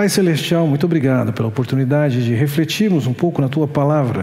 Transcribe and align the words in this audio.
Pai 0.00 0.08
Celestial, 0.08 0.66
muito 0.66 0.86
obrigado 0.86 1.30
pela 1.30 1.48
oportunidade 1.48 2.24
de 2.24 2.32
refletirmos 2.32 3.06
um 3.06 3.12
pouco 3.12 3.42
na 3.42 3.50
tua 3.50 3.68
palavra 3.68 4.22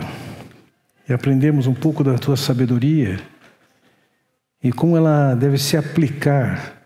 e 1.08 1.14
aprendermos 1.14 1.68
um 1.68 1.74
pouco 1.76 2.04
da 2.04 2.18
tua 2.18 2.36
sabedoria 2.36 3.20
e 4.64 4.72
como 4.72 4.98
ela 4.98 5.36
deve 5.36 5.60
se 5.60 5.78
aplicar 5.78 6.82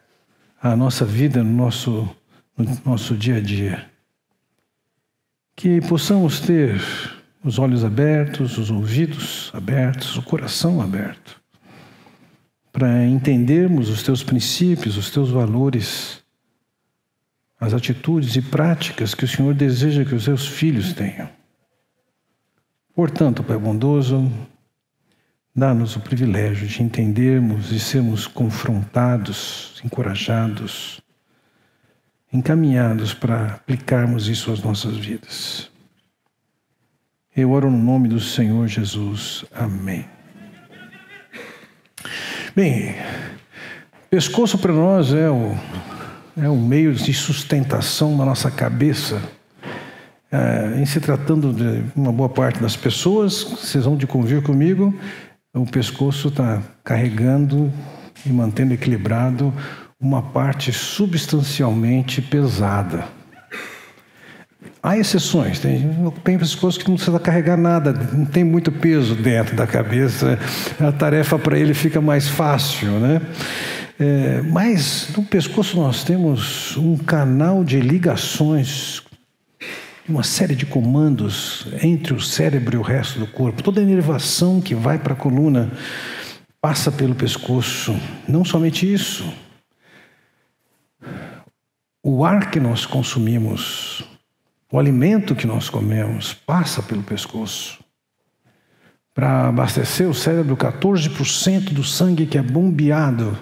à 0.62 0.75
nossa 0.75 1.05
vida, 1.05 1.41
no 1.41 1.54
nosso, 1.54 2.13
no 2.57 2.81
nosso 2.85 3.16
dia 3.16 3.38
a 3.38 3.39
dia. 3.39 3.85
Que 5.55 5.80
possamos 5.80 6.41
ter 6.41 6.76
os 7.45 7.59
olhos 7.59 7.85
abertos, 7.85 8.58
os 8.58 8.70
ouvidos 8.70 9.52
abertos, 9.53 10.17
o 10.17 10.21
coração 10.21 10.81
aberto, 10.81 11.39
para 12.73 13.05
entendermos 13.05 13.88
os 13.88 14.03
teus 14.03 14.21
princípios, 14.21 14.98
os 14.98 15.09
teus 15.09 15.30
valores, 15.30 16.20
as 17.61 17.75
atitudes 17.75 18.35
e 18.35 18.41
práticas 18.41 19.13
que 19.13 19.23
o 19.23 19.27
Senhor 19.27 19.53
deseja 19.53 20.03
que 20.03 20.15
os 20.15 20.23
seus 20.23 20.47
filhos 20.47 20.93
tenham. 20.93 21.29
Portanto, 22.95 23.43
Pai 23.43 23.55
bondoso, 23.55 24.31
dá-nos 25.55 25.95
o 25.95 25.99
privilégio 25.99 26.67
de 26.67 26.81
entendermos 26.81 27.71
e 27.71 27.79
sermos 27.79 28.25
confrontados, 28.25 29.79
encorajados, 29.85 30.99
encaminhados 32.34 33.13
para 33.13 33.53
aplicarmos 33.53 34.27
isso 34.27 34.51
às 34.51 34.63
nossas 34.63 34.98
vidas. 34.98 35.70
Eu 37.35 37.51
oro 37.51 37.70
no 37.70 37.77
nome 37.77 38.07
do 38.09 38.20
Senhor 38.20 38.67
Jesus. 38.67 39.45
Amém. 39.53 40.05
Bem, 42.55 42.95
pescoço 44.09 44.57
para 44.57 44.73
nós 44.73 45.13
é 45.13 45.29
o, 45.29 45.55
é 46.38 46.48
o 46.48 46.55
meio 46.55 46.94
de 46.94 47.13
sustentação 47.13 48.18
da 48.18 48.26
nossa 48.26 48.49
cabeça. 48.49 49.21
É, 50.32 50.79
em 50.79 50.85
se 50.85 50.99
tratando 50.99 51.51
de 51.51 51.84
uma 51.96 52.12
boa 52.12 52.29
parte 52.29 52.60
das 52.62 52.76
pessoas, 52.76 53.43
vocês 53.43 53.84
vão 53.84 53.98
de 53.98 54.07
convir 54.07 54.41
comigo, 54.41 54.98
o 55.54 55.65
pescoço 55.65 56.29
está 56.29 56.62
carregando 56.84 57.71
e 58.26 58.29
mantendo 58.29 58.74
equilibrado 58.74 59.54
uma 59.99 60.21
parte 60.21 60.71
substancialmente 60.71 62.21
pesada. 62.21 63.04
Há 64.81 64.97
exceções, 64.97 65.59
tem, 65.59 66.12
tem 66.24 66.40
pessoas 66.40 66.78
que 66.78 66.88
não 66.88 66.96
precisa 66.96 67.19
carregar 67.19 67.57
nada, 67.57 67.94
não 68.13 68.25
tem 68.25 68.44
muito 68.44 68.72
peso 68.72 69.13
dentro 69.13 69.56
da 69.56 69.68
cabeça, 69.68 70.40
a 70.79 70.91
tarefa 70.91 71.38
para 71.38 71.59
ele 71.59 71.74
fica 71.74 72.02
mais 72.02 72.28
fácil, 72.28 72.90
né? 73.00 73.22
É, 74.00 74.41
mas 74.41 75.09
no 75.16 75.23
pescoço 75.23 75.78
nós 75.78 76.03
temos 76.03 76.75
um 76.78 76.97
canal 76.97 77.63
de 77.63 77.79
ligações, 77.79 79.03
uma 80.07 80.23
série 80.23 80.56
de 80.56 80.66
comandos 80.66 81.67
entre 81.84 82.13
o 82.13 82.19
cérebro 82.19 82.75
e 82.75 82.79
o 82.79 82.81
resto 82.81 83.19
do 83.19 83.28
corpo. 83.28 83.62
Toda 83.62 83.79
a 83.79 83.84
inervação 83.84 84.59
que 84.62 84.73
vai 84.73 84.97
para 84.97 85.13
a 85.13 85.17
coluna 85.17 85.72
passa 86.59 86.91
pelo 86.91 87.16
pescoço. 87.16 87.95
Não 88.28 88.44
somente 88.44 88.91
isso. 88.91 89.31
O 92.03 92.25
ar 92.25 92.50
que 92.50 92.59
nós 92.59 92.85
consumimos 92.85 94.03
o 94.72 94.79
alimento 94.79 95.35
que 95.35 95.45
nós 95.45 95.69
comemos 95.69 96.34
passa 96.34 96.81
pelo 96.81 97.03
pescoço. 97.03 97.79
Para 99.13 99.50
abastecer 99.50 100.07
o 100.07 100.13
cérebro, 100.13 100.56
14% 100.56 101.73
do 101.73 101.84
sangue 101.84 102.25
que 102.25 102.38
é 102.38 102.41
bombeado 102.41 103.38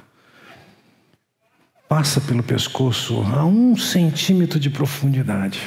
passa 1.89 2.21
pelo 2.21 2.43
pescoço 2.43 3.19
a 3.33 3.43
um 3.43 3.75
centímetro 3.75 4.59
de 4.59 4.69
profundidade. 4.69 5.59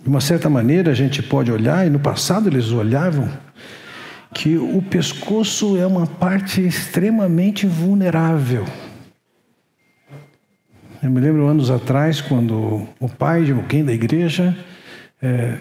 De 0.00 0.08
uma 0.08 0.20
certa 0.20 0.48
maneira, 0.48 0.92
a 0.92 0.94
gente 0.94 1.20
pode 1.20 1.50
olhar, 1.50 1.84
e 1.84 1.90
no 1.90 1.98
passado 1.98 2.48
eles 2.48 2.70
olhavam, 2.70 3.28
que 4.32 4.56
o 4.56 4.80
pescoço 4.82 5.76
é 5.76 5.84
uma 5.84 6.06
parte 6.06 6.64
extremamente 6.64 7.66
vulnerável. 7.66 8.64
Eu 11.02 11.10
me 11.10 11.20
lembro 11.20 11.48
anos 11.48 11.68
atrás, 11.68 12.20
quando 12.20 12.86
o 13.00 13.08
pai 13.08 13.42
de 13.44 13.50
alguém 13.50 13.84
da 13.84 13.92
igreja 13.92 14.56
é, 15.20 15.58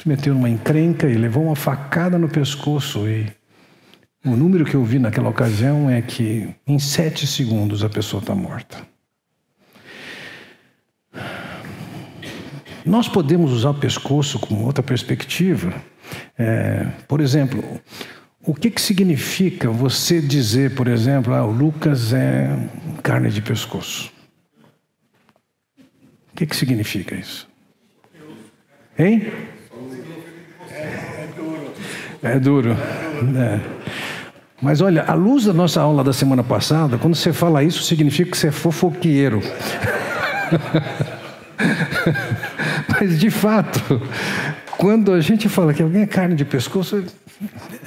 se 0.00 0.08
meteu 0.08 0.32
numa 0.32 0.48
encrenca 0.48 1.08
e 1.08 1.14
levou 1.14 1.44
uma 1.44 1.56
facada 1.56 2.16
no 2.16 2.28
pescoço. 2.28 3.08
E 3.08 3.26
o 4.24 4.30
número 4.36 4.64
que 4.64 4.74
eu 4.74 4.84
vi 4.84 4.98
naquela 4.98 5.28
ocasião 5.28 5.88
é 5.88 6.02
que 6.02 6.48
em 6.66 6.78
sete 6.78 7.26
segundos 7.26 7.84
a 7.84 7.88
pessoa 7.88 8.20
está 8.20 8.34
morta. 8.34 8.78
Nós 12.84 13.08
podemos 13.08 13.52
usar 13.52 13.70
o 13.70 13.74
pescoço 13.74 14.38
com 14.38 14.64
outra 14.64 14.82
perspectiva. 14.82 15.74
É, 16.38 16.86
por 17.06 17.20
exemplo, 17.20 17.62
o 18.42 18.54
que, 18.54 18.70
que 18.70 18.80
significa 18.80 19.70
você 19.70 20.20
dizer, 20.20 20.74
por 20.74 20.88
exemplo, 20.88 21.34
ah, 21.34 21.44
o 21.44 21.50
Lucas 21.50 22.12
é 22.12 22.48
carne 23.02 23.30
de 23.30 23.42
pescoço? 23.42 24.10
que, 26.38 26.46
que 26.46 26.54
significa 26.54 27.16
isso? 27.16 27.48
Hein? 28.96 29.32
É 32.22 32.38
duro. 32.38 32.70
É. 32.72 33.77
Mas 34.60 34.80
olha, 34.80 35.04
à 35.04 35.14
luz 35.14 35.44
da 35.44 35.52
nossa 35.52 35.80
aula 35.80 36.02
da 36.02 36.12
semana 36.12 36.42
passada, 36.42 36.98
quando 36.98 37.14
você 37.14 37.32
fala 37.32 37.62
isso, 37.62 37.82
significa 37.82 38.32
que 38.32 38.36
você 38.36 38.48
é 38.48 38.52
fofoqueiro. 38.52 39.40
Mas 42.90 43.20
de 43.20 43.30
fato, 43.30 44.02
quando 44.76 45.12
a 45.12 45.20
gente 45.20 45.48
fala 45.48 45.72
que 45.72 45.82
alguém 45.82 46.02
é 46.02 46.06
carne 46.06 46.34
de 46.34 46.44
pescoço, 46.44 47.04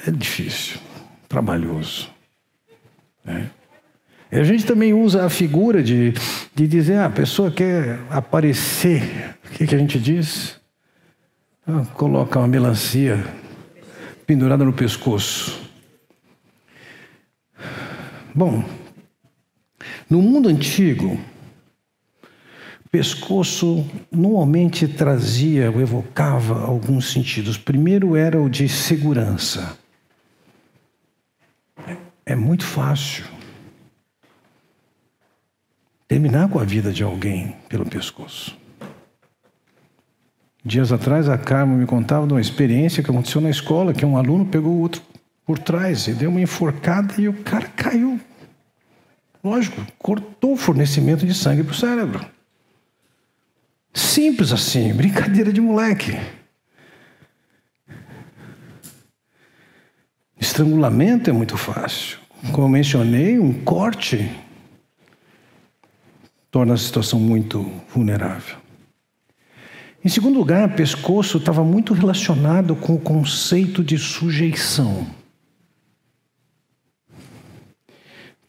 é 0.07 0.11
difícil, 0.11 0.79
trabalhoso. 1.27 2.09
Né? 3.25 3.49
E 4.31 4.39
a 4.39 4.43
gente 4.45 4.65
também 4.65 4.93
usa 4.93 5.25
a 5.25 5.29
figura 5.29 5.83
de, 5.83 6.13
de 6.55 6.67
dizer, 6.67 6.99
ah, 6.99 7.07
a 7.07 7.09
pessoa 7.09 7.51
quer 7.51 7.99
aparecer. 8.09 9.35
O 9.45 9.49
que, 9.49 9.67
que 9.67 9.75
a 9.75 9.77
gente 9.77 9.99
diz? 9.99 10.55
Ah, 11.67 11.83
coloca 11.95 12.39
uma 12.39 12.47
melancia 12.47 13.21
pendurada 14.25 14.63
no 14.63 14.71
pescoço. 14.71 15.60
Bom, 18.33 18.63
no 20.09 20.21
mundo 20.21 20.47
antigo, 20.47 21.19
pescoço 22.91 23.85
normalmente 24.11 24.87
trazia 24.87 25.71
ou 25.71 25.81
evocava 25.81 26.65
alguns 26.65 27.11
sentidos. 27.11 27.57
Primeiro 27.57 28.15
era 28.15 28.41
o 28.41 28.49
de 28.49 28.67
segurança. 28.67 29.77
É 32.25 32.35
muito 32.35 32.65
fácil 32.65 33.25
terminar 36.07 36.49
com 36.49 36.59
a 36.59 36.63
vida 36.63 36.91
de 36.91 37.03
alguém 37.03 37.55
pelo 37.69 37.85
pescoço. 37.85 38.57
Dias 40.63 40.91
atrás, 40.91 41.27
a 41.27 41.37
Carmen 41.37 41.77
me 41.77 41.85
contava 41.87 42.27
de 42.27 42.33
uma 42.33 42.41
experiência 42.41 43.01
que 43.01 43.09
aconteceu 43.09 43.41
na 43.41 43.49
escola, 43.49 43.93
que 43.93 44.05
um 44.05 44.15
aluno 44.15 44.45
pegou 44.45 44.73
o 44.73 44.81
outro 44.81 45.01
por 45.45 45.59
trás 45.59 46.07
e 46.07 46.13
deu 46.13 46.29
uma 46.29 46.41
enforcada 46.41 47.13
e 47.19 47.27
o 47.27 47.33
cara 47.43 47.67
caiu. 47.67 48.19
Lógico, 49.43 49.81
cortou 49.97 50.53
o 50.53 50.57
fornecimento 50.57 51.25
de 51.25 51.33
sangue 51.33 51.63
para 51.63 51.71
o 51.71 51.75
cérebro. 51.75 52.25
Simples 53.93 54.51
assim, 54.51 54.93
brincadeira 54.93 55.51
de 55.51 55.59
moleque. 55.59 56.17
Estrangulamento 60.39 61.29
é 61.29 61.33
muito 61.33 61.57
fácil. 61.57 62.19
Como 62.51 62.67
eu 62.67 62.69
mencionei, 62.69 63.37
um 63.39 63.53
corte 63.63 64.29
torna 66.49 66.73
a 66.73 66.77
situação 66.77 67.19
muito 67.19 67.71
vulnerável. 67.93 68.57
Em 70.03 70.09
segundo 70.09 70.37
lugar, 70.37 70.75
pescoço 70.75 71.37
estava 71.37 71.63
muito 71.63 71.93
relacionado 71.93 72.75
com 72.75 72.95
o 72.95 72.99
conceito 72.99 73.83
de 73.83 73.97
sujeição. 73.97 75.05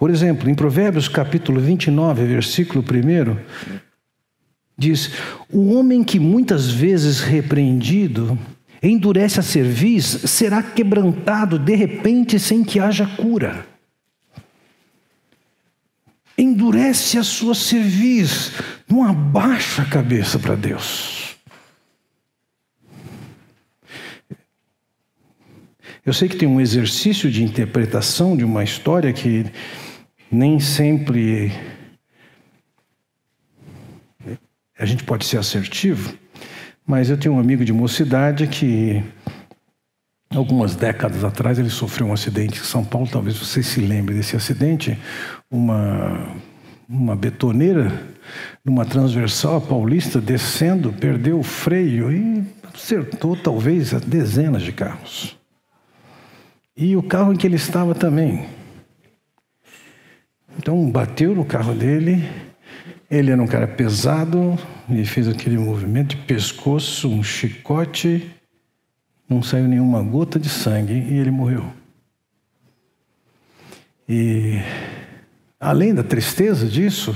Por 0.02 0.10
exemplo, 0.10 0.50
em 0.50 0.54
Provérbios 0.56 1.06
capítulo 1.06 1.60
29, 1.60 2.24
versículo 2.24 2.82
1, 2.82 3.36
diz: 4.76 5.12
O 5.48 5.74
homem 5.74 6.02
que 6.02 6.18
muitas 6.18 6.68
vezes 6.68 7.20
repreendido 7.20 8.36
endurece 8.82 9.38
a 9.38 9.44
cerviz 9.44 10.04
será 10.04 10.60
quebrantado 10.60 11.56
de 11.56 11.76
repente 11.76 12.36
sem 12.40 12.64
que 12.64 12.80
haja 12.80 13.06
cura 13.06 13.64
endurece 16.36 17.16
a 17.16 17.22
sua 17.22 17.54
cerviz, 17.54 18.50
não 18.88 19.04
abaixa 19.04 19.82
a 19.82 19.84
cabeça 19.84 20.36
para 20.36 20.56
Deus. 20.56 21.36
Eu 26.04 26.12
sei 26.12 26.28
que 26.28 26.36
tem 26.36 26.48
um 26.48 26.60
exercício 26.60 27.30
de 27.30 27.44
interpretação 27.44 28.36
de 28.36 28.42
uma 28.42 28.64
história 28.64 29.12
que 29.12 29.46
nem 30.32 30.58
sempre 30.58 31.52
a 34.78 34.86
gente 34.86 35.04
pode 35.04 35.26
ser 35.26 35.36
assertivo, 35.36 36.14
mas 36.84 37.10
eu 37.10 37.18
tenho 37.18 37.34
um 37.34 37.38
amigo 37.38 37.64
de 37.64 37.72
mocidade 37.72 38.48
que 38.48 39.04
algumas 40.34 40.74
décadas 40.74 41.22
atrás 41.22 41.58
ele 41.58 41.70
sofreu 41.70 42.08
um 42.08 42.12
acidente 42.12 42.58
em 42.58 42.64
São 42.64 42.84
Paulo, 42.84 43.06
talvez 43.06 43.36
vocês 43.36 43.66
se 43.66 43.80
lembrem 43.80 44.16
desse 44.16 44.34
acidente, 44.34 44.98
uma 45.50 46.34
uma 46.88 47.16
betoneira 47.16 47.90
numa 48.62 48.84
transversal 48.84 49.60
paulista 49.60 50.20
descendo, 50.20 50.92
perdeu 50.92 51.38
o 51.38 51.42
freio 51.42 52.12
e 52.12 52.44
acertou 52.74 53.34
talvez 53.34 53.92
dezenas 53.92 54.62
de 54.62 54.72
carros. 54.72 55.36
E 56.76 56.94
o 56.94 57.02
carro 57.02 57.32
em 57.32 57.36
que 57.36 57.46
ele 57.46 57.56
estava 57.56 57.94
também. 57.94 58.46
Então 60.62 60.88
bateu 60.88 61.34
no 61.34 61.44
carro 61.44 61.74
dele, 61.74 62.24
ele 63.10 63.32
era 63.32 63.42
um 63.42 63.48
cara 63.48 63.66
pesado 63.66 64.56
e 64.88 65.04
fez 65.04 65.26
aquele 65.26 65.58
movimento 65.58 66.10
de 66.10 66.18
pescoço, 66.18 67.08
um 67.08 67.20
chicote, 67.20 68.30
não 69.28 69.42
saiu 69.42 69.66
nenhuma 69.66 70.00
gota 70.04 70.38
de 70.38 70.48
sangue 70.48 70.92
e 70.92 71.18
ele 71.18 71.32
morreu. 71.32 71.64
E 74.08 74.60
além 75.58 75.92
da 75.92 76.04
tristeza 76.04 76.64
disso, 76.64 77.12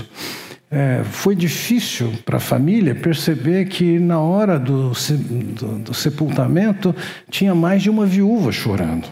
é, 0.68 1.04
foi 1.04 1.36
difícil 1.36 2.12
para 2.24 2.38
a 2.38 2.40
família 2.40 2.96
perceber 2.96 3.66
que 3.66 4.00
na 4.00 4.18
hora 4.18 4.58
do, 4.58 4.90
do, 4.90 5.78
do 5.78 5.94
sepultamento 5.94 6.92
tinha 7.30 7.54
mais 7.54 7.80
de 7.80 7.90
uma 7.90 8.06
viúva 8.06 8.50
chorando. 8.50 9.06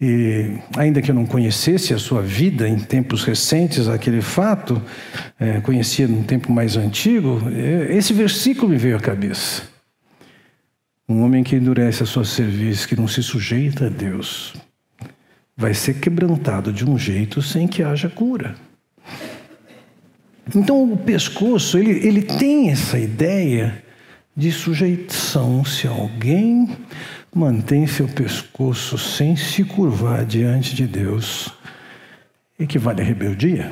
E 0.00 0.58
ainda 0.78 1.02
que 1.02 1.10
eu 1.10 1.14
não 1.14 1.26
conhecesse 1.26 1.92
a 1.92 1.98
sua 1.98 2.22
vida 2.22 2.66
em 2.66 2.78
tempos 2.78 3.22
recentes, 3.22 3.86
aquele 3.86 4.22
fato, 4.22 4.80
é, 5.38 5.60
conhecia 5.60 6.08
num 6.08 6.22
tempo 6.22 6.50
mais 6.50 6.76
antigo, 6.76 7.42
é, 7.52 7.94
esse 7.94 8.14
versículo 8.14 8.70
me 8.70 8.78
veio 8.78 8.96
à 8.96 9.00
cabeça. 9.00 9.62
Um 11.06 11.22
homem 11.22 11.44
que 11.44 11.54
endurece 11.54 12.02
a 12.02 12.06
sua 12.06 12.24
serviço, 12.24 12.88
que 12.88 12.96
não 12.96 13.06
se 13.06 13.22
sujeita 13.22 13.86
a 13.86 13.88
Deus, 13.90 14.54
vai 15.54 15.74
ser 15.74 15.94
quebrantado 15.94 16.72
de 16.72 16.88
um 16.88 16.96
jeito 16.96 17.42
sem 17.42 17.68
que 17.68 17.82
haja 17.82 18.08
cura. 18.08 18.54
Então 20.54 20.90
o 20.90 20.96
pescoço, 20.96 21.76
ele, 21.76 22.06
ele 22.06 22.22
tem 22.22 22.70
essa 22.70 22.98
ideia 22.98 23.82
de 24.34 24.50
sujeição. 24.50 25.64
Se 25.64 25.86
alguém 25.86 26.68
mantém 27.34 27.86
seu 27.86 28.08
pescoço 28.08 28.98
sem 28.98 29.36
se 29.36 29.64
curvar 29.64 30.24
diante 30.24 30.74
de 30.74 30.86
Deus, 30.86 31.52
equivale 32.58 33.00
à 33.00 33.04
rebeldia. 33.04 33.70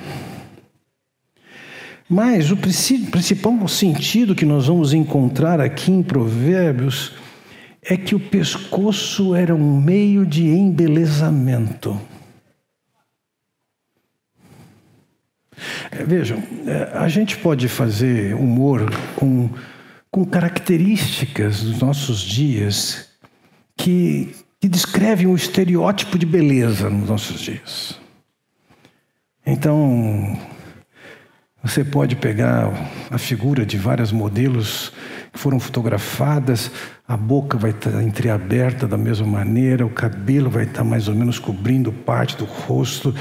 Mas 2.08 2.50
o 2.50 2.56
principal 2.56 3.68
sentido 3.68 4.34
que 4.34 4.46
nós 4.46 4.66
vamos 4.66 4.94
encontrar 4.94 5.60
aqui 5.60 5.90
em 5.90 6.02
Provérbios 6.02 7.12
é 7.82 7.96
que 7.96 8.14
o 8.14 8.20
pescoço 8.20 9.34
era 9.34 9.54
um 9.54 9.80
meio 9.80 10.24
de 10.24 10.46
embelezamento. 10.46 12.00
É, 15.90 16.04
vejam, 16.04 16.42
é, 16.66 16.96
a 16.96 17.08
gente 17.08 17.36
pode 17.36 17.68
fazer 17.68 18.34
humor 18.34 18.90
com, 19.16 19.50
com 20.10 20.24
características 20.24 21.62
dos 21.62 21.80
nossos 21.80 22.20
dias 22.20 23.07
que, 23.78 24.34
que 24.60 24.68
o 25.26 25.36
estereótipo 25.36 26.18
de 26.18 26.26
beleza 26.26 26.90
nos 26.90 27.08
nossos 27.08 27.40
dias. 27.40 27.98
Então, 29.46 30.38
você 31.62 31.82
pode 31.82 32.16
pegar 32.16 32.70
a 33.10 33.16
figura 33.16 33.64
de 33.64 33.78
várias 33.78 34.12
modelos 34.12 34.92
que 35.32 35.38
foram 35.38 35.60
fotografadas, 35.60 36.70
a 37.06 37.16
boca 37.16 37.56
vai 37.56 37.70
estar 37.70 38.02
entreaberta 38.02 38.86
da 38.86 38.98
mesma 38.98 39.26
maneira, 39.26 39.86
o 39.86 39.90
cabelo 39.90 40.50
vai 40.50 40.64
estar 40.64 40.84
mais 40.84 41.08
ou 41.08 41.14
menos 41.14 41.38
cobrindo 41.38 41.92
parte 41.92 42.36
do 42.36 42.44
rosto. 42.44 43.14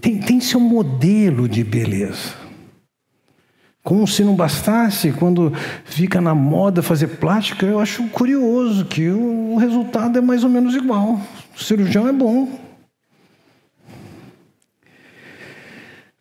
Tem, 0.00 0.18
tem 0.18 0.40
seu 0.40 0.60
modelo 0.60 1.48
de 1.48 1.64
beleza. 1.64 2.41
Como 3.82 4.06
se 4.06 4.22
não 4.22 4.36
bastasse, 4.36 5.12
quando 5.12 5.52
fica 5.84 6.20
na 6.20 6.34
moda 6.34 6.82
fazer 6.82 7.08
plástica, 7.08 7.66
eu 7.66 7.80
acho 7.80 8.04
curioso 8.08 8.84
que 8.84 9.08
o 9.10 9.56
resultado 9.56 10.18
é 10.18 10.20
mais 10.20 10.44
ou 10.44 10.50
menos 10.50 10.74
igual. 10.74 11.20
O 11.56 11.62
cirurgião 11.62 12.06
é 12.06 12.12
bom, 12.12 12.48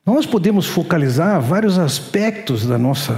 Nós 0.04 0.26
podemos 0.26 0.66
focalizar 0.66 1.40
vários 1.40 1.78
aspectos 1.78 2.66
da 2.66 2.76
nossa, 2.76 3.16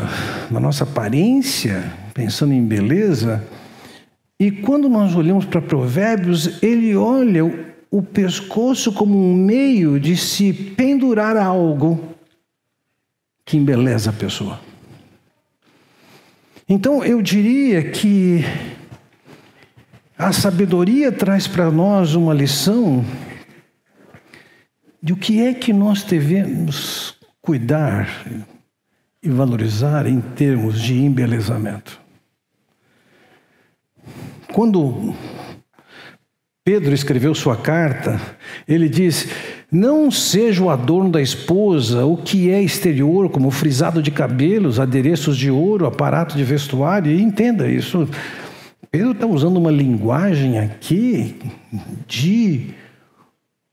da 0.51 0.59
nossa 0.59 0.83
aparência, 0.83 1.81
pensando 2.13 2.53
em 2.53 2.61
beleza, 2.61 3.41
e 4.37 4.51
quando 4.51 4.89
nós 4.89 5.15
olhamos 5.15 5.45
para 5.45 5.61
Provérbios, 5.61 6.61
ele 6.61 6.93
olha 6.93 7.45
o, 7.89 8.01
pescoço 8.03 8.91
como 8.91 9.17
um 9.17 9.33
meio 9.33 9.97
de 9.97 10.17
se 10.17 10.51
pendurar 10.51 11.37
algo 11.37 12.12
que 13.45 13.57
embeleza 13.57 14.09
a 14.09 14.13
pessoa. 14.13 14.59
Então 16.67 17.03
eu 17.03 17.21
diria 17.21 17.91
que 17.91 18.43
a 20.17 20.31
sabedoria 20.31 21.11
traz 21.11 21.47
para 21.47 21.69
nós 21.69 22.15
uma 22.15 22.33
lição 22.33 23.03
de 25.01 25.11
o 25.11 25.17
que 25.17 25.41
é 25.41 25.53
que 25.53 25.73
nós 25.73 26.03
devemos 26.03 27.17
cuidar 27.41 28.07
e 29.21 29.29
valorizar 29.29 30.07
em 30.07 30.21
termos 30.21 30.81
de 30.81 30.93
embelezamento. 30.95 31.99
Quando 34.53 35.13
Pedro 36.63 36.93
escreveu 36.93 37.35
sua 37.35 37.57
carta, 37.57 38.21
ele 38.65 38.87
diz: 38.87 39.27
Não 39.73 40.11
seja 40.11 40.63
o 40.63 40.69
adorno 40.69 41.09
da 41.09 41.19
esposa 41.19 42.05
o 42.05 42.15
que 42.15 42.51
é 42.51 42.61
exterior, 42.61 43.27
como 43.31 43.49
frisado 43.49 44.03
de 44.03 44.11
cabelos, 44.11 44.79
adereços 44.79 45.35
de 45.35 45.49
ouro, 45.49 45.87
aparato 45.87 46.37
de 46.37 46.43
vestuário. 46.43 47.11
E 47.11 47.19
entenda 47.19 47.67
isso. 47.67 48.07
Pedro 48.91 49.13
está 49.13 49.25
usando 49.25 49.57
uma 49.57 49.71
linguagem 49.71 50.59
aqui 50.59 51.35
de 52.07 52.67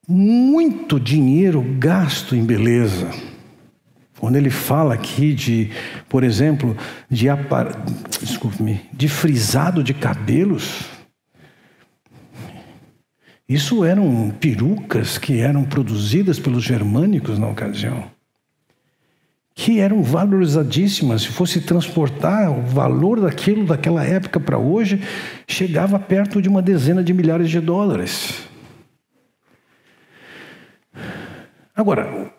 muito 0.08 0.98
dinheiro 0.98 1.63
gasto 1.79 2.34
em 2.34 2.46
beleza. 2.46 3.10
Quando 4.19 4.36
ele 4.36 4.48
fala 4.48 4.94
aqui 4.94 5.34
de, 5.34 5.69
por 6.08 6.25
exemplo, 6.25 6.75
de, 7.10 7.29
apar... 7.29 7.84
Desculpe-me, 8.19 8.81
de 8.91 9.06
frisado 9.06 9.84
de 9.84 9.93
cabelos, 9.93 10.86
isso 13.51 13.85
eram 13.85 14.31
perucas 14.39 15.19
que 15.19 15.41
eram 15.41 15.65
produzidas 15.65 16.39
pelos 16.39 16.63
germânicos 16.63 17.37
na 17.37 17.49
ocasião, 17.49 18.05
que 19.57 19.81
eram 19.81 20.05
valorizadíssimas. 20.05 21.23
Se 21.23 21.29
fosse 21.31 21.61
transportar 21.61 22.49
o 22.57 22.63
valor 22.63 23.21
daquilo 23.21 23.67
daquela 23.67 24.05
época 24.05 24.39
para 24.39 24.57
hoje, 24.57 25.03
chegava 25.49 25.99
perto 25.99 26.41
de 26.41 26.49
uma 26.49 26.63
dezena 26.63 27.03
de 27.03 27.13
milhares 27.13 27.51
de 27.51 27.59
dólares. 27.59 28.49
Agora, 31.75 32.33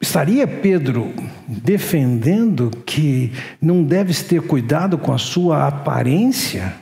estaria 0.00 0.46
Pedro 0.46 1.12
defendendo 1.48 2.70
que 2.86 3.32
não 3.60 3.82
deve 3.82 4.14
ter 4.22 4.40
cuidado 4.42 4.98
com 4.98 5.12
a 5.12 5.18
sua 5.18 5.66
aparência? 5.66 6.76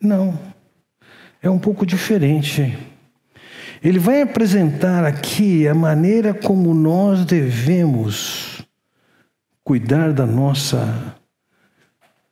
Não. 0.00 0.53
É 1.44 1.50
um 1.50 1.58
pouco 1.58 1.84
diferente. 1.84 2.74
Ele 3.82 3.98
vai 3.98 4.22
apresentar 4.22 5.04
aqui 5.04 5.68
a 5.68 5.74
maneira 5.74 6.32
como 6.32 6.72
nós 6.72 7.26
devemos 7.26 8.66
cuidar 9.62 10.14
da 10.14 10.24
nossa 10.24 11.14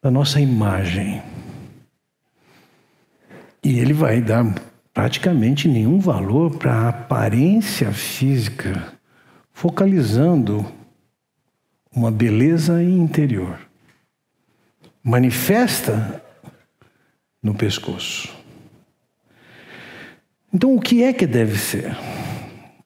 da 0.00 0.10
nossa 0.10 0.40
imagem. 0.40 1.22
E 3.62 3.78
ele 3.78 3.92
vai 3.92 4.22
dar 4.22 4.46
praticamente 4.94 5.68
nenhum 5.68 6.00
valor 6.00 6.56
para 6.56 6.72
a 6.72 6.88
aparência 6.88 7.92
física, 7.92 8.94
focalizando 9.52 10.64
uma 11.94 12.10
beleza 12.10 12.82
interior. 12.82 13.58
Manifesta 15.04 16.24
no 17.42 17.54
pescoço. 17.54 18.41
Então, 20.52 20.74
o 20.74 20.80
que 20.80 21.02
é 21.02 21.12
que 21.12 21.26
deve 21.26 21.58
ser? 21.58 21.96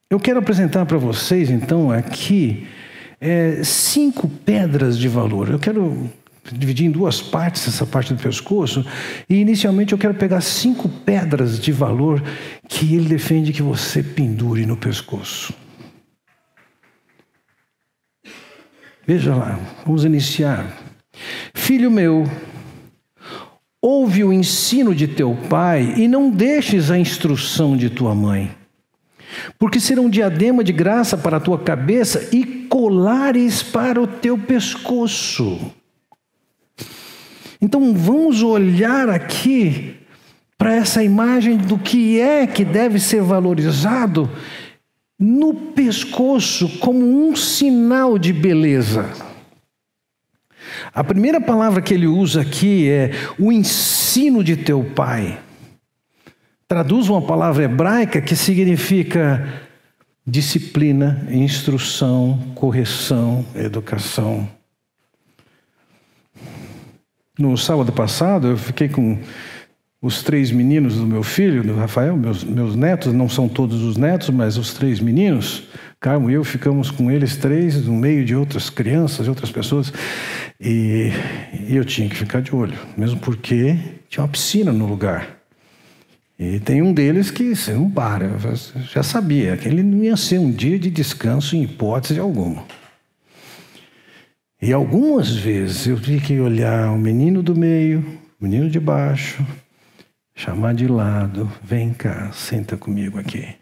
Eu 0.09 0.21
quero 0.21 0.39
apresentar 0.39 0.87
para 0.87 0.99
vocês, 0.99 1.51
então, 1.51 1.91
aqui 1.91 2.67
é, 3.21 3.63
cinco 3.65 4.29
pedras 4.29 4.97
de 4.97 5.09
valor. 5.09 5.51
Eu 5.51 5.59
quero 5.59 6.09
dividir 6.53 6.87
em 6.87 6.91
duas 6.91 7.21
partes 7.21 7.67
essa 7.67 7.85
parte 7.85 8.15
do 8.15 8.23
pescoço. 8.23 8.85
E 9.29 9.37
inicialmente 9.37 9.93
eu 9.93 9.99
quero 9.99 10.15
pegar 10.15 10.41
cinco 10.41 10.89
pedras 10.89 11.59
de 11.59 11.73
valor 11.73 12.23
que 12.69 12.95
ele 12.95 13.09
defende 13.09 13.53
que 13.53 13.63
você 13.63 14.03
pendure 14.03 14.65
no 14.65 14.77
pescoço. 14.77 15.53
Veja 19.07 19.35
lá, 19.35 19.59
vamos 19.85 20.05
iniciar. 20.05 20.67
Filho 21.55 21.91
meu, 21.91 22.25
ouve 23.87 24.25
o 24.25 24.33
ensino 24.33 24.93
de 24.93 25.07
teu 25.07 25.37
pai 25.49 25.95
e 25.97 26.09
não 26.09 26.29
deixes 26.29 26.91
a 26.91 26.99
instrução 26.99 27.77
de 27.77 27.89
tua 27.89 28.17
mãe, 28.17 28.51
porque 29.61 29.79
será 29.79 30.01
um 30.01 30.11
diadema 30.11 30.65
de 30.65 30.73
graça 30.73 31.17
para 31.17 31.37
a 31.37 31.41
tua 31.41 31.57
cabeça 31.57 32.35
e 32.35 32.45
colares 32.69 33.63
para 33.63 34.03
o 34.03 34.07
teu 34.09 34.37
pescoço. 34.37 35.71
Então 37.63 37.95
vamos 37.95 38.43
olhar 38.43 39.09
aqui 39.09 39.95
para 40.59 40.75
essa 40.75 41.05
imagem 41.05 41.57
do 41.57 41.79
que 41.79 42.19
é 42.19 42.45
que 42.45 42.65
deve 42.65 42.99
ser 42.99 43.23
valorizado 43.23 44.29
no 45.17 45.55
pescoço 45.55 46.69
como 46.81 47.29
um 47.29 47.37
sinal 47.37 48.19
de 48.19 48.33
beleza. 48.33 49.09
A 50.97 51.05
primeira 51.05 51.39
palavra 51.39 51.83
que 51.83 51.93
ele 51.93 52.07
usa 52.07 52.41
aqui 52.41 52.89
é 52.89 53.11
o 53.39 53.53
ensino 53.53 54.43
de 54.43 54.57
teu 54.57 54.83
pai. 54.83 55.39
Traduz 56.67 57.11
uma 57.11 57.21
palavra 57.21 57.65
hebraica 57.65 58.19
que 58.19 58.35
significa 58.35 59.47
disciplina, 60.27 61.29
instrução, 61.31 62.39
correção, 62.55 63.45
educação. 63.55 64.49
No 67.39 67.59
sábado 67.59 67.93
passado, 67.93 68.47
eu 68.47 68.57
fiquei 68.57 68.89
com 68.89 69.19
os 70.01 70.23
três 70.23 70.51
meninos 70.51 70.97
do 70.97 71.07
meu 71.07 71.23
filho, 71.23 71.63
do 71.63 71.75
Rafael, 71.75 72.17
meus, 72.17 72.45
meus 72.45 72.77
netos, 72.77 73.13
não 73.13 73.29
são 73.29 73.49
todos 73.49 73.83
os 73.83 73.97
netos, 73.97 74.31
mas 74.31 74.57
os 74.57 74.75
três 74.75 75.01
meninos. 75.01 75.65
Carmo 75.99 76.31
e 76.31 76.35
eu 76.35 76.45
ficamos 76.45 76.91
com 76.91 77.11
eles 77.11 77.37
três, 77.37 77.87
no 77.87 77.95
meio 77.95 78.25
de 78.25 78.35
outras 78.35 78.69
crianças, 78.69 79.27
outras 79.27 79.51
pessoas, 79.51 79.93
e, 80.61 81.11
e 81.69 81.75
eu 81.75 81.85
tinha 81.85 82.09
que 82.09 82.17
ficar 82.17 82.43
de 82.43 82.55
olho, 82.55 82.79
mesmo 82.97 83.19
porque 83.19 83.77
tinha 84.09 84.23
uma 84.23 84.29
piscina 84.29 84.73
no 84.73 84.87
lugar. 84.87 85.37
E 86.39 86.61
tem 86.61 86.83
um 86.83 86.93
deles 86.93 87.31
que 87.31 87.57
você 87.57 87.73
não 87.73 87.91
para, 87.91 88.31
já 88.93 89.03
sabia 89.03 89.57
que 89.57 89.67
ele 89.67 89.83
não 89.83 90.05
ia 90.05 90.17
ser 90.19 90.39
um 90.39 90.53
dia 90.53 90.79
de 90.79 90.91
descanso 90.91 91.57
em 91.57 91.63
hipótese 91.63 92.21
alguma. 92.21 92.63
E 94.61 94.71
algumas 94.71 95.31
vezes 95.35 95.87
eu 95.87 95.99
tive 95.99 96.21
que 96.21 96.39
olhar 96.39 96.91
o 96.91 96.99
menino 96.99 97.43
do 97.43 97.57
meio, 97.57 98.05
o 98.39 98.45
menino 98.45 98.69
de 98.69 98.79
baixo, 98.79 99.45
chamar 100.37 100.75
de 100.75 100.87
lado, 100.87 101.51
vem 101.61 101.93
cá, 101.93 102.31
senta 102.31 102.77
comigo 102.77 103.19
aqui 103.19 103.57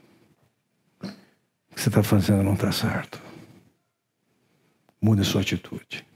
que 1.74 1.80
você 1.80 1.88
está 1.88 2.02
fazendo 2.02 2.42
não 2.42 2.54
está 2.54 2.70
certo. 2.70 3.20
Muda 5.02 5.24
sua 5.24 5.40
atitude. 5.40 6.06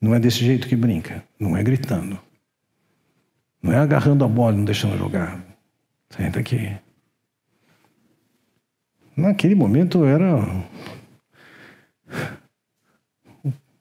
Não 0.00 0.14
é 0.14 0.20
desse 0.20 0.38
jeito 0.38 0.68
que 0.68 0.76
brinca. 0.76 1.24
Não 1.38 1.56
é 1.56 1.62
gritando. 1.62 2.18
Não 3.60 3.72
é 3.72 3.78
agarrando 3.78 4.24
a 4.24 4.28
bola 4.28 4.54
e 4.54 4.58
não 4.58 4.64
deixando 4.64 4.96
jogar. 4.96 5.42
Senta 6.10 6.40
aqui. 6.40 6.76
Naquele 9.16 9.54
momento 9.54 10.04
era 10.04 10.36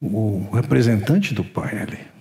o 0.02 0.50
representante 0.52 1.34
do 1.34 1.44
pai 1.44 1.82
ali. 1.82 2.13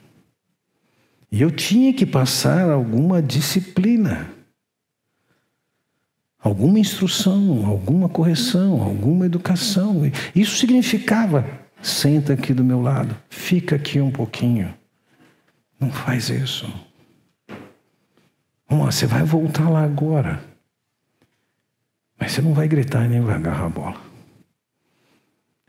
E 1.32 1.42
eu 1.42 1.50
tinha 1.50 1.92
que 1.92 2.06
passar 2.06 2.70
alguma 2.70 3.20
disciplina 3.20 4.30
alguma 6.42 6.78
instrução, 6.78 7.64
alguma 7.64 8.08
correção, 8.08 8.82
alguma 8.82 9.26
educação. 9.26 10.02
Isso 10.34 10.56
significava: 10.56 11.46
senta 11.80 12.32
aqui 12.32 12.52
do 12.52 12.64
meu 12.64 12.82
lado, 12.82 13.16
fica 13.30 13.76
aqui 13.76 14.00
um 14.00 14.10
pouquinho. 14.10 14.74
Não 15.78 15.90
faz 15.90 16.28
isso. 16.28 16.66
Vamos 18.68 18.94
você 18.94 19.06
vai 19.06 19.22
voltar 19.22 19.68
lá 19.68 19.84
agora. 19.84 20.42
Mas 22.18 22.32
você 22.32 22.42
não 22.42 22.54
vai 22.54 22.68
gritar 22.68 23.08
nem 23.08 23.20
vai 23.20 23.34
agarrar 23.34 23.66
a 23.66 23.68
bola. 23.68 24.00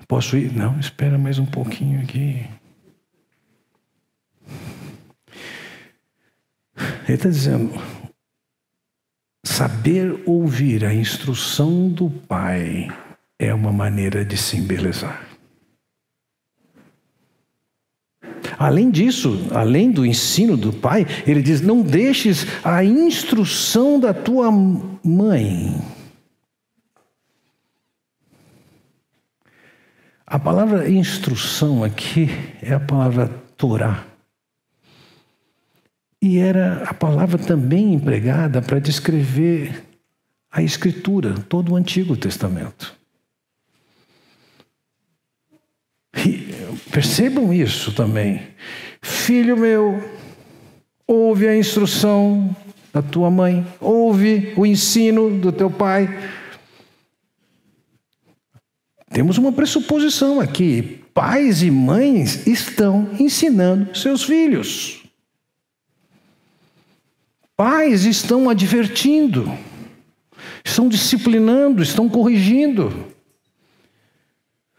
Posso 0.07 0.37
ir? 0.37 0.53
Não, 0.53 0.79
espera 0.79 1.17
mais 1.17 1.39
um 1.39 1.45
pouquinho 1.45 2.01
aqui. 2.01 2.45
Ele 6.75 7.13
está 7.15 7.29
dizendo: 7.29 7.71
Saber 9.45 10.23
ouvir 10.25 10.85
a 10.85 10.93
instrução 10.93 11.89
do 11.89 12.09
Pai 12.09 12.87
é 13.37 13.53
uma 13.53 13.71
maneira 13.71 14.23
de 14.23 14.37
se 14.37 14.57
embelezar. 14.57 15.33
Além 18.57 18.89
disso, 18.89 19.47
além 19.51 19.91
do 19.91 20.05
ensino 20.05 20.55
do 20.55 20.71
pai, 20.71 21.05
ele 21.25 21.41
diz: 21.41 21.59
não 21.61 21.81
deixes 21.81 22.45
a 22.63 22.83
instrução 22.83 23.99
da 23.99 24.13
tua 24.13 24.49
mãe. 24.51 25.81
A 30.25 30.39
palavra 30.39 30.89
instrução 30.89 31.83
aqui 31.83 32.29
é 32.61 32.73
a 32.73 32.79
palavra 32.79 33.27
Torá. 33.57 34.12
E 36.23 36.37
era 36.37 36.83
a 36.85 36.93
palavra 36.93 37.37
também 37.37 37.93
empregada 37.93 38.61
para 38.61 38.79
descrever 38.79 39.83
a 40.49 40.63
Escritura, 40.63 41.33
todo 41.49 41.73
o 41.73 41.75
Antigo 41.75 42.15
Testamento. 42.15 42.95
E 46.15 46.47
percebam 46.93 47.53
isso 47.53 47.91
também. 47.91 48.41
Filho 49.01 49.57
meu, 49.57 50.01
ouve 51.05 51.45
a 51.45 51.57
instrução 51.57 52.55
da 52.93 53.01
tua 53.01 53.29
mãe, 53.29 53.67
ouve 53.81 54.53
o 54.55 54.65
ensino 54.65 55.29
do 55.29 55.51
teu 55.51 55.69
pai. 55.69 56.07
Temos 59.11 59.37
uma 59.37 59.51
pressuposição 59.51 60.39
aqui: 60.39 61.03
pais 61.13 61.61
e 61.61 61.69
mães 61.69 62.47
estão 62.47 63.09
ensinando 63.19 63.93
seus 63.93 64.23
filhos. 64.23 65.02
Pais 67.55 68.05
estão 68.05 68.49
advertindo, 68.49 69.45
estão 70.65 70.89
disciplinando, 70.89 71.83
estão 71.83 72.09
corrigindo. 72.09 73.13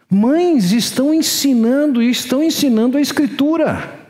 Mães 0.09 0.71
estão 0.71 1.13
ensinando 1.13 2.01
e 2.01 2.09
estão 2.09 2.43
ensinando 2.43 2.97
a 2.97 3.01
Escritura. 3.01 4.07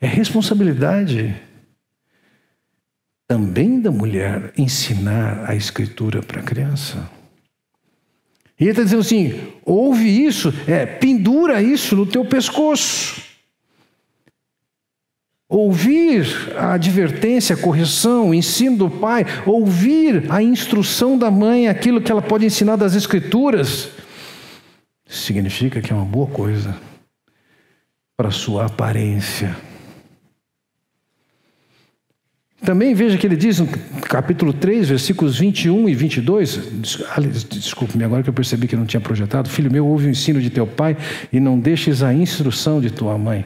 É 0.00 0.06
responsabilidade 0.06 1.40
também 3.26 3.80
da 3.80 3.90
mulher 3.90 4.52
ensinar 4.56 5.48
a 5.48 5.54
Escritura 5.56 6.22
para 6.22 6.40
a 6.40 6.44
criança. 6.44 7.10
E 8.58 8.64
ele 8.64 8.70
está 8.70 8.82
dizendo 8.84 9.00
assim: 9.00 9.52
ouve 9.64 10.24
isso, 10.24 10.54
é, 10.68 10.86
pendura 10.86 11.60
isso 11.60 11.96
no 11.96 12.06
teu 12.06 12.24
pescoço. 12.24 13.31
Ouvir 15.54 16.24
a 16.56 16.72
advertência, 16.72 17.54
a 17.54 17.58
correção, 17.58 18.30
o 18.30 18.34
ensino 18.34 18.74
do 18.74 18.88
pai, 18.88 19.26
ouvir 19.44 20.24
a 20.30 20.42
instrução 20.42 21.18
da 21.18 21.30
mãe, 21.30 21.68
aquilo 21.68 22.00
que 22.00 22.10
ela 22.10 22.22
pode 22.22 22.46
ensinar 22.46 22.76
das 22.76 22.94
escrituras, 22.94 23.90
significa 25.04 25.82
que 25.82 25.92
é 25.92 25.94
uma 25.94 26.06
boa 26.06 26.26
coisa 26.26 26.74
para 28.16 28.28
a 28.28 28.32
sua 28.32 28.64
aparência. 28.64 29.54
Também 32.64 32.94
veja 32.94 33.18
que 33.18 33.26
ele 33.26 33.36
diz 33.36 33.58
no 33.58 33.68
capítulo 34.08 34.54
3, 34.54 34.88
versículos 34.88 35.38
21 35.38 35.86
e 35.86 35.94
22. 35.94 36.60
Desculpe-me 37.50 38.04
agora 38.04 38.22
que 38.22 38.30
eu 38.30 38.34
percebi 38.34 38.66
que 38.66 38.76
não 38.76 38.86
tinha 38.86 39.02
projetado. 39.02 39.50
Filho 39.50 39.70
meu, 39.70 39.86
ouve 39.86 40.06
o 40.06 40.10
ensino 40.10 40.40
de 40.40 40.48
teu 40.48 40.66
pai 40.66 40.96
e 41.30 41.38
não 41.38 41.60
deixes 41.60 42.02
a 42.02 42.14
instrução 42.14 42.80
de 42.80 42.88
tua 42.88 43.18
mãe. 43.18 43.44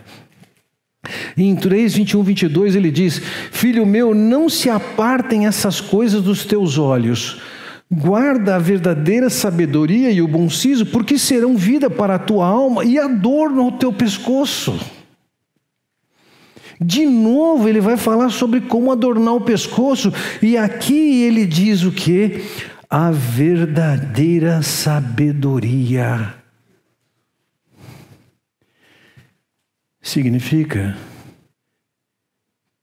Em 1.36 1.54
3, 1.54 1.94
21, 1.94 2.22
22 2.22 2.76
ele 2.76 2.90
diz: 2.90 3.20
Filho 3.50 3.86
meu, 3.86 4.14
não 4.14 4.48
se 4.48 4.68
apartem 4.68 5.46
essas 5.46 5.80
coisas 5.80 6.22
dos 6.22 6.44
teus 6.44 6.78
olhos. 6.78 7.40
Guarda 7.90 8.56
a 8.56 8.58
verdadeira 8.58 9.30
sabedoria 9.30 10.10
e 10.10 10.20
o 10.20 10.26
bom 10.26 10.50
siso, 10.50 10.86
porque 10.86 11.18
serão 11.18 11.56
vida 11.56 11.88
para 11.88 12.16
a 12.16 12.18
tua 12.18 12.46
alma 12.46 12.84
e 12.84 12.98
adorno 12.98 13.62
ao 13.62 13.72
teu 13.72 13.92
pescoço. 13.92 14.78
De 16.80 17.06
novo, 17.06 17.68
ele 17.68 17.80
vai 17.80 17.96
falar 17.96 18.30
sobre 18.30 18.60
como 18.60 18.92
adornar 18.92 19.34
o 19.34 19.40
pescoço, 19.40 20.12
e 20.42 20.56
aqui 20.56 21.22
ele 21.22 21.46
diz 21.46 21.84
o 21.84 21.92
que? 21.92 22.42
A 22.90 23.10
verdadeira 23.10 24.62
sabedoria. 24.62 26.34
Significa 30.06 30.96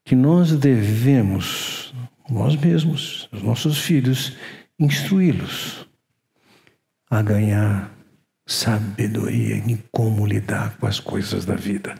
que 0.04 0.14
nós 0.14 0.52
devemos, 0.52 1.94
nós 2.28 2.54
mesmos, 2.54 3.30
os 3.32 3.42
nossos 3.42 3.78
filhos, 3.78 4.36
instruí-los 4.78 5.86
a 7.10 7.22
ganhar 7.22 7.90
sabedoria 8.46 9.56
em 9.56 9.82
como 9.90 10.26
lidar 10.26 10.76
com 10.76 10.86
as 10.86 11.00
coisas 11.00 11.46
da 11.46 11.54
vida. 11.54 11.94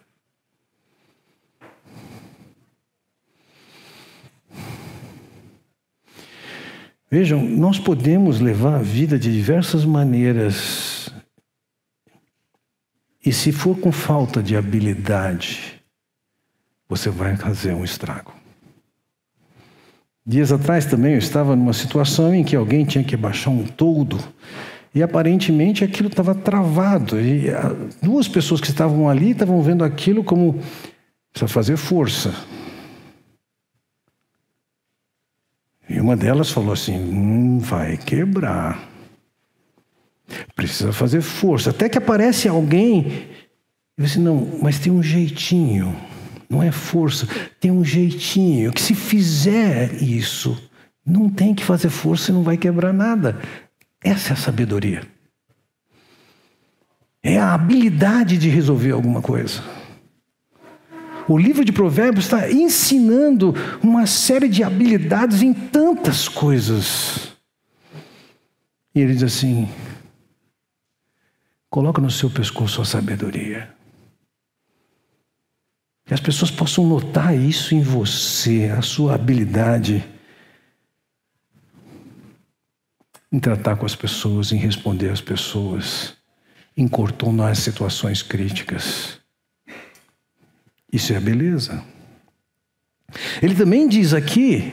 Vejam, 7.10 7.42
nós 7.42 7.78
podemos 7.78 8.40
levar 8.40 8.74
a 8.74 8.82
vida 8.82 9.18
de 9.18 9.32
diversas 9.32 9.86
maneiras. 9.86 10.93
E 13.24 13.32
se 13.32 13.52
for 13.52 13.78
com 13.78 13.90
falta 13.90 14.42
de 14.42 14.54
habilidade, 14.54 15.80
você 16.86 17.08
vai 17.08 17.36
fazer 17.36 17.72
um 17.72 17.82
estrago. 17.82 18.32
Dias 20.26 20.52
atrás 20.52 20.84
também 20.84 21.12
eu 21.12 21.18
estava 21.18 21.56
numa 21.56 21.72
situação 21.72 22.34
em 22.34 22.44
que 22.44 22.54
alguém 22.54 22.84
tinha 22.84 23.02
que 23.02 23.16
baixar 23.16 23.50
um 23.50 23.64
toldo 23.66 24.18
e 24.94 25.02
aparentemente 25.02 25.82
aquilo 25.82 26.08
estava 26.08 26.34
travado. 26.34 27.18
E 27.20 27.46
duas 28.02 28.28
pessoas 28.28 28.60
que 28.60 28.68
estavam 28.68 29.08
ali 29.08 29.30
estavam 29.30 29.60
vendo 29.62 29.84
aquilo 29.84 30.22
como 30.22 30.60
precisa 31.32 31.48
fazer 31.48 31.76
força. 31.76 32.34
E 35.88 36.00
uma 36.00 36.16
delas 36.16 36.50
falou 36.50 36.72
assim: 36.72 36.96
hum, 36.96 37.58
vai 37.58 37.96
quebrar. 37.96 38.93
Precisa 40.54 40.92
fazer 40.92 41.20
força. 41.20 41.70
Até 41.70 41.88
que 41.88 41.98
aparece 41.98 42.48
alguém 42.48 43.26
e 43.98 44.02
disse: 44.02 44.18
não, 44.18 44.58
mas 44.62 44.78
tem 44.78 44.92
um 44.92 45.02
jeitinho. 45.02 45.96
Não 46.48 46.62
é 46.62 46.70
força, 46.70 47.26
tem 47.58 47.70
um 47.70 47.84
jeitinho. 47.84 48.72
Que 48.72 48.80
se 48.80 48.94
fizer 48.94 50.02
isso, 50.02 50.60
não 51.04 51.28
tem 51.28 51.54
que 51.54 51.64
fazer 51.64 51.88
força 51.88 52.30
e 52.30 52.34
não 52.34 52.42
vai 52.42 52.56
quebrar 52.56 52.92
nada. 52.92 53.38
Essa 54.02 54.30
é 54.30 54.32
a 54.34 54.36
sabedoria. 54.36 55.02
É 57.22 57.38
a 57.38 57.54
habilidade 57.54 58.36
de 58.36 58.50
resolver 58.50 58.90
alguma 58.90 59.22
coisa. 59.22 59.62
O 61.26 61.38
livro 61.38 61.64
de 61.64 61.72
Provérbios 61.72 62.26
está 62.26 62.50
ensinando 62.50 63.54
uma 63.82 64.06
série 64.06 64.48
de 64.48 64.62
habilidades 64.62 65.40
em 65.40 65.54
tantas 65.54 66.28
coisas. 66.28 67.32
E 68.94 69.00
ele 69.00 69.14
diz 69.14 69.22
assim: 69.22 69.68
coloca 71.74 72.00
no 72.00 72.08
seu 72.08 72.30
pescoço 72.30 72.80
a 72.80 72.84
sabedoria. 72.84 73.68
Que 76.06 76.14
as 76.14 76.20
pessoas 76.20 76.48
possam 76.48 76.86
notar 76.86 77.36
isso 77.36 77.74
em 77.74 77.82
você, 77.82 78.66
a 78.66 78.80
sua 78.80 79.16
habilidade 79.16 80.08
em 83.32 83.40
tratar 83.40 83.74
com 83.74 83.84
as 83.84 83.96
pessoas, 83.96 84.52
em 84.52 84.56
responder 84.56 85.08
às 85.08 85.20
pessoas, 85.20 86.16
em 86.76 86.86
contornar 86.86 87.56
situações 87.56 88.22
críticas. 88.22 89.18
Isso 90.92 91.12
é 91.12 91.18
beleza. 91.18 91.84
Ele 93.42 93.56
também 93.56 93.88
diz 93.88 94.14
aqui: 94.14 94.72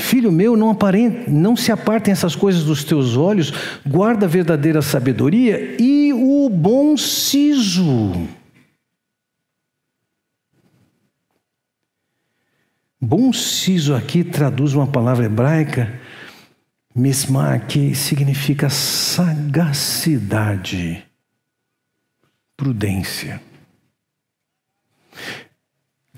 Filho 0.00 0.32
meu, 0.32 0.56
não, 0.56 0.70
aparente, 0.70 1.30
não 1.30 1.54
se 1.54 1.70
apartem 1.70 2.10
essas 2.10 2.34
coisas 2.34 2.64
dos 2.64 2.82
teus 2.82 3.16
olhos, 3.16 3.52
guarda 3.86 4.26
a 4.26 4.28
verdadeira 4.28 4.82
sabedoria 4.82 5.76
e 5.80 6.12
o 6.12 6.48
bom 6.48 6.96
siso. 6.96 8.28
Bom 13.00 13.32
siso 13.32 13.94
aqui 13.94 14.24
traduz 14.24 14.74
uma 14.74 14.86
palavra 14.86 15.26
hebraica, 15.26 16.00
misma, 16.94 17.58
que 17.58 17.94
significa 17.94 18.68
sagacidade, 18.68 19.72
prudência. 22.56 23.40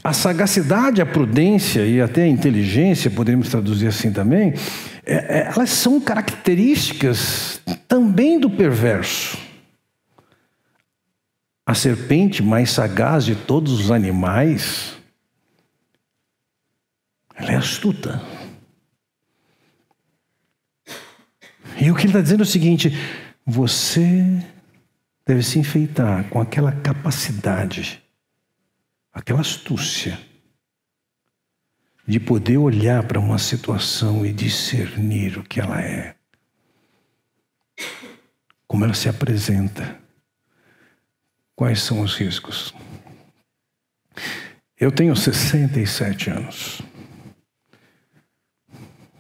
A 0.05 0.13
sagacidade, 0.13 1.01
a 1.01 1.07
prudência 1.07 1.87
e 1.87 2.01
até 2.01 2.25
a 2.25 2.29
inteligência, 2.29 3.09
podemos 3.09 3.49
traduzir 3.49 3.87
assim 3.87 4.13
também, 4.13 4.53
é, 5.05 5.15
é, 5.15 5.53
elas 5.55 5.71
são 5.71 6.01
características 6.01 7.61
também 7.87 8.41
do 8.41 8.51
perverso. 8.51 9.39
A 11.65 11.75
serpente 11.75 12.43
mais 12.43 12.71
sagaz 12.71 13.25
de 13.25 13.37
todos 13.37 13.73
os 13.73 13.91
animais, 13.93 14.97
ela 17.37 17.53
é 17.53 17.57
astuta. 17.57 18.21
E 21.81 21.91
o 21.91 21.95
que 21.95 22.03
ele 22.03 22.09
está 22.09 22.21
dizendo 22.21 22.41
é 22.41 22.43
o 22.43 22.47
seguinte: 22.47 22.93
você 23.47 24.45
deve 25.25 25.45
se 25.45 25.61
enfeitar 25.61 26.29
com 26.29 26.41
aquela 26.41 26.73
capacidade 26.73 28.02
aquela 29.13 29.41
astúcia 29.41 30.19
de 32.07 32.19
poder 32.19 32.57
olhar 32.57 33.07
para 33.07 33.21
uma 33.21 33.39
situação 33.39 34.25
e 34.27 34.33
discernir 34.33 35.39
o 35.39 35.45
que 35.45 35.61
ela 35.61 35.81
é, 35.81 36.17
como 38.67 38.85
ela 38.85 38.95
se 38.95 39.09
apresenta, 39.09 40.01
quais 41.55 41.83
são 41.83 42.01
os 42.01 42.17
riscos. 42.17 42.75
Eu 44.77 44.91
tenho 44.91 45.15
67 45.15 46.31
anos. 46.31 46.83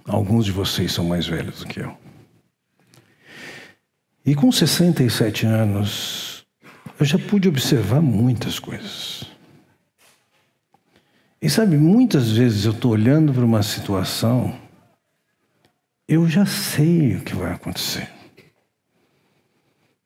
Alguns 0.04 0.46
de 0.46 0.52
vocês 0.52 0.92
são 0.92 1.04
mais 1.04 1.26
velhos 1.26 1.60
do 1.60 1.66
que 1.66 1.80
eu. 1.80 1.96
E 4.26 4.34
com 4.34 4.50
67 4.50 5.46
anos, 5.46 6.44
eu 6.98 7.06
já 7.06 7.18
pude 7.18 7.48
observar 7.48 8.00
muitas 8.00 8.58
coisas. 8.58 9.31
E 11.42 11.50
sabe, 11.50 11.76
muitas 11.76 12.30
vezes 12.30 12.64
eu 12.64 12.70
estou 12.70 12.92
olhando 12.92 13.34
para 13.34 13.44
uma 13.44 13.64
situação, 13.64 14.56
eu 16.06 16.28
já 16.28 16.46
sei 16.46 17.16
o 17.16 17.20
que 17.20 17.34
vai 17.34 17.52
acontecer. 17.52 18.08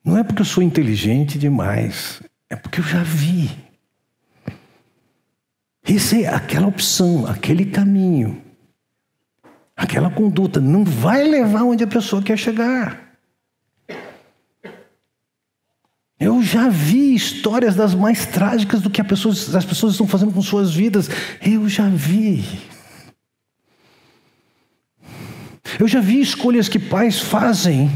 Não 0.03 0.17
é 0.17 0.23
porque 0.23 0.41
eu 0.41 0.45
sou 0.45 0.63
inteligente 0.63 1.37
demais, 1.37 2.23
é 2.49 2.55
porque 2.55 2.79
eu 2.79 2.83
já 2.83 3.03
vi. 3.03 3.51
Esse 5.87 6.23
é 6.23 6.33
aquela 6.33 6.65
opção, 6.65 7.27
aquele 7.27 7.65
caminho, 7.67 8.41
aquela 9.75 10.09
conduta 10.09 10.59
não 10.59 10.83
vai 10.83 11.23
levar 11.23 11.63
onde 11.65 11.83
a 11.83 11.87
pessoa 11.87 12.23
quer 12.23 12.37
chegar. 12.37 13.06
Eu 16.19 16.41
já 16.41 16.67
vi 16.67 17.13
histórias 17.13 17.75
das 17.75 17.93
mais 17.93 18.25
trágicas 18.25 18.81
do 18.81 18.89
que 18.89 19.01
as 19.01 19.07
pessoas 19.07 19.93
estão 19.93 20.07
fazendo 20.07 20.31
com 20.31 20.41
suas 20.41 20.73
vidas. 20.73 21.09
Eu 21.41 21.69
já 21.69 21.87
vi. 21.87 22.43
Eu 25.79 25.87
já 25.87 25.99
vi 25.99 26.19
escolhas 26.19 26.67
que 26.67 26.79
pais 26.79 27.19
fazem 27.19 27.91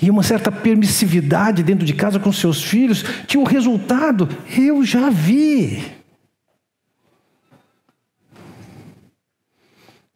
e 0.00 0.10
uma 0.10 0.22
certa 0.22 0.50
permissividade 0.50 1.62
dentro 1.62 1.86
de 1.86 1.92
casa 1.92 2.18
com 2.18 2.32
seus 2.32 2.62
filhos, 2.62 3.02
que 3.02 3.38
o 3.38 3.44
resultado 3.44 4.28
eu 4.56 4.84
já 4.84 5.10
vi. 5.10 5.82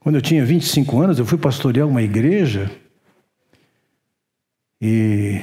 Quando 0.01 0.17
eu 0.17 0.23
tinha 0.23 0.45
25 0.45 1.01
anos, 1.01 1.19
eu 1.19 1.27
fui 1.27 1.39
pastorear 1.39 1.87
uma 1.87 2.03
igreja 2.03 2.71
e 4.81 5.41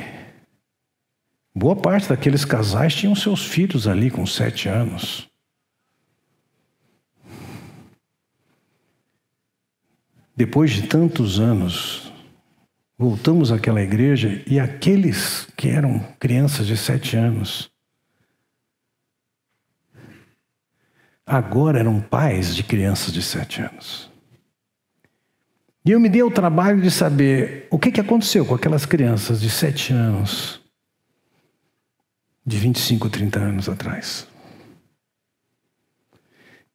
Boa 1.56 1.76
parte 1.76 2.10
daqueles 2.10 2.44
casais 2.44 2.96
tinham 2.96 3.16
seus 3.16 3.46
filhos 3.46 3.88
ali 3.88 4.10
com 4.10 4.26
sete 4.26 4.68
anos. 4.68 5.30
Depois 10.36 10.72
de 10.72 10.88
tantos 10.88 11.40
anos, 11.40 12.12
voltamos 12.98 13.52
àquela 13.52 13.84
igreja 13.84 14.44
e 14.48 14.60
aqueles 14.60 15.48
que 15.56 15.70
eram 15.70 16.00
crianças 16.20 16.66
de 16.66 16.76
sete 16.76 17.16
anos, 17.16 17.72
agora 21.24 21.80
eram 21.80 22.02
pais 22.02 22.56
de 22.56 22.64
crianças 22.64 23.14
de 23.14 23.22
sete 23.22 23.62
anos. 23.62 24.10
E 25.86 25.92
eu 25.92 26.00
me 26.00 26.10
dei 26.10 26.24
o 26.24 26.32
trabalho 26.32 26.82
de 26.82 26.90
saber 26.90 27.68
o 27.70 27.78
que, 27.78 28.00
aconteceu 28.00 28.44
com 28.44 28.56
aquelas 28.56 28.88
crianças 28.88 29.40
de 29.40 29.52
sete 29.52 29.94
anos 29.94 30.63
de 32.46 32.58
25, 32.58 33.10
30 33.10 33.40
anos 33.40 33.70
atrás. 33.70 34.28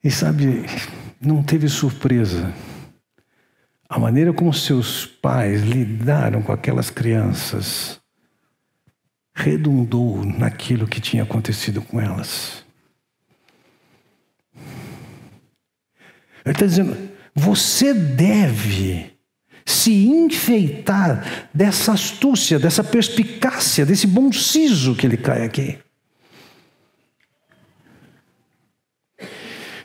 E 0.02 0.11
sabe, 0.11 0.64
não 1.20 1.42
teve 1.42 1.68
surpresa. 1.68 2.52
A 3.88 3.98
maneira 3.98 4.33
como 4.33 4.52
seus 4.52 5.07
pais 5.07 5.62
lidaram 5.62 6.42
com 6.42 6.52
aquelas 6.52 6.90
crianças 6.90 8.00
redundou 9.35 10.24
naquilo 10.24 10.87
que 10.87 11.00
tinha 11.00 11.22
acontecido 11.22 11.81
com 11.81 12.00
elas. 12.00 12.64
Ele 16.44 16.54
está 16.54 16.66
dizendo: 16.66 16.96
você 17.35 17.94
deve 17.94 19.17
se 19.68 20.07
enfeitar 20.07 21.48
dessa 21.52 21.92
astúcia, 21.92 22.59
dessa 22.59 22.83
perspicácia, 22.83 23.85
desse 23.85 24.07
bom 24.07 24.33
siso 24.33 24.94
que 24.94 25.07
ele 25.07 25.18
cai 25.18 25.44
aqui. 25.44 25.76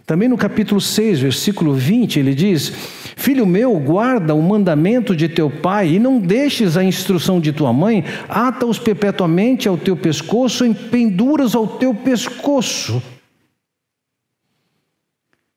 Também 0.05 0.29
no 0.29 0.37
capítulo 0.37 0.79
6, 0.79 1.19
versículo 1.19 1.73
20, 1.73 2.17
ele 2.17 2.33
diz: 2.33 2.69
Filho 3.17 3.45
meu, 3.45 3.77
guarda 3.77 4.33
o 4.33 4.41
mandamento 4.41 5.13
de 5.13 5.27
teu 5.27 5.49
pai 5.49 5.95
e 5.95 5.99
não 5.99 6.17
deixes 6.17 6.77
a 6.77 6.83
instrução 6.83 7.41
de 7.41 7.51
tua 7.51 7.73
mãe, 7.73 8.05
ata-os 8.29 8.79
perpetuamente 8.79 9.67
ao 9.67 9.77
teu 9.77 9.97
pescoço, 9.97 10.65
e 10.65 10.73
penduras 10.73 11.55
ao 11.55 11.67
teu 11.67 11.93
pescoço. 11.93 13.01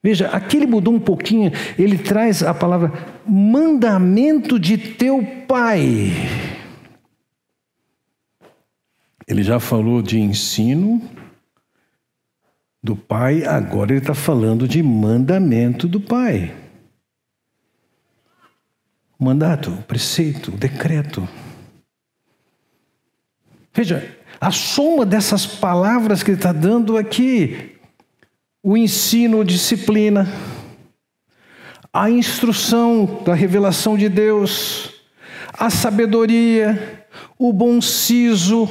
Veja, 0.07 0.29
aqui 0.29 0.55
ele 0.55 0.67
mudou 0.67 0.93
um 0.93 0.99
pouquinho, 1.01 1.51
ele 1.77 1.97
traz 1.97 2.41
a 2.41 2.53
palavra 2.53 2.93
mandamento 3.27 4.57
de 4.57 4.77
teu 4.77 5.21
pai. 5.45 6.13
Ele 9.27 9.43
já 9.43 9.59
falou 9.59 10.01
de 10.01 10.17
ensino 10.17 11.01
do 12.81 12.95
pai, 12.95 13.43
agora 13.43 13.91
ele 13.91 13.99
está 13.99 14.13
falando 14.13 14.65
de 14.65 14.81
mandamento 14.81 15.89
do 15.89 15.99
pai. 15.99 16.55
Mandato, 19.19 19.71
preceito, 19.89 20.51
decreto. 20.51 21.27
Veja, 23.73 24.17
a 24.39 24.51
soma 24.51 25.05
dessas 25.05 25.45
palavras 25.45 26.23
que 26.23 26.31
ele 26.31 26.37
está 26.37 26.53
dando 26.53 26.95
aqui 26.95 27.76
o 28.67 28.75
ensino, 28.75 29.45
disciplina, 29.45 30.27
a 31.93 32.09
instrução 32.09 33.23
da 33.23 33.33
revelação 33.33 33.97
de 33.97 34.09
Deus, 34.09 34.93
a 35.53 35.69
sabedoria, 35.69 37.07
o 37.39 37.53
bom 37.53 37.79
siso, 37.79 38.67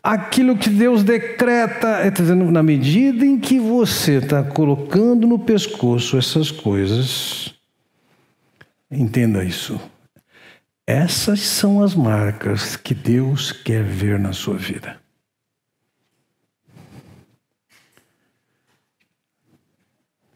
aquilo 0.00 0.56
que 0.56 0.70
Deus 0.70 1.02
decreta, 1.02 1.88
é 1.98 2.12
dizendo, 2.12 2.48
na 2.52 2.62
medida 2.62 3.26
em 3.26 3.36
que 3.36 3.58
você 3.58 4.18
está 4.18 4.40
colocando 4.44 5.26
no 5.26 5.40
pescoço 5.40 6.16
essas 6.16 6.52
coisas, 6.52 7.52
entenda 8.88 9.42
isso. 9.42 9.80
Essas 10.86 11.40
são 11.40 11.82
as 11.82 11.92
marcas 11.92 12.76
que 12.76 12.94
Deus 12.94 13.50
quer 13.50 13.82
ver 13.82 14.16
na 14.16 14.32
sua 14.32 14.54
vida. 14.54 15.03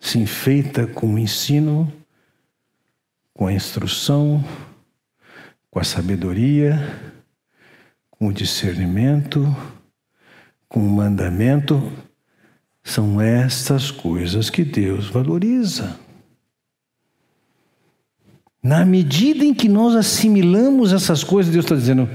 Se 0.00 0.18
enfeita 0.18 0.86
com 0.86 1.14
o 1.14 1.18
ensino, 1.18 1.92
com 3.34 3.46
a 3.46 3.52
instrução, 3.52 4.44
com 5.70 5.78
a 5.78 5.84
sabedoria, 5.84 6.78
com 8.10 8.28
o 8.28 8.32
discernimento, 8.32 9.44
com 10.68 10.80
o 10.80 10.90
mandamento. 10.90 11.92
São 12.82 13.20
estas 13.20 13.90
coisas 13.90 14.48
que 14.48 14.64
Deus 14.64 15.08
valoriza. 15.08 15.98
Na 18.62 18.84
medida 18.84 19.44
em 19.44 19.54
que 19.54 19.68
nós 19.68 19.94
assimilamos 19.94 20.92
essas 20.92 21.22
coisas, 21.22 21.52
Deus 21.52 21.64
está 21.64 21.76
dizendo: 21.76 22.08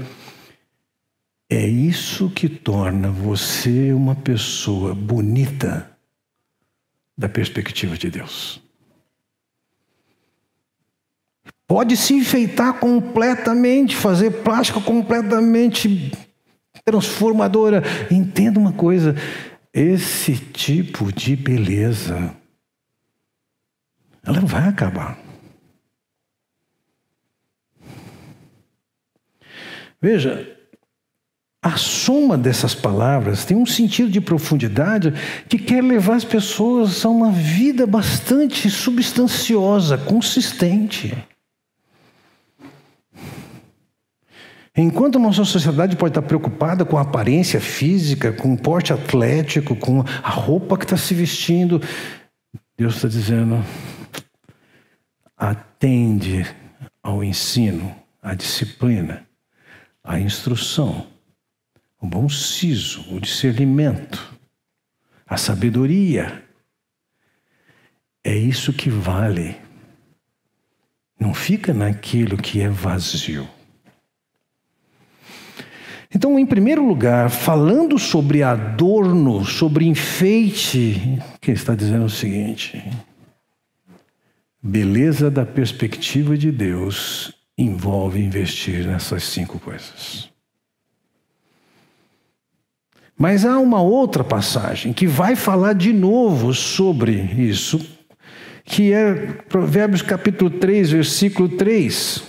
é 1.48 1.66
isso 1.66 2.28
que 2.30 2.48
torna 2.48 3.10
você 3.10 3.92
uma 3.92 4.14
pessoa 4.14 4.94
bonita 4.94 5.93
da 7.16 7.28
perspectiva 7.28 7.96
de 7.96 8.10
Deus. 8.10 8.60
Pode 11.66 11.96
se 11.96 12.14
enfeitar 12.14 12.78
completamente, 12.78 13.96
fazer 13.96 14.42
plástica 14.42 14.80
completamente 14.80 16.12
transformadora. 16.84 17.82
Entenda 18.10 18.58
uma 18.58 18.72
coisa: 18.72 19.14
esse 19.72 20.36
tipo 20.36 21.12
de 21.12 21.34
beleza, 21.34 22.36
ela 24.22 24.40
não 24.40 24.46
vai 24.46 24.68
acabar. 24.68 25.18
Veja, 30.00 30.53
a 31.64 31.78
soma 31.78 32.36
dessas 32.36 32.74
palavras 32.74 33.46
tem 33.46 33.56
um 33.56 33.64
sentido 33.64 34.10
de 34.10 34.20
profundidade 34.20 35.14
que 35.48 35.56
quer 35.56 35.82
levar 35.82 36.16
as 36.16 36.24
pessoas 36.24 37.02
a 37.06 37.08
uma 37.08 37.32
vida 37.32 37.86
bastante 37.86 38.68
substanciosa, 38.68 39.96
consistente. 39.96 41.16
Enquanto 44.76 45.16
a 45.16 45.18
nossa 45.18 45.42
sociedade 45.42 45.96
pode 45.96 46.10
estar 46.10 46.20
preocupada 46.20 46.84
com 46.84 46.98
a 46.98 47.00
aparência 47.00 47.58
física, 47.62 48.30
com 48.30 48.52
o 48.52 48.58
porte 48.58 48.92
atlético, 48.92 49.74
com 49.74 50.04
a 50.22 50.28
roupa 50.28 50.76
que 50.76 50.84
está 50.84 50.98
se 50.98 51.14
vestindo, 51.14 51.80
Deus 52.76 52.96
está 52.96 53.08
dizendo: 53.08 53.64
atende 55.34 56.44
ao 57.02 57.24
ensino, 57.24 57.96
à 58.20 58.34
disciplina, 58.34 59.26
à 60.02 60.20
instrução 60.20 61.13
o 62.04 62.06
bom 62.06 62.28
siso, 62.28 63.02
o 63.10 63.18
discernimento, 63.18 64.38
a 65.26 65.38
sabedoria. 65.38 66.44
É 68.22 68.36
isso 68.36 68.74
que 68.74 68.90
vale. 68.90 69.56
Não 71.18 71.32
fica 71.32 71.72
naquilo 71.72 72.36
que 72.36 72.60
é 72.60 72.68
vazio. 72.68 73.48
Então, 76.14 76.38
em 76.38 76.44
primeiro 76.44 76.86
lugar, 76.86 77.30
falando 77.30 77.98
sobre 77.98 78.42
adorno, 78.42 79.42
sobre 79.42 79.86
enfeite, 79.86 81.18
que 81.40 81.52
está 81.52 81.74
dizendo 81.74 82.04
o 82.04 82.10
seguinte: 82.10 82.84
beleza 84.62 85.30
da 85.30 85.46
perspectiva 85.46 86.36
de 86.36 86.52
Deus 86.52 87.32
envolve 87.56 88.20
investir 88.20 88.86
nessas 88.86 89.24
cinco 89.24 89.58
coisas. 89.58 90.33
Mas 93.16 93.44
há 93.44 93.58
uma 93.58 93.80
outra 93.80 94.24
passagem 94.24 94.92
que 94.92 95.06
vai 95.06 95.36
falar 95.36 95.72
de 95.72 95.92
novo 95.92 96.52
sobre 96.52 97.12
isso, 97.12 97.78
que 98.64 98.92
é 98.92 99.14
Provérbios 99.48 100.02
capítulo 100.02 100.50
3, 100.50 100.90
versículo 100.90 101.48
3, 101.48 102.24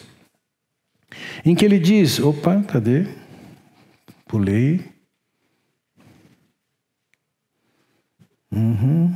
em 1.43 1.55
que 1.55 1.65
ele 1.65 1.79
diz: 1.79 2.19
opa, 2.19 2.61
cadê? 2.63 3.07
Pulei. 4.27 4.85
Uhum, 8.51 9.13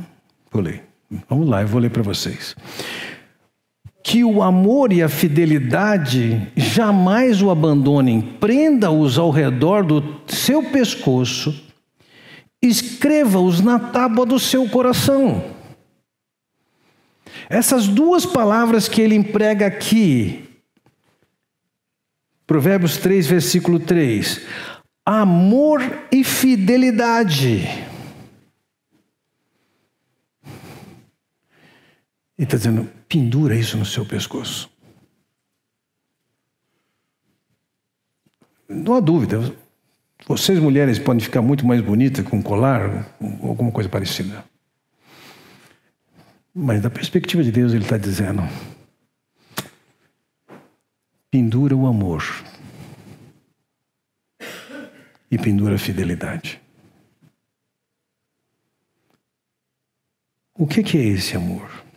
pulei. 0.50 0.82
Vamos 1.28 1.48
lá, 1.48 1.62
eu 1.62 1.68
vou 1.68 1.80
ler 1.80 1.90
para 1.90 2.02
vocês. 2.02 2.54
Que 4.02 4.24
o 4.24 4.42
amor 4.42 4.92
e 4.92 5.02
a 5.02 5.08
fidelidade 5.08 6.50
jamais 6.56 7.42
o 7.42 7.50
abandonem, 7.50 8.20
prenda-os 8.20 9.18
ao 9.18 9.30
redor 9.30 9.84
do 9.84 10.20
seu 10.26 10.62
pescoço, 10.62 11.62
escreva-os 12.62 13.60
na 13.60 13.78
tábua 13.78 14.24
do 14.24 14.38
seu 14.38 14.68
coração. 14.68 15.44
Essas 17.48 17.86
duas 17.88 18.24
palavras 18.24 18.88
que 18.88 19.00
ele 19.00 19.14
emprega 19.14 19.66
aqui, 19.66 20.48
Provérbios 22.46 22.96
3, 22.96 23.26
versículo 23.26 23.78
3: 23.78 24.40
amor 25.04 25.80
e 26.12 26.24
fidelidade. 26.24 27.86
Ele 32.38 32.46
está 32.46 32.56
dizendo: 32.56 32.88
pendura 33.10 33.56
isso 33.56 33.76
no 33.76 33.84
seu 33.84 34.06
pescoço. 34.06 34.70
Não 38.68 38.94
há 38.94 39.00
dúvida, 39.00 39.52
vocês 40.28 40.60
mulheres 40.60 40.96
podem 41.00 41.20
ficar 41.20 41.42
muito 41.42 41.66
mais 41.66 41.80
bonitas 41.80 42.24
com 42.24 42.40
colar, 42.40 43.12
ou 43.20 43.48
alguma 43.48 43.72
coisa 43.72 43.88
parecida. 43.88 44.44
Mas 46.54 46.80
da 46.80 46.88
perspectiva 46.88 47.42
de 47.42 47.50
Deus, 47.50 47.72
Ele 47.72 47.82
está 47.82 47.98
dizendo: 47.98 48.42
pendura 51.28 51.74
o 51.74 51.88
amor 51.88 52.22
e 55.28 55.36
pendura 55.36 55.74
a 55.74 55.78
fidelidade. 55.78 56.62
O 60.54 60.64
que, 60.64 60.84
que 60.84 60.96
é 60.96 61.02
esse 61.02 61.36
amor? 61.36 61.89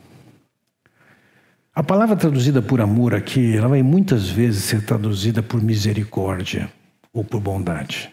A 1.76 1.82
palavra 1.82 2.16
traduzida 2.16 2.62
por 2.62 2.80
amor 2.80 3.16
aqui, 3.16 3.58
ela 3.58 3.68
vai 3.68 3.82
muitas 3.82 4.30
vezes 4.30 4.64
ser 4.64 4.86
traduzida 4.86 5.42
por 5.42 5.60
misericórdia 5.60 6.70
ou 7.12 7.24
por 7.24 7.40
bondade. 7.40 8.12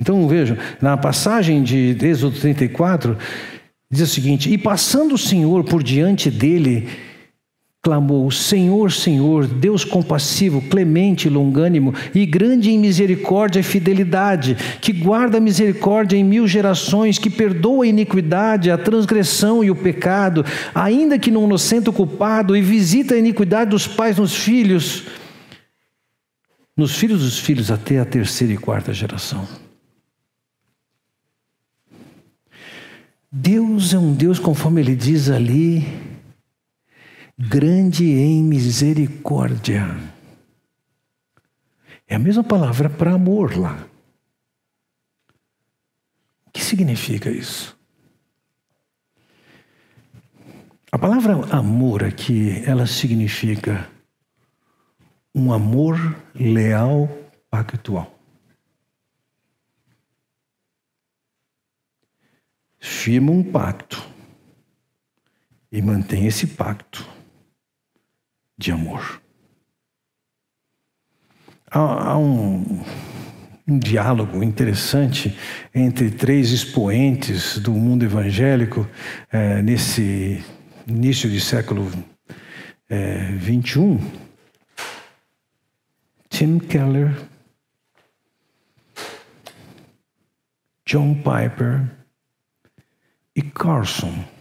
Então 0.00 0.26
vejam, 0.26 0.56
na 0.80 0.96
passagem 0.96 1.62
de 1.62 1.94
Êxodo 2.00 2.40
34, 2.40 3.18
diz 3.90 4.00
o 4.00 4.06
seguinte: 4.06 4.50
E 4.50 4.56
passando 4.56 5.16
o 5.16 5.18
Senhor 5.18 5.64
por 5.64 5.82
diante 5.82 6.30
dele, 6.30 6.88
clamou: 7.84 8.30
Senhor, 8.30 8.90
Senhor, 8.90 9.46
Deus 9.46 9.84
compassivo, 9.84 10.62
clemente, 10.62 11.28
longânimo 11.28 11.94
e 12.14 12.24
grande 12.24 12.70
em 12.70 12.78
misericórdia 12.78 13.60
e 13.60 13.62
fidelidade, 13.62 14.56
que 14.80 14.90
guarda 14.90 15.36
a 15.36 15.40
misericórdia 15.40 16.16
em 16.16 16.24
mil 16.24 16.48
gerações, 16.48 17.18
que 17.18 17.28
perdoa 17.28 17.84
a 17.84 17.88
iniquidade, 17.88 18.70
a 18.70 18.78
transgressão 18.78 19.62
e 19.62 19.70
o 19.70 19.76
pecado, 19.76 20.44
ainda 20.74 21.18
que 21.18 21.30
não 21.30 21.44
inocente 21.44 21.90
o 21.90 21.92
culpado, 21.92 22.56
e 22.56 22.62
visita 22.62 23.14
a 23.14 23.18
iniquidade 23.18 23.70
dos 23.70 23.86
pais 23.86 24.16
nos 24.16 24.34
filhos, 24.34 25.04
nos 26.74 26.96
filhos 26.96 27.20
dos 27.20 27.38
filhos 27.38 27.70
até 27.70 28.00
a 28.00 28.04
terceira 28.06 28.54
e 28.54 28.56
quarta 28.56 28.94
geração. 28.94 29.46
Deus 33.30 33.92
é 33.92 33.98
um 33.98 34.14
Deus, 34.14 34.38
conforme 34.38 34.80
ele 34.80 34.94
diz 34.94 35.28
ali, 35.28 36.13
grande 37.38 38.04
em 38.04 38.42
misericórdia. 38.42 39.86
É 42.06 42.14
a 42.14 42.18
mesma 42.18 42.44
palavra 42.44 42.88
para 42.88 43.12
amor 43.12 43.56
lá. 43.56 43.88
O 46.46 46.50
que 46.52 46.62
significa 46.62 47.30
isso? 47.30 47.76
A 50.92 50.98
palavra 50.98 51.34
amor 51.52 52.04
aqui, 52.04 52.62
ela 52.64 52.86
significa 52.86 53.90
um 55.34 55.52
amor 55.52 55.96
leal 56.34 57.08
pactual. 57.50 58.14
Firma 62.78 63.32
um 63.32 63.42
pacto 63.42 64.06
e 65.72 65.82
mantém 65.82 66.26
esse 66.26 66.46
pacto 66.46 67.13
de 68.56 68.72
amor. 68.72 69.20
Há, 71.70 72.10
há 72.10 72.18
um, 72.18 72.84
um 73.66 73.78
diálogo 73.78 74.42
interessante 74.42 75.36
entre 75.74 76.10
três 76.10 76.50
expoentes 76.50 77.58
do 77.58 77.72
mundo 77.72 78.04
evangélico 78.04 78.88
é, 79.32 79.62
nesse 79.62 80.44
início 80.86 81.28
de 81.28 81.40
século 81.40 81.90
é, 82.88 83.32
21. 83.32 83.98
Tim 86.28 86.58
Keller, 86.58 87.14
John 90.84 91.14
Piper 91.14 91.88
e 93.34 93.42
Carson. 93.42 94.33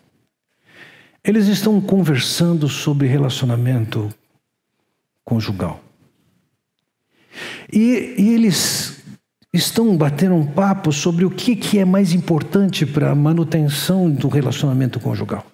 Eles 1.24 1.48
estão 1.48 1.80
conversando 1.80 2.68
sobre 2.68 3.08
relacionamento 3.08 4.14
conjugal. 5.24 5.82
E, 7.72 8.16
e 8.18 8.34
eles 8.34 9.02
estão 9.54 9.96
batendo 9.96 10.36
um 10.36 10.46
papo 10.46 10.92
sobre 10.92 11.24
o 11.24 11.32
que, 11.32 11.56
que 11.56 11.80
é 11.80 11.86
mais 11.86 12.12
importante 12.12 12.86
para 12.86 13.12
a 13.12 13.16
manutenção 13.16 14.12
do 14.12 14.28
relacionamento 14.28 15.00
conjugal. 15.00 15.46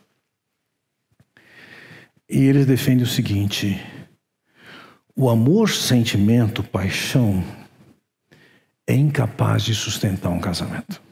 E 2.27 2.45
eles 2.45 2.65
defendem 2.65 3.03
o 3.03 3.07
seguinte: 3.07 3.79
o 5.15 5.29
amor, 5.29 5.69
sentimento, 5.69 6.63
paixão 6.63 7.43
é 8.87 8.95
incapaz 8.95 9.63
de 9.63 9.75
sustentar 9.75 10.29
um 10.29 10.39
casamento. 10.39 11.08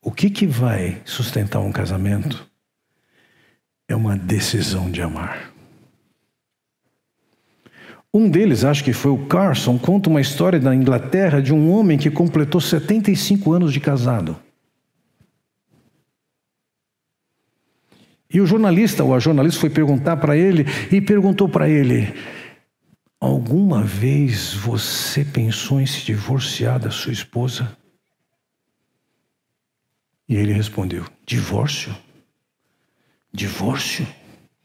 O 0.00 0.12
que, 0.12 0.30
que 0.30 0.46
vai 0.46 1.00
sustentar 1.04 1.60
um 1.60 1.72
casamento 1.72 2.48
é 3.88 3.96
uma 3.96 4.16
decisão 4.16 4.90
de 4.90 5.02
amar. 5.02 5.52
Um 8.12 8.28
deles, 8.28 8.64
acho 8.64 8.84
que 8.84 8.92
foi 8.92 9.10
o 9.10 9.26
Carson, 9.26 9.78
conta 9.78 10.08
uma 10.08 10.20
história 10.20 10.58
da 10.58 10.74
Inglaterra 10.74 11.42
de 11.42 11.52
um 11.52 11.70
homem 11.70 11.98
que 11.98 12.10
completou 12.10 12.60
75 12.60 13.52
anos 13.52 13.72
de 13.72 13.80
casado. 13.80 14.36
E 18.30 18.40
o 18.40 18.46
jornalista, 18.46 19.02
ou 19.04 19.14
a 19.14 19.18
jornalista, 19.18 19.60
foi 19.60 19.70
perguntar 19.70 20.18
para 20.18 20.36
ele 20.36 20.66
e 20.92 21.00
perguntou 21.00 21.48
para 21.48 21.68
ele: 21.68 22.14
Alguma 23.20 23.82
vez 23.82 24.52
você 24.52 25.24
pensou 25.24 25.80
em 25.80 25.86
se 25.86 26.04
divorciar 26.04 26.78
da 26.78 26.90
sua 26.90 27.12
esposa? 27.12 27.76
E 30.28 30.36
ele 30.36 30.52
respondeu: 30.52 31.06
Divórcio? 31.24 31.96
Divórcio? 33.32 34.06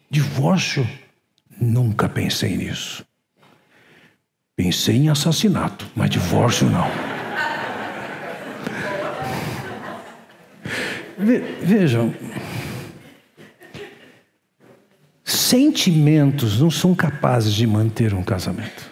Divórcio? 0.10 0.88
Nunca 1.60 2.10
pensei 2.10 2.58
nisso. 2.58 3.06
Pensei 4.56 4.98
em 4.98 5.10
assassinato, 5.10 5.90
mas 5.96 6.10
divórcio 6.10 6.70
não. 6.70 6.88
Vejam, 11.64 12.14
sentimentos 15.24 16.60
não 16.60 16.70
são 16.70 16.94
capazes 16.94 17.54
de 17.54 17.66
manter 17.66 18.14
um 18.14 18.24
casamento. 18.24 18.92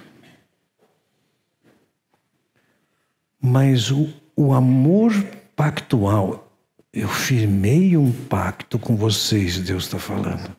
Mas 3.39 3.91
o, 3.91 4.10
o 4.36 4.53
amor 4.53 5.12
pactual 5.55 6.50
eu 6.93 7.08
firmei 7.08 7.95
um 7.95 8.12
pacto 8.12 8.77
com 8.77 8.95
vocês, 8.95 9.58
Deus 9.60 9.86
está 9.86 9.97
falando. 9.97 10.56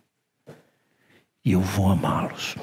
E 1.44 1.52
eu 1.52 1.60
vou 1.60 1.90
amá-los. 1.90 2.56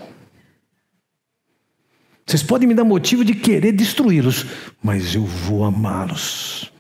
Vocês 2.26 2.44
podem 2.44 2.68
me 2.68 2.76
dar 2.76 2.84
motivo 2.84 3.26
de 3.26 3.34
querer 3.34 3.72
destruí-los, 3.72 4.46
mas 4.82 5.16
eu 5.16 5.26
vou 5.26 5.64
amá-los. 5.64 6.72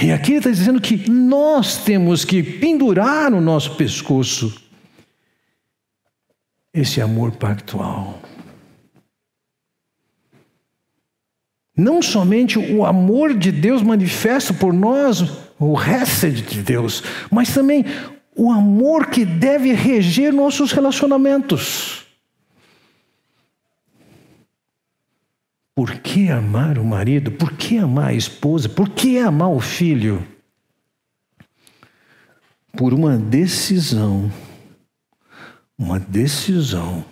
E 0.00 0.10
aqui 0.10 0.32
ele 0.32 0.38
está 0.38 0.50
dizendo 0.50 0.80
que 0.80 1.08
nós 1.08 1.78
temos 1.84 2.24
que 2.24 2.42
pendurar 2.42 3.30
no 3.30 3.40
nosso 3.40 3.76
pescoço 3.76 4.60
esse 6.72 7.00
amor 7.00 7.32
pactual. 7.32 8.20
Não 11.76 12.00
somente 12.00 12.58
o 12.58 12.84
amor 12.84 13.34
de 13.34 13.50
Deus 13.50 13.82
manifesto 13.82 14.54
por 14.54 14.72
nós, 14.72 15.22
o 15.58 15.74
resto 15.74 16.30
de 16.30 16.62
Deus, 16.62 17.02
mas 17.30 17.52
também 17.52 17.84
o 18.36 18.50
amor 18.50 19.06
que 19.06 19.24
deve 19.24 19.72
reger 19.72 20.32
nossos 20.32 20.72
relacionamentos. 20.72 22.04
Por 25.74 25.98
que 25.98 26.30
amar 26.30 26.78
o 26.78 26.84
marido? 26.84 27.32
Por 27.32 27.52
que 27.52 27.78
amar 27.78 28.10
a 28.10 28.14
esposa? 28.14 28.68
Por 28.68 28.88
que 28.90 29.18
amar 29.18 29.50
o 29.50 29.60
filho? 29.60 30.24
Por 32.76 32.92
uma 32.92 33.16
decisão, 33.16 34.32
uma 35.76 35.98
decisão 35.98 37.04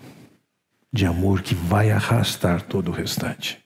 de 0.92 1.06
amor 1.06 1.42
que 1.42 1.54
vai 1.54 1.90
arrastar 1.90 2.62
todo 2.62 2.88
o 2.88 2.94
restante. 2.94 3.61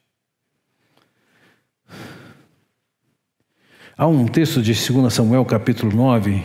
Há 3.98 4.06
um 4.06 4.26
texto 4.26 4.60
de 4.60 4.74
2 4.74 5.10
Samuel, 5.10 5.42
capítulo 5.46 5.90
9, 5.90 6.44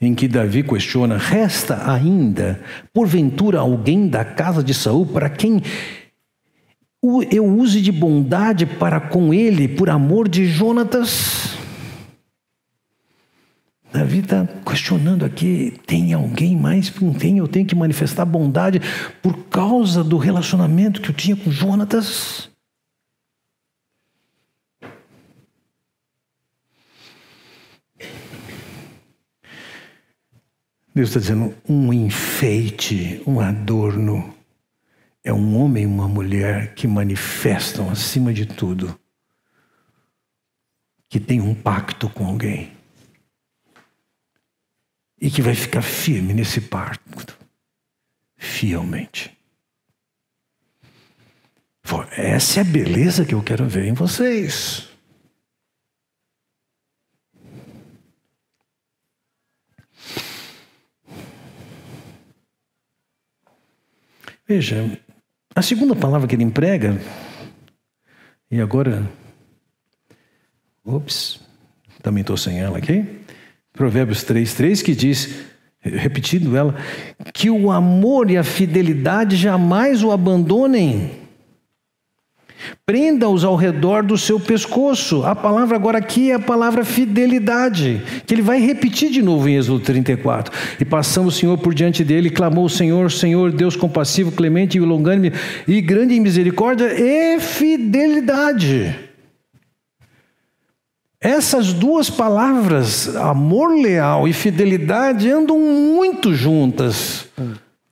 em 0.00 0.12
que 0.12 0.26
Davi 0.26 0.64
questiona: 0.64 1.16
resta 1.16 1.88
ainda, 1.88 2.60
porventura, 2.92 3.60
alguém 3.60 4.08
da 4.08 4.24
casa 4.24 4.64
de 4.64 4.74
Saul 4.74 5.06
para 5.06 5.30
quem 5.30 5.62
eu 7.30 7.46
use 7.46 7.80
de 7.80 7.92
bondade 7.92 8.66
para 8.66 8.98
com 8.98 9.32
ele, 9.32 9.68
por 9.68 9.88
amor 9.88 10.28
de 10.28 10.46
Jonatas? 10.46 11.56
Davi 13.92 14.18
está 14.18 14.48
questionando 14.68 15.24
aqui: 15.24 15.74
tem 15.86 16.12
alguém 16.12 16.56
mais? 16.56 16.92
Não 17.00 17.14
tem, 17.14 17.38
eu 17.38 17.46
tenho 17.46 17.66
que 17.66 17.74
manifestar 17.76 18.24
bondade 18.24 18.82
por 19.22 19.44
causa 19.44 20.02
do 20.02 20.18
relacionamento 20.18 21.00
que 21.00 21.10
eu 21.10 21.14
tinha 21.14 21.36
com 21.36 21.52
Jonatas? 21.52 22.55
Deus 30.96 31.10
está 31.10 31.20
dizendo: 31.20 31.54
um 31.68 31.92
enfeite, 31.92 33.22
um 33.26 33.38
adorno, 33.38 34.34
é 35.22 35.30
um 35.30 35.60
homem 35.60 35.82
e 35.82 35.86
uma 35.86 36.08
mulher 36.08 36.74
que 36.74 36.88
manifestam, 36.88 37.90
acima 37.90 38.32
de 38.32 38.46
tudo, 38.46 38.98
que 41.06 41.20
tem 41.20 41.38
um 41.38 41.54
pacto 41.54 42.08
com 42.08 42.26
alguém 42.26 42.72
e 45.20 45.30
que 45.30 45.42
vai 45.42 45.54
ficar 45.54 45.82
firme 45.82 46.32
nesse 46.32 46.62
pacto, 46.62 47.36
fielmente. 48.34 49.36
Essa 52.12 52.60
é 52.60 52.62
a 52.62 52.64
beleza 52.64 53.26
que 53.26 53.34
eu 53.34 53.42
quero 53.42 53.68
ver 53.68 53.84
em 53.84 53.92
vocês. 53.92 54.88
Veja, 64.48 64.98
a 65.54 65.60
segunda 65.60 65.96
palavra 65.96 66.28
que 66.28 66.36
ele 66.36 66.44
emprega, 66.44 67.00
e 68.50 68.60
agora. 68.60 69.10
Ops, 70.84 71.40
também 72.00 72.20
estou 72.20 72.36
sem 72.36 72.60
ela 72.60 72.78
aqui. 72.78 73.04
Provérbios 73.72 74.22
3, 74.22 74.54
3, 74.54 74.82
que 74.82 74.94
diz, 74.94 75.42
repetindo 75.80 76.56
ela, 76.56 76.76
que 77.34 77.50
o 77.50 77.72
amor 77.72 78.30
e 78.30 78.36
a 78.36 78.44
fidelidade 78.44 79.36
jamais 79.36 80.04
o 80.04 80.12
abandonem. 80.12 81.25
Prenda-os 82.84 83.44
ao 83.44 83.56
redor 83.56 84.02
do 84.02 84.16
seu 84.16 84.38
pescoço. 84.38 85.24
A 85.24 85.34
palavra 85.34 85.76
agora 85.76 85.98
aqui 85.98 86.30
é 86.30 86.34
a 86.34 86.38
palavra 86.38 86.84
fidelidade, 86.84 88.02
que 88.26 88.34
ele 88.34 88.42
vai 88.42 88.60
repetir 88.60 89.10
de 89.10 89.22
novo 89.22 89.48
em 89.48 89.56
Êxodo 89.56 89.80
34. 89.80 90.52
E 90.80 90.84
passando 90.84 91.28
o 91.28 91.32
Senhor 91.32 91.58
por 91.58 91.74
diante 91.74 92.04
dele, 92.04 92.30
clamou 92.30 92.64
o 92.64 92.70
Senhor, 92.70 93.10
Senhor, 93.10 93.52
Deus 93.52 93.76
compassivo, 93.76 94.32
clemente 94.32 94.78
e 94.78 94.80
longânime 94.80 95.32
e 95.66 95.80
grande 95.80 96.14
em 96.14 96.20
misericórdia 96.20 96.92
e 96.98 97.40
fidelidade. 97.40 99.06
Essas 101.20 101.72
duas 101.72 102.08
palavras, 102.08 103.16
amor 103.16 103.74
leal 103.74 104.28
e 104.28 104.32
fidelidade, 104.32 105.30
andam 105.30 105.58
muito 105.58 106.34
juntas 106.34 107.26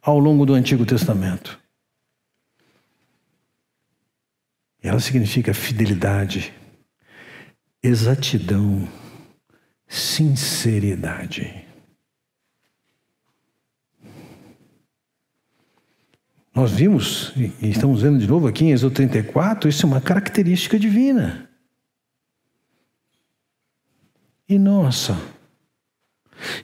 ao 0.02 0.18
longo 0.18 0.44
do 0.46 0.54
Antigo 0.54 0.84
Testamento. 0.84 1.63
Ela 4.84 5.00
significa 5.00 5.54
fidelidade, 5.54 6.52
exatidão, 7.82 8.86
sinceridade. 9.88 11.64
Nós 16.54 16.70
vimos, 16.70 17.32
e 17.34 17.70
estamos 17.70 18.02
vendo 18.02 18.18
de 18.18 18.28
novo 18.28 18.46
aqui 18.46 18.66
em 18.66 18.72
Êxodo 18.72 18.94
34, 18.94 19.70
isso 19.70 19.86
é 19.86 19.88
uma 19.88 20.02
característica 20.02 20.78
divina. 20.78 21.48
E 24.46 24.58
nossa, 24.58 25.18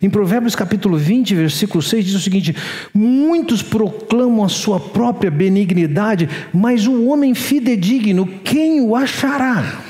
em 0.00 0.10
Provérbios 0.10 0.54
capítulo 0.54 0.96
20, 0.96 1.34
versículo 1.34 1.82
6, 1.82 2.04
diz 2.04 2.14
o 2.14 2.20
seguinte: 2.20 2.54
Muitos 2.92 3.62
proclamam 3.62 4.44
a 4.44 4.48
sua 4.48 4.78
própria 4.78 5.30
benignidade, 5.30 6.28
mas 6.52 6.86
o 6.86 7.06
homem 7.06 7.34
fidedigno, 7.34 8.26
quem 8.44 8.80
o 8.80 8.96
achará? 8.96 9.84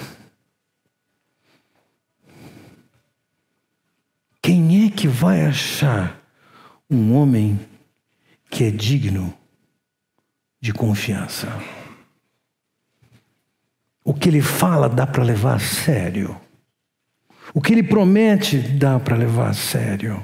Quem 4.42 4.86
é 4.86 4.90
que 4.90 5.06
vai 5.06 5.44
achar 5.44 6.20
um 6.90 7.14
homem 7.14 7.60
que 8.50 8.64
é 8.64 8.70
digno 8.70 9.32
de 10.60 10.72
confiança? 10.72 11.46
O 14.02 14.14
que 14.14 14.28
ele 14.28 14.40
fala 14.40 14.88
dá 14.88 15.06
para 15.06 15.22
levar 15.22 15.56
a 15.56 15.60
sério. 15.60 16.40
O 17.52 17.60
que 17.60 17.72
ele 17.72 17.82
promete 17.82 18.58
dá 18.58 18.98
para 18.98 19.16
levar 19.16 19.50
a 19.50 19.54
sério. 19.54 20.22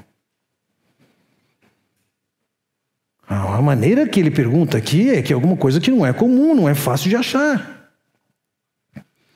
A 3.28 3.60
maneira 3.60 4.06
que 4.06 4.20
ele 4.20 4.30
pergunta 4.30 4.78
aqui 4.78 5.10
é 5.10 5.20
que 5.20 5.32
é 5.32 5.34
alguma 5.34 5.56
coisa 5.56 5.80
que 5.80 5.90
não 5.90 6.06
é 6.06 6.12
comum, 6.12 6.54
não 6.54 6.68
é 6.68 6.74
fácil 6.74 7.10
de 7.10 7.16
achar. 7.16 7.90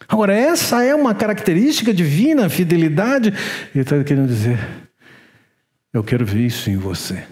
Agora, 0.07 0.35
essa 0.35 0.85
é 0.85 0.95
uma 0.95 1.15
característica 1.15 1.93
divina, 1.93 2.49
fidelidade. 2.49 3.33
Ele 3.75 3.83
está 3.83 4.03
querendo 4.05 4.29
dizer: 4.29 4.59
eu 5.93 6.05
quero 6.05 6.25
ver 6.25 6.47
isso 6.47 6.71
em 6.71 6.77
você. 6.77 7.25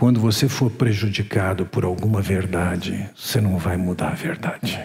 Quando 0.00 0.18
você 0.18 0.48
for 0.48 0.70
prejudicado 0.70 1.66
por 1.66 1.84
alguma 1.84 2.22
verdade, 2.22 3.10
você 3.14 3.38
não 3.38 3.58
vai 3.58 3.76
mudar 3.76 4.12
a 4.12 4.14
verdade. 4.14 4.82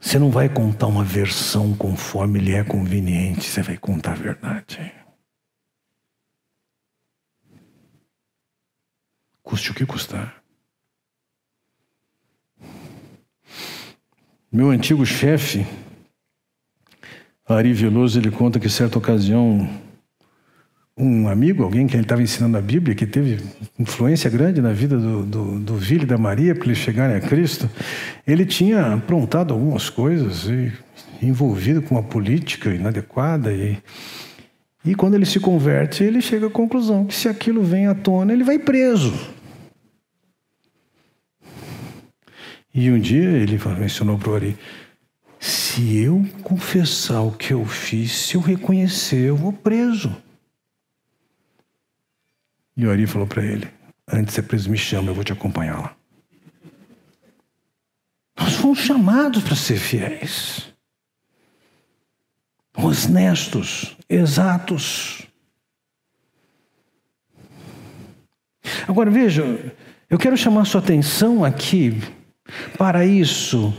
Você 0.00 0.18
não 0.18 0.28
vai 0.28 0.48
contar 0.48 0.88
uma 0.88 1.04
versão 1.04 1.72
conforme 1.72 2.40
lhe 2.40 2.52
é 2.52 2.64
conveniente, 2.64 3.44
você 3.44 3.62
vai 3.62 3.76
contar 3.76 4.10
a 4.10 4.16
verdade. 4.16 4.92
Custe 9.40 9.70
o 9.70 9.74
que 9.74 9.86
custar. 9.86 10.42
Meu 14.50 14.70
antigo 14.70 15.06
chefe, 15.06 15.64
Ari 17.46 17.72
Veloso, 17.72 18.18
ele 18.18 18.32
conta 18.32 18.58
que 18.58 18.68
certa 18.68 18.98
ocasião 18.98 19.86
um 20.98 21.28
amigo, 21.28 21.62
alguém 21.62 21.86
que 21.86 21.94
ele 21.94 22.02
estava 22.02 22.20
ensinando 22.20 22.58
a 22.58 22.60
Bíblia, 22.60 22.94
que 22.94 23.06
teve 23.06 23.38
influência 23.78 24.28
grande 24.28 24.60
na 24.60 24.72
vida 24.72 24.98
do, 24.98 25.24
do, 25.24 25.58
do 25.60 25.84
e 25.84 26.04
da 26.04 26.18
Maria 26.18 26.54
para 26.54 26.66
eles 26.66 26.78
chegarem 26.78 27.16
a 27.16 27.20
Cristo, 27.20 27.70
ele 28.26 28.44
tinha 28.44 28.94
aprontado 28.94 29.54
algumas 29.54 29.88
coisas 29.88 30.46
e 30.46 30.72
envolvido 31.22 31.80
com 31.82 31.94
uma 31.94 32.02
política 32.02 32.70
inadequada 32.70 33.52
e 33.52 33.78
e 34.84 34.94
quando 34.94 35.14
ele 35.14 35.26
se 35.26 35.38
converte, 35.38 36.02
ele 36.02 36.22
chega 36.22 36.46
à 36.46 36.50
conclusão 36.50 37.04
que 37.04 37.14
se 37.14 37.28
aquilo 37.28 37.62
vem 37.62 37.88
à 37.88 37.94
tona, 37.94 38.32
ele 38.32 38.44
vai 38.44 38.58
preso. 38.58 39.12
E 42.72 42.90
um 42.90 42.98
dia 42.98 43.28
ele 43.28 43.60
mencionou 43.78 44.16
para 44.16 44.30
o 44.30 44.34
Ari: 44.36 44.56
se 45.38 45.96
eu 45.98 46.24
confessar 46.42 47.20
o 47.20 47.32
que 47.32 47.52
eu 47.52 47.66
fiz, 47.66 48.12
se 48.12 48.36
eu 48.36 48.40
reconhecer, 48.40 49.26
eu 49.26 49.36
vou 49.36 49.52
preso. 49.52 50.16
E 52.78 52.86
o 52.86 52.92
Ari 52.92 53.08
falou 53.08 53.26
para 53.26 53.44
ele: 53.44 53.68
Antes 54.06 54.26
de 54.26 54.32
ser 54.34 54.42
preso, 54.42 54.70
me 54.70 54.78
chama, 54.78 55.10
eu 55.10 55.14
vou 55.14 55.24
te 55.24 55.32
acompanhar 55.32 55.80
lá. 55.80 55.96
Nós 58.38 58.54
fomos 58.54 58.78
chamados 58.78 59.42
para 59.42 59.56
ser 59.56 59.78
fiéis, 59.78 60.72
honestos, 62.72 63.96
exatos. 64.08 65.26
Agora 68.86 69.10
veja, 69.10 69.42
eu 70.08 70.16
quero 70.16 70.36
chamar 70.36 70.64
sua 70.64 70.80
atenção 70.80 71.44
aqui 71.44 72.00
para 72.78 73.04
isso. 73.04 73.74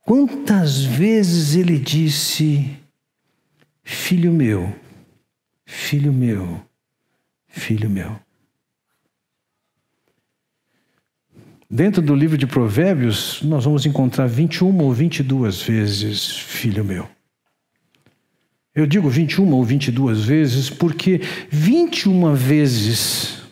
Quantas 0.00 0.84
vezes 0.84 1.56
ele 1.56 1.78
disse, 1.78 2.78
filho 3.82 4.30
meu, 4.30 4.83
Filho 5.66 6.12
meu, 6.12 6.60
filho 7.48 7.88
meu. 7.88 8.18
Dentro 11.70 12.00
do 12.00 12.14
livro 12.14 12.38
de 12.38 12.46
Provérbios, 12.46 13.42
nós 13.42 13.64
vamos 13.64 13.84
encontrar 13.86 14.26
21 14.26 14.78
ou 14.78 14.92
22 14.92 15.62
vezes 15.62 16.36
filho 16.36 16.84
meu. 16.84 17.08
Eu 18.74 18.86
digo 18.86 19.08
21 19.08 19.52
ou 19.52 19.64
22 19.64 20.24
vezes 20.24 20.68
porque 20.68 21.20
21 21.50 22.34
vezes 22.34 23.42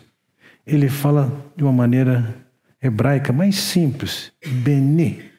ele 0.65 0.89
fala 0.89 1.51
de 1.55 1.63
uma 1.63 1.73
maneira 1.73 2.35
hebraica 2.81 3.33
mais 3.33 3.55
simples, 3.55 4.31
Beni. 4.45 5.31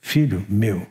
Filho 0.00 0.46
meu. 0.48 0.86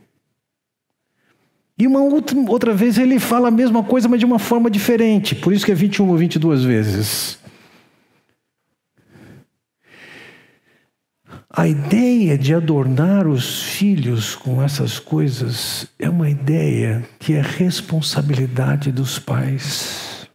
E 1.79 1.85
uma 1.85 2.01
outra, 2.01 2.73
vez 2.73 2.97
ele 2.97 3.19
fala 3.19 3.49
a 3.49 3.51
mesma 3.51 3.83
coisa, 3.83 4.09
mas 4.09 4.19
de 4.19 4.25
uma 4.25 4.39
forma 4.39 4.69
diferente. 4.69 5.35
Por 5.35 5.53
isso 5.53 5.63
que 5.63 5.71
é 5.71 5.75
21 5.75 6.09
ou 6.09 6.17
22 6.17 6.63
vezes. 6.63 7.37
A 11.49 11.67
ideia 11.67 12.37
de 12.37 12.53
adornar 12.53 13.27
os 13.27 13.61
filhos 13.61 14.35
com 14.35 14.61
essas 14.61 14.99
coisas 14.99 15.87
é 15.99 16.09
uma 16.09 16.29
ideia 16.29 17.07
que 17.19 17.33
é 17.33 17.41
responsabilidade 17.41 18.91
dos 18.91 19.19
pais. 19.19 20.27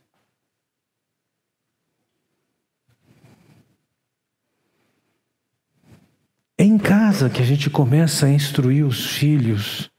É 6.57 6.65
em 6.65 6.79
casa 6.79 7.29
que 7.29 7.43
a 7.43 7.45
gente 7.45 7.69
começa 7.69 8.27
a 8.27 8.31
instruir 8.31 8.87
os 8.87 9.07
filhos 9.07 9.92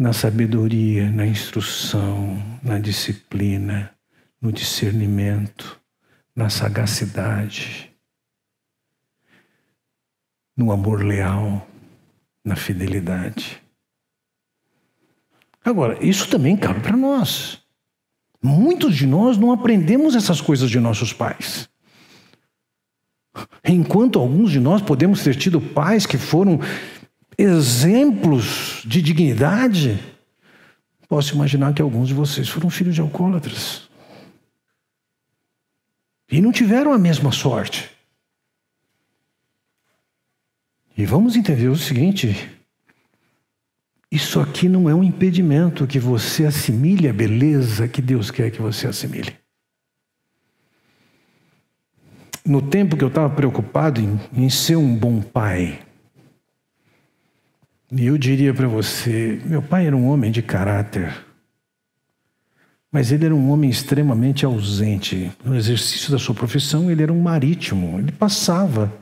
na 0.00 0.14
sabedoria, 0.14 1.10
na 1.10 1.26
instrução, 1.26 2.42
na 2.62 2.78
disciplina, 2.78 3.94
no 4.40 4.50
discernimento, 4.50 5.78
na 6.34 6.48
sagacidade, 6.48 7.94
no 10.56 10.72
amor 10.72 11.04
leal, 11.04 11.68
na 12.42 12.56
fidelidade. 12.56 13.62
Agora, 15.62 16.02
isso 16.02 16.30
também 16.30 16.56
cabe 16.56 16.80
para 16.80 16.96
nós. 16.96 17.62
Muitos 18.42 18.96
de 18.96 19.06
nós 19.06 19.36
não 19.36 19.52
aprendemos 19.52 20.16
essas 20.16 20.40
coisas 20.40 20.70
de 20.70 20.80
nossos 20.80 21.12
pais. 21.12 21.68
Enquanto 23.62 24.18
alguns 24.18 24.50
de 24.50 24.60
nós 24.60 24.80
podemos 24.80 25.22
ter 25.22 25.36
tido 25.36 25.60
pais 25.60 26.06
que 26.06 26.16
foram 26.16 26.58
exemplos 27.40 28.82
de 28.84 29.00
dignidade, 29.00 29.98
posso 31.08 31.34
imaginar 31.34 31.72
que 31.72 31.80
alguns 31.80 32.08
de 32.08 32.14
vocês 32.14 32.48
foram 32.48 32.68
filhos 32.68 32.94
de 32.94 33.00
alcoólatras. 33.00 33.88
E 36.30 36.40
não 36.40 36.52
tiveram 36.52 36.92
a 36.92 36.98
mesma 36.98 37.32
sorte. 37.32 37.90
E 40.96 41.04
vamos 41.04 41.34
entender 41.34 41.68
o 41.68 41.76
seguinte: 41.76 42.50
isso 44.12 44.38
aqui 44.38 44.68
não 44.68 44.88
é 44.88 44.94
um 44.94 45.02
impedimento 45.02 45.86
que 45.86 45.98
você 45.98 46.44
assimile 46.44 47.08
a 47.08 47.12
beleza 47.12 47.88
que 47.88 48.02
Deus 48.02 48.30
quer 48.30 48.50
que 48.50 48.60
você 48.60 48.86
assimile. 48.86 49.34
No 52.44 52.60
tempo 52.62 52.96
que 52.96 53.04
eu 53.04 53.08
estava 53.08 53.34
preocupado 53.34 54.00
em, 54.00 54.18
em 54.32 54.50
ser 54.50 54.76
um 54.76 54.96
bom 54.96 55.20
pai, 55.20 55.80
e 57.92 58.06
eu 58.06 58.16
diria 58.16 58.54
para 58.54 58.68
você: 58.68 59.40
meu 59.44 59.60
pai 59.62 59.86
era 59.86 59.96
um 59.96 60.08
homem 60.08 60.30
de 60.30 60.42
caráter, 60.42 61.12
mas 62.90 63.10
ele 63.10 63.24
era 63.24 63.34
um 63.34 63.50
homem 63.50 63.68
extremamente 63.68 64.44
ausente. 64.44 65.32
No 65.44 65.56
exercício 65.56 66.10
da 66.10 66.18
sua 66.18 66.34
profissão, 66.34 66.90
ele 66.90 67.02
era 67.02 67.12
um 67.12 67.20
marítimo, 67.20 67.98
ele 67.98 68.12
passava 68.12 68.92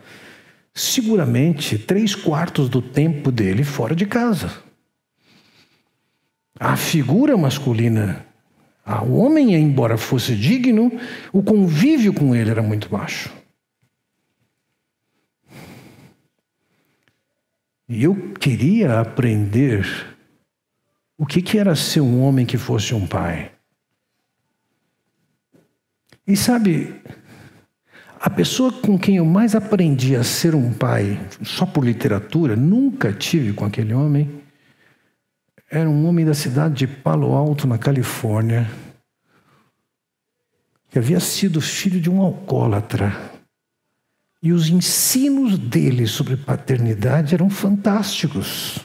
seguramente 0.74 1.76
três 1.76 2.14
quartos 2.14 2.68
do 2.68 2.80
tempo 2.80 3.32
dele 3.32 3.64
fora 3.64 3.94
de 3.94 4.06
casa. 4.06 4.50
A 6.58 6.76
figura 6.76 7.36
masculina, 7.36 8.24
o 9.06 9.16
homem, 9.18 9.54
embora 9.54 9.96
fosse 9.96 10.34
digno, 10.34 10.90
o 11.32 11.42
convívio 11.42 12.12
com 12.12 12.34
ele 12.34 12.50
era 12.50 12.62
muito 12.62 12.88
baixo. 12.88 13.30
E 17.88 18.04
eu 18.04 18.34
queria 18.34 19.00
aprender 19.00 19.86
o 21.16 21.24
que, 21.24 21.40
que 21.40 21.58
era 21.58 21.74
ser 21.74 22.00
um 22.00 22.22
homem 22.22 22.44
que 22.44 22.58
fosse 22.58 22.94
um 22.94 23.06
pai. 23.06 23.50
E 26.26 26.36
sabe, 26.36 27.00
a 28.20 28.28
pessoa 28.28 28.70
com 28.70 28.98
quem 28.98 29.16
eu 29.16 29.24
mais 29.24 29.54
aprendi 29.54 30.14
a 30.14 30.22
ser 30.22 30.54
um 30.54 30.72
pai, 30.72 31.18
só 31.42 31.64
por 31.64 31.84
literatura, 31.84 32.54
nunca 32.54 33.12
tive 33.12 33.52
com 33.54 33.64
aquele 33.64 33.94
homem, 33.94 34.42
era 35.70 35.88
um 35.88 36.06
homem 36.06 36.26
da 36.26 36.34
cidade 36.34 36.74
de 36.74 36.86
Palo 36.86 37.32
Alto, 37.32 37.66
na 37.66 37.78
Califórnia, 37.78 38.70
que 40.90 40.98
havia 40.98 41.20
sido 41.20 41.60
filho 41.60 42.00
de 42.00 42.10
um 42.10 42.20
alcoólatra. 42.20 43.27
E 44.42 44.52
os 44.52 44.68
ensinos 44.68 45.58
dele 45.58 46.06
sobre 46.06 46.36
paternidade 46.36 47.34
eram 47.34 47.50
fantásticos. 47.50 48.78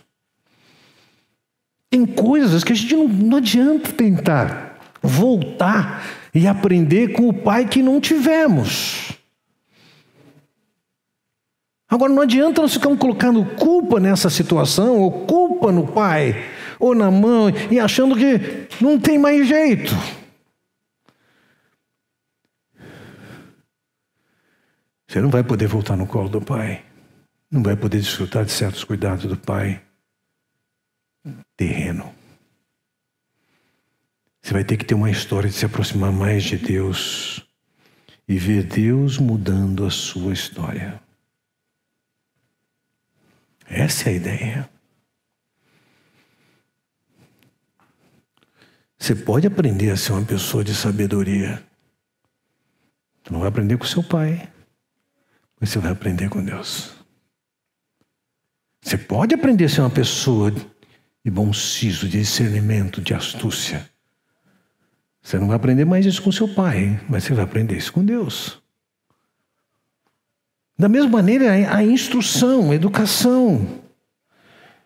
Tem 1.89 2.05
coisas 2.05 2.63
que 2.63 2.73
a 2.73 2.75
gente 2.75 2.95
não, 2.95 3.07
não 3.07 3.37
adianta 3.37 3.91
tentar 3.91 4.79
voltar 5.01 6.03
e 6.33 6.47
aprender 6.47 7.09
com 7.09 7.29
o 7.29 7.33
pai 7.33 7.67
que 7.67 7.83
não 7.83 8.01
tivemos. 8.01 9.11
Agora, 11.87 12.11
não 12.11 12.23
adianta 12.23 12.63
nós 12.63 12.73
ficarmos 12.73 12.97
colocando 12.97 13.45
culpa 13.45 13.99
nessa 13.99 14.27
situação, 14.27 14.97
ou 14.97 15.11
culpa 15.27 15.71
no 15.71 15.85
pai, 15.85 16.43
ou 16.79 16.95
na 16.95 17.11
mãe, 17.11 17.53
e 17.69 17.79
achando 17.79 18.15
que 18.15 18.67
não 18.81 18.97
tem 18.97 19.19
mais 19.19 19.47
jeito. 19.47 19.95
Você 25.13 25.21
não 25.21 25.29
vai 25.29 25.43
poder 25.43 25.67
voltar 25.67 25.95
no 25.95 26.07
colo 26.07 26.27
do 26.27 26.41
pai. 26.41 26.83
Não 27.51 27.61
vai 27.61 27.75
poder 27.75 27.99
desfrutar 27.99 28.43
de 28.43 28.51
certos 28.51 28.83
cuidados 28.83 29.25
do 29.25 29.37
pai 29.37 29.79
terreno. 31.55 32.11
Você 34.41 34.53
vai 34.53 34.63
ter 34.63 34.75
que 34.75 34.83
ter 34.83 34.95
uma 34.95 35.11
história 35.11 35.47
de 35.47 35.55
se 35.55 35.67
aproximar 35.67 36.11
mais 36.11 36.43
de 36.43 36.57
Deus 36.57 37.47
e 38.27 38.39
ver 38.39 38.63
Deus 38.63 39.19
mudando 39.19 39.85
a 39.85 39.91
sua 39.91 40.33
história. 40.33 40.99
Essa 43.67 44.09
é 44.09 44.13
a 44.13 44.15
ideia. 44.15 44.69
Você 48.97 49.13
pode 49.13 49.45
aprender 49.45 49.91
a 49.91 49.95
ser 49.95 50.13
uma 50.13 50.25
pessoa 50.25 50.63
de 50.63 50.73
sabedoria. 50.73 51.63
Você 53.23 53.31
não 53.31 53.41
vai 53.41 53.49
aprender 53.49 53.77
com 53.77 53.85
seu 53.85 54.01
pai. 54.01 54.51
Você 55.63 55.79
vai 55.79 55.93
aprender 55.93 56.27
com 56.27 56.43
Deus. 56.43 56.91
Você 58.81 58.97
pode 58.97 59.33
aprender 59.33 59.63
a 59.63 59.69
ser 59.69 59.79
uma 59.79 59.89
pessoa 59.89 60.51
de 60.51 61.31
bom 61.31 61.53
siso, 61.53 62.05
de 62.09 62.19
discernimento, 62.19 62.99
de 62.99 63.13
astúcia. 63.13 63.89
Você 65.21 65.39
não 65.39 65.47
vai 65.47 65.55
aprender 65.55 65.85
mais 65.85 66.05
isso 66.05 66.21
com 66.21 66.33
seu 66.33 66.53
pai, 66.53 66.99
mas 67.07 67.23
você 67.23 67.33
vai 67.33 67.45
aprender 67.45 67.77
isso 67.77 67.93
com 67.93 68.03
Deus. 68.03 68.61
Da 70.77 70.89
mesma 70.89 71.09
maneira, 71.09 71.53
a 71.73 71.81
instrução, 71.81 72.71
a 72.71 72.75
educação. 72.75 73.81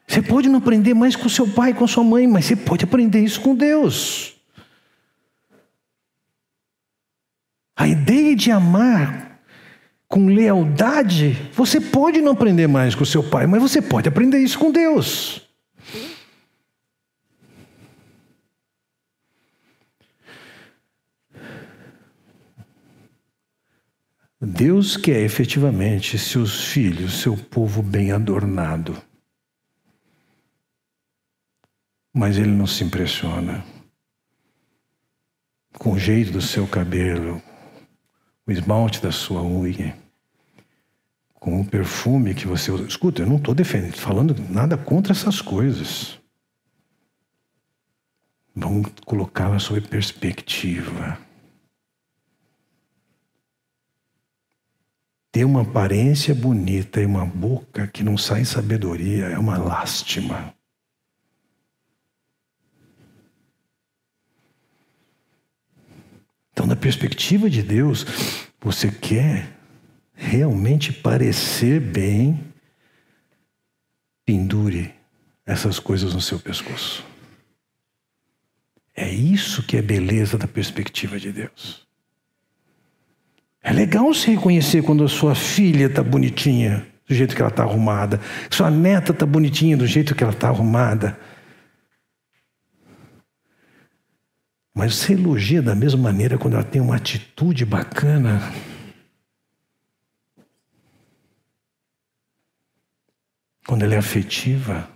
Você 0.08 0.22
pode 0.22 0.48
não 0.48 0.60
aprender 0.60 0.94
mais 0.94 1.16
com 1.16 1.28
seu 1.28 1.52
pai, 1.52 1.74
com 1.74 1.88
sua 1.88 2.04
mãe, 2.04 2.28
mas 2.28 2.46
você 2.46 2.56
pode 2.56 2.86
aprender 2.86 3.22
isso 3.22 3.42
com 3.42 3.56
Deus. 3.56 4.36
A 7.76 7.88
ideia 7.88 8.36
de 8.36 8.52
amar 8.52 9.27
com 10.08 10.28
lealdade, 10.28 11.34
você 11.54 11.82
pode 11.82 12.22
não 12.22 12.32
aprender 12.32 12.68
mais 12.68 12.96
com 12.96 13.04
seu 13.04 13.24
pai, 13.24 13.46
mas 13.46 13.62
você 13.62 13.82
pode 13.82 14.08
aprender 14.08 14.40
isso 14.40 14.58
com 14.58 14.72
Deus. 14.72 15.48
Deus 24.40 24.96
quer 24.96 25.22
efetivamente 25.24 26.18
seus 26.18 26.66
filhos, 26.66 27.22
seu 27.22 27.36
povo 27.36 27.82
bem 27.82 28.12
adornado. 28.12 28.96
Mas 32.14 32.38
ele 32.38 32.52
não 32.52 32.66
se 32.66 32.84
impressiona 32.84 33.66
com 35.78 35.92
o 35.94 36.00
jeito 36.00 36.32
do 36.32 36.42
seu 36.42 36.68
cabelo, 36.68 37.42
o 38.48 38.52
esmalte 38.52 39.02
da 39.02 39.12
sua 39.12 39.44
unha, 39.44 39.98
com 41.34 41.60
o 41.60 41.66
perfume 41.66 42.34
que 42.34 42.48
você 42.48 42.72
usa. 42.72 42.86
Escuta, 42.86 43.22
eu 43.22 43.28
não 43.28 43.36
estou 43.36 43.54
defendendo, 43.54 43.98
falando 43.98 44.36
nada 44.50 44.78
contra 44.78 45.12
essas 45.12 45.42
coisas. 45.42 46.18
Vamos 48.56 48.88
colocá-la 49.06 49.60
sob 49.60 49.82
perspectiva. 49.82 51.20
Ter 55.32 55.44
uma 55.44 55.62
aparência 55.62 56.34
bonita 56.34 57.02
e 57.02 57.06
uma 57.06 57.26
boca 57.26 57.86
que 57.86 58.02
não 58.02 58.18
sai 58.18 58.46
sabedoria 58.46 59.26
é 59.26 59.38
uma 59.38 59.58
lástima. 59.58 60.57
Então, 66.58 66.66
na 66.66 66.76
perspectiva 66.76 67.52
de 67.52 67.62
Deus, 67.62 68.04
você 68.60 68.90
quer 68.90 69.48
realmente 70.16 70.92
parecer 70.92 71.80
bem, 71.80 72.44
pendure 74.26 74.92
essas 75.46 75.78
coisas 75.78 76.16
no 76.16 76.20
seu 76.20 76.40
pescoço. 76.40 77.06
É 78.96 79.08
isso 79.08 79.62
que 79.62 79.78
é 79.78 79.84
beleza 79.84 80.36
da 80.36 80.48
perspectiva 80.48 81.20
de 81.20 81.32
Deus. 81.32 81.86
É 83.62 83.72
legal 83.72 84.12
se 84.16 84.32
reconhecer 84.32 84.82
quando 84.82 85.04
a 85.04 85.08
sua 85.08 85.36
filha 85.36 85.86
está 85.86 86.02
bonitinha, 86.02 86.88
do 87.08 87.14
jeito 87.14 87.36
que 87.36 87.42
ela 87.44 87.52
está 87.52 87.62
arrumada, 87.62 88.20
sua 88.50 88.72
neta 88.72 89.12
está 89.12 89.28
bonitinha, 89.28 89.78
do 89.78 89.86
jeito 89.86 90.16
que 90.16 90.24
ela 90.24 90.34
está 90.34 90.48
arrumada. 90.48 91.20
Mas 94.78 94.94
você 94.94 95.14
elogia 95.14 95.60
da 95.60 95.74
mesma 95.74 96.04
maneira 96.04 96.38
quando 96.38 96.54
ela 96.54 96.64
tem 96.64 96.80
uma 96.80 96.98
atitude 96.98 97.66
bacana. 97.66 98.40
Quando 103.66 103.84
ela 103.84 103.96
é 103.96 103.98
afetiva. 103.98 104.88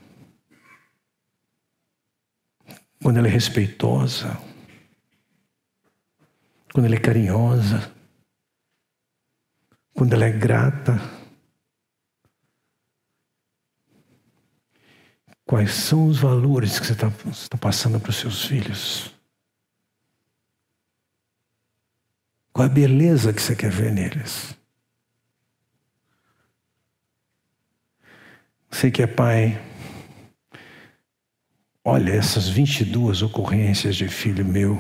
Quando 3.02 3.18
ela 3.18 3.28
é 3.28 3.32
respeitosa. 3.32 4.38
Quando 6.72 6.86
ela 6.86 6.94
é 6.94 7.00
carinhosa. 7.00 7.92
Quando 9.96 10.14
ela 10.14 10.26
é 10.26 10.32
grata. 10.32 10.94
Quais 15.44 15.74
são 15.74 16.06
os 16.06 16.20
valores 16.20 16.80
que 16.80 16.86
você 16.86 16.94
está 16.94 17.10
tá 17.50 17.58
passando 17.58 18.00
para 18.00 18.12
os 18.12 18.18
seus 18.18 18.46
filhos? 18.46 19.21
Qual 22.62 22.70
a 22.70 22.72
beleza 22.72 23.34
que 23.34 23.42
você 23.42 23.56
quer 23.56 23.72
ver 23.72 23.92
neles? 23.92 24.56
Você 28.70 28.92
que 28.92 29.02
é 29.02 29.08
pai, 29.08 29.60
olha 31.84 32.12
essas 32.12 32.48
22 32.48 33.24
ocorrências 33.24 33.96
de 33.96 34.08
filho 34.08 34.46
meu 34.46 34.80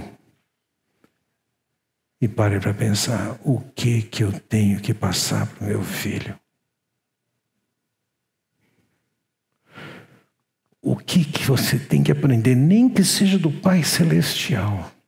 e 2.21 2.27
pare 2.27 2.59
para 2.59 2.71
pensar 2.71 3.39
o 3.43 3.59
que 3.59 4.03
que 4.03 4.23
eu 4.23 4.31
tenho 4.31 4.79
que 4.79 4.93
passar 4.93 5.47
para 5.47 5.65
o 5.65 5.67
meu 5.67 5.83
filho. 5.83 6.39
O 10.79 10.95
que 10.95 11.25
que 11.25 11.43
você 11.43 11.79
tem 11.79 12.03
que 12.03 12.11
aprender, 12.11 12.53
nem 12.53 12.87
que 12.87 13.03
seja 13.03 13.39
do 13.39 13.51
Pai 13.51 13.83
Celestial. 13.83 15.00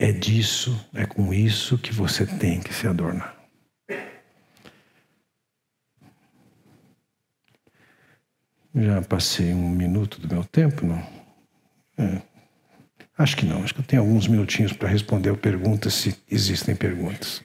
É 0.00 0.12
disso, 0.12 0.78
é 0.94 1.04
com 1.04 1.34
isso 1.34 1.76
que 1.76 1.92
você 1.92 2.24
tem 2.24 2.60
que 2.60 2.72
se 2.72 2.86
adornar. 2.86 3.36
Já 8.72 9.02
passei 9.02 9.52
um 9.52 9.68
minuto 9.68 10.20
do 10.20 10.32
meu 10.32 10.44
tempo, 10.44 10.86
não? 10.86 10.98
É. 11.98 12.22
Acho 13.16 13.36
que 13.36 13.44
não, 13.44 13.64
acho 13.64 13.74
que 13.74 13.80
eu 13.80 13.84
tenho 13.84 14.02
alguns 14.02 14.28
minutinhos 14.28 14.72
para 14.72 14.88
responder 14.88 15.36
perguntas, 15.36 15.94
se 15.94 16.16
existem 16.30 16.76
perguntas. 16.76 17.42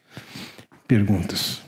Perguntas. 0.87 1.59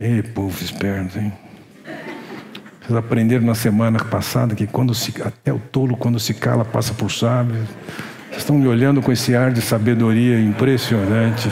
Ei, 0.00 0.22
povo 0.22 0.64
esperto, 0.64 1.18
hein? 1.18 1.47
Vocês 2.88 2.96
aprenderam 3.00 3.44
na 3.44 3.54
semana 3.54 4.02
passada 4.02 4.54
que 4.54 4.66
quando 4.66 4.94
se, 4.94 5.12
até 5.22 5.52
o 5.52 5.58
tolo, 5.58 5.94
quando 5.94 6.18
se 6.18 6.32
cala, 6.32 6.64
passa 6.64 6.94
por 6.94 7.12
sábio. 7.12 7.68
Vocês 8.30 8.38
estão 8.38 8.56
me 8.56 8.66
olhando 8.66 9.02
com 9.02 9.12
esse 9.12 9.36
ar 9.36 9.52
de 9.52 9.60
sabedoria 9.60 10.40
impressionante. 10.40 11.50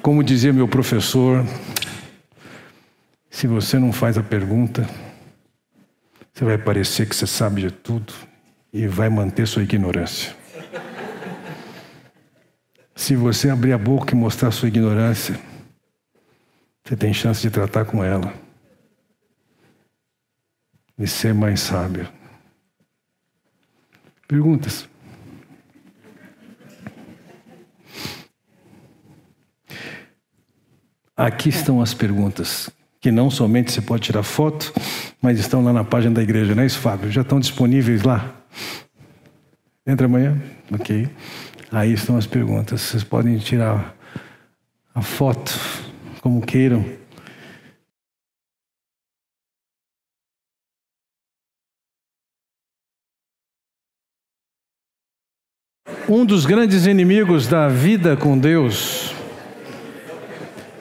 Como 0.00 0.22
dizia 0.22 0.52
meu 0.52 0.68
professor, 0.68 1.44
se 3.28 3.48
você 3.48 3.80
não 3.80 3.92
faz 3.92 4.16
a 4.16 4.22
pergunta, 4.22 4.88
você 6.32 6.44
vai 6.44 6.56
parecer 6.56 7.08
que 7.08 7.16
você 7.16 7.26
sabe 7.26 7.62
de 7.62 7.72
tudo 7.72 8.12
e 8.72 8.86
vai 8.86 9.08
manter 9.08 9.44
sua 9.48 9.64
ignorância. 9.64 10.40
Se 12.94 13.16
você 13.16 13.48
abrir 13.50 13.72
a 13.72 13.78
boca 13.78 14.14
e 14.14 14.18
mostrar 14.18 14.50
sua 14.50 14.68
ignorância, 14.68 15.38
você 16.84 16.96
tem 16.96 17.12
chance 17.12 17.40
de 17.40 17.50
tratar 17.50 17.84
com 17.84 18.02
ela 18.02 18.32
e 20.98 21.06
ser 21.06 21.34
mais 21.34 21.60
sábio. 21.60 22.08
Perguntas? 24.28 24.88
Aqui 31.16 31.50
estão 31.50 31.80
as 31.80 31.92
perguntas, 31.92 32.70
que 33.00 33.10
não 33.10 33.30
somente 33.30 33.70
você 33.70 33.80
pode 33.80 34.02
tirar 34.02 34.22
foto, 34.22 34.72
mas 35.20 35.38
estão 35.38 35.62
lá 35.62 35.72
na 35.72 35.84
página 35.84 36.14
da 36.14 36.22
igreja, 36.22 36.54
não 36.54 36.62
é 36.62 36.66
isso, 36.66 36.78
Fábio? 36.78 37.10
Já 37.10 37.20
estão 37.20 37.38
disponíveis 37.38 38.02
lá? 38.02 38.34
Entra 39.86 40.06
amanhã? 40.06 40.40
Ok. 40.72 41.08
Aí 41.72 41.94
estão 41.94 42.18
as 42.18 42.26
perguntas. 42.26 42.82
Vocês 42.82 43.02
podem 43.02 43.38
tirar 43.38 43.96
a 44.94 45.00
foto 45.00 45.58
como 46.20 46.42
queiram. 46.42 46.84
Um 56.06 56.26
dos 56.26 56.44
grandes 56.44 56.84
inimigos 56.84 57.46
da 57.46 57.68
vida 57.68 58.18
com 58.18 58.38
Deus 58.38 59.14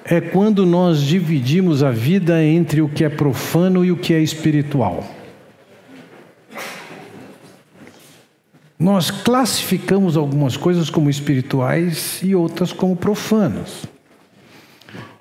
é 0.03 0.19
quando 0.19 0.65
nós 0.65 1.01
dividimos 1.01 1.83
a 1.83 1.91
vida 1.91 2.43
entre 2.43 2.81
o 2.81 2.89
que 2.89 3.05
é 3.05 3.09
profano 3.09 3.85
e 3.85 3.93
o 3.93 3.97
que 3.97 4.13
é 4.13 4.19
espiritual. 4.19 5.20
Nós 8.81 9.11
classificamos 9.11 10.17
algumas 10.17 10.57
coisas 10.57 10.89
como 10.89 11.07
espirituais 11.07 12.19
e 12.23 12.33
outras 12.33 12.73
como 12.73 12.95
profanas. 12.95 13.85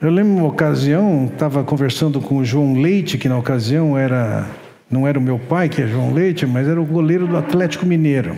Eu 0.01 0.09
lembro 0.11 0.33
uma 0.33 0.47
ocasião, 0.47 1.27
estava 1.31 1.63
conversando 1.63 2.23
com 2.23 2.39
o 2.39 2.45
João 2.45 2.81
Leite, 2.81 3.19
que 3.19 3.29
na 3.29 3.37
ocasião 3.37 3.99
era 3.99 4.49
não 4.91 5.07
era 5.07 5.19
o 5.19 5.23
meu 5.23 5.39
pai, 5.39 5.69
que 5.69 5.83
é 5.83 5.87
João 5.87 6.15
Leite, 6.15 6.47
mas 6.47 6.67
era 6.67 6.81
o 6.81 6.87
goleiro 6.87 7.27
do 7.27 7.37
Atlético 7.37 7.85
Mineiro, 7.85 8.35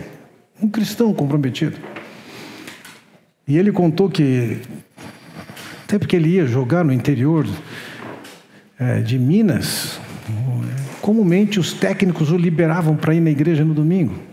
um 0.61 0.67
cristão 0.67 1.13
comprometido. 1.13 1.77
E 3.47 3.57
ele 3.57 3.71
contou 3.71 4.09
que 4.09 4.59
até 5.85 5.97
porque 5.97 6.17
ele 6.17 6.31
ia 6.31 6.45
jogar 6.45 6.83
no 6.83 6.91
interior 6.91 7.47
é, 8.77 8.99
de 8.99 9.17
Minas. 9.17 10.01
Comumente 10.99 11.61
os 11.61 11.71
técnicos 11.71 12.29
o 12.29 12.35
liberavam 12.35 12.97
para 12.97 13.15
ir 13.15 13.21
na 13.21 13.31
igreja 13.31 13.63
no 13.63 13.73
domingo. 13.73 14.32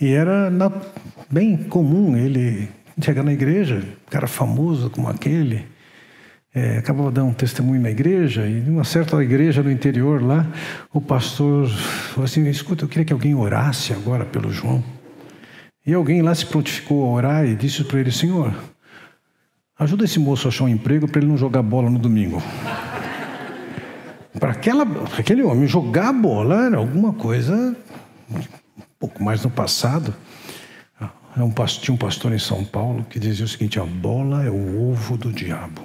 E 0.00 0.12
era 0.12 0.50
na, 0.50 0.70
bem 1.30 1.56
comum 1.56 2.16
ele 2.16 2.68
chegar 3.00 3.22
na 3.22 3.32
igreja, 3.32 3.76
um 3.76 4.10
cara 4.10 4.26
famoso 4.26 4.90
como 4.90 5.08
aquele, 5.08 5.64
é, 6.54 6.78
acabava 6.78 7.10
dando 7.10 7.28
um 7.28 7.34
testemunho 7.34 7.80
na 7.80 7.90
igreja, 7.90 8.46
e 8.46 8.60
numa 8.60 8.84
certa 8.84 9.22
igreja 9.22 9.62
no 9.62 9.70
interior 9.70 10.22
lá, 10.22 10.46
o 10.92 11.00
pastor 11.00 11.68
falou 11.68 12.24
assim: 12.24 12.46
escuta, 12.48 12.84
eu 12.84 12.88
queria 12.88 13.04
que 13.04 13.12
alguém 13.12 13.34
orasse 13.34 13.92
agora 13.92 14.24
pelo 14.24 14.50
João. 14.50 14.82
E 15.86 15.94
alguém 15.94 16.20
lá 16.22 16.34
se 16.34 16.46
prontificou 16.46 17.04
a 17.04 17.12
orar 17.12 17.46
e 17.46 17.54
disse 17.54 17.84
para 17.84 18.00
ele: 18.00 18.10
Senhor, 18.10 18.52
Ajuda 19.78 20.06
esse 20.06 20.18
moço 20.18 20.48
a 20.48 20.50
achar 20.50 20.64
um 20.64 20.68
emprego 20.70 21.06
para 21.06 21.20
ele 21.20 21.28
não 21.28 21.36
jogar 21.36 21.60
bola 21.62 21.90
no 21.90 21.98
domingo. 21.98 22.42
para 24.40 24.52
aquele 24.52 25.42
homem 25.42 25.66
jogar 25.66 26.14
bola 26.14 26.64
era 26.64 26.78
alguma 26.78 27.12
coisa 27.12 27.76
pouco 28.98 29.22
mais 29.22 29.42
no 29.42 29.50
passado. 29.50 30.14
É 31.36 31.66
tinha 31.66 31.94
um 31.94 31.98
pastor 31.98 32.32
em 32.32 32.38
São 32.38 32.64
Paulo 32.64 33.04
que 33.10 33.18
dizia 33.18 33.44
o 33.44 33.48
seguinte: 33.48 33.78
a 33.78 33.84
bola 33.84 34.42
é 34.42 34.50
o 34.50 34.90
ovo 34.90 35.18
do 35.18 35.30
diabo. 35.30 35.82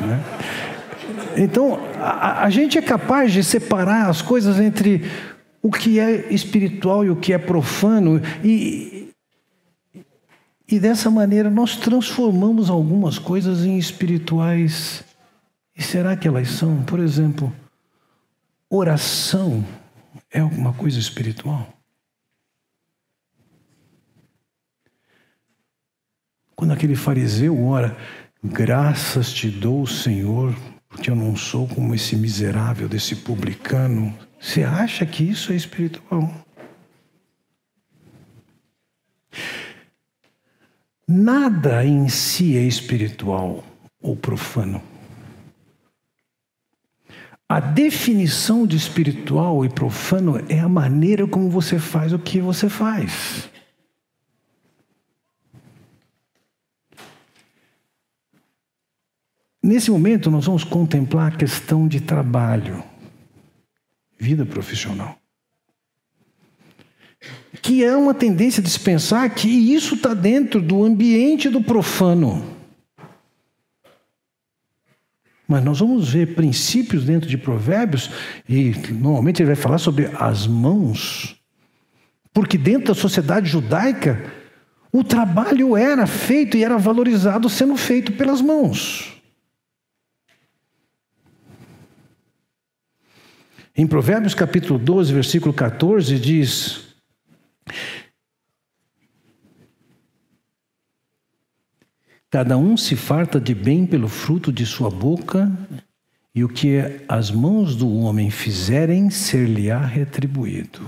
Né? 0.00 0.22
Então, 1.36 1.80
a, 2.00 2.44
a 2.44 2.50
gente 2.50 2.78
é 2.78 2.82
capaz 2.82 3.32
de 3.32 3.42
separar 3.42 4.08
as 4.08 4.22
coisas 4.22 4.60
entre 4.60 5.10
o 5.60 5.70
que 5.70 5.98
é 5.98 6.32
espiritual 6.32 7.04
e 7.04 7.10
o 7.10 7.16
que 7.16 7.32
é 7.32 7.38
profano, 7.38 8.22
e, 8.44 9.10
e 10.68 10.78
dessa 10.78 11.10
maneira 11.10 11.50
nós 11.50 11.76
transformamos 11.76 12.70
algumas 12.70 13.18
coisas 13.18 13.64
em 13.64 13.76
espirituais. 13.76 15.02
E 15.76 15.82
será 15.82 16.16
que 16.16 16.28
elas 16.28 16.48
são? 16.50 16.82
Por 16.84 17.00
exemplo, 17.00 17.52
oração 18.70 19.64
é 20.30 20.40
alguma 20.40 20.72
coisa 20.72 20.98
espiritual? 20.98 21.72
Quando 26.54 26.72
aquele 26.72 26.96
fariseu 26.96 27.66
ora, 27.66 27.96
graças 28.42 29.32
te 29.32 29.50
dou, 29.50 29.86
Senhor, 29.86 30.54
porque 30.88 31.10
eu 31.10 31.16
não 31.16 31.36
sou 31.36 31.68
como 31.68 31.94
esse 31.94 32.16
miserável 32.16 32.88
desse 32.88 33.16
publicano. 33.16 34.16
Você 34.40 34.62
acha 34.62 35.04
que 35.04 35.22
isso 35.22 35.52
é 35.52 35.56
espiritual? 35.56 36.32
Nada 41.06 41.84
em 41.84 42.08
si 42.08 42.56
é 42.56 42.62
espiritual 42.62 43.62
ou 44.00 44.16
profano. 44.16 44.82
A 47.48 47.60
definição 47.60 48.66
de 48.66 48.76
espiritual 48.76 49.64
e 49.64 49.68
profano 49.68 50.44
é 50.48 50.58
a 50.58 50.68
maneira 50.68 51.26
como 51.26 51.48
você 51.48 51.78
faz 51.78 52.12
o 52.12 52.18
que 52.18 52.40
você 52.40 52.68
faz. 52.68 53.48
Nesse 59.62 59.90
momento, 59.90 60.30
nós 60.30 60.46
vamos 60.46 60.64
contemplar 60.64 61.32
a 61.32 61.36
questão 61.36 61.88
de 61.88 62.00
trabalho, 62.00 62.82
vida 64.18 64.46
profissional 64.46 65.18
que 67.66 67.82
é 67.82 67.96
uma 67.96 68.14
tendência 68.14 68.62
de 68.62 68.70
se 68.70 68.78
pensar 68.78 69.28
que 69.30 69.48
isso 69.48 69.96
está 69.96 70.14
dentro 70.14 70.62
do 70.62 70.84
ambiente 70.84 71.48
do 71.48 71.60
profano. 71.60 72.55
Mas 75.46 75.62
nós 75.62 75.78
vamos 75.78 76.08
ver 76.08 76.34
princípios 76.34 77.04
dentro 77.04 77.28
de 77.28 77.38
Provérbios, 77.38 78.10
e 78.48 78.72
normalmente 78.92 79.40
ele 79.42 79.54
vai 79.54 79.56
falar 79.56 79.78
sobre 79.78 80.10
as 80.18 80.46
mãos, 80.46 81.36
porque 82.32 82.58
dentro 82.58 82.88
da 82.88 82.94
sociedade 82.94 83.48
judaica, 83.48 84.32
o 84.92 85.04
trabalho 85.04 85.76
era 85.76 86.06
feito 86.06 86.56
e 86.56 86.64
era 86.64 86.78
valorizado 86.78 87.48
sendo 87.48 87.76
feito 87.76 88.12
pelas 88.12 88.40
mãos. 88.40 89.12
Em 93.76 93.86
Provérbios 93.86 94.34
capítulo 94.34 94.78
12, 94.78 95.12
versículo 95.12 95.52
14, 95.52 96.18
diz: 96.18 96.86
Cada 102.30 102.56
um 102.58 102.76
se 102.76 102.96
farta 102.96 103.40
de 103.40 103.54
bem 103.54 103.86
pelo 103.86 104.08
fruto 104.08 104.52
de 104.52 104.66
sua 104.66 104.90
boca, 104.90 105.50
e 106.34 106.44
o 106.44 106.48
que 106.48 106.78
as 107.08 107.30
mãos 107.30 107.74
do 107.74 107.90
homem 107.90 108.30
fizerem, 108.30 109.08
ser-lhe-á 109.08 109.78
retribuído. 109.78 110.82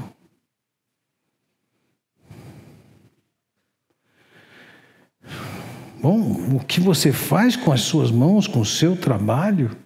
Bom, 6.01 6.55
o 6.55 6.61
que 6.64 6.80
você 6.80 7.12
faz 7.12 7.57
com 7.57 7.72
as 7.72 7.80
suas 7.80 8.11
mãos, 8.11 8.47
com 8.47 8.61
o 8.61 8.66
seu 8.66 8.95
trabalho, 8.95 9.76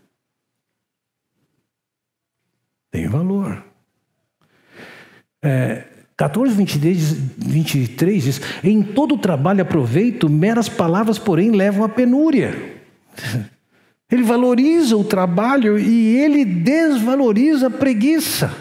tem 2.91 3.07
valor. 3.09 3.65
É, 5.41 5.92
14, 6.23 6.55
23, 6.55 7.13
23 7.37 8.23
diz: 8.23 8.41
Em 8.63 8.81
todo 8.81 9.19
trabalho 9.19 9.63
aproveito, 9.63 10.29
meras 10.29 10.69
palavras, 10.69 11.19
porém, 11.19 11.51
levam 11.51 11.83
à 11.83 11.89
penúria. 11.89 12.81
Ele 14.09 14.23
valoriza 14.23 14.95
o 14.95 15.03
trabalho 15.03 15.79
e 15.79 16.19
ele 16.19 16.45
desvaloriza 16.45 17.69
a 17.69 17.71
preguiça. 17.71 18.55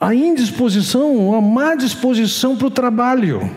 A 0.00 0.14
indisposição, 0.14 1.34
a 1.34 1.40
má 1.42 1.74
disposição 1.74 2.56
para 2.56 2.66
o 2.66 2.70
trabalho. 2.70 3.54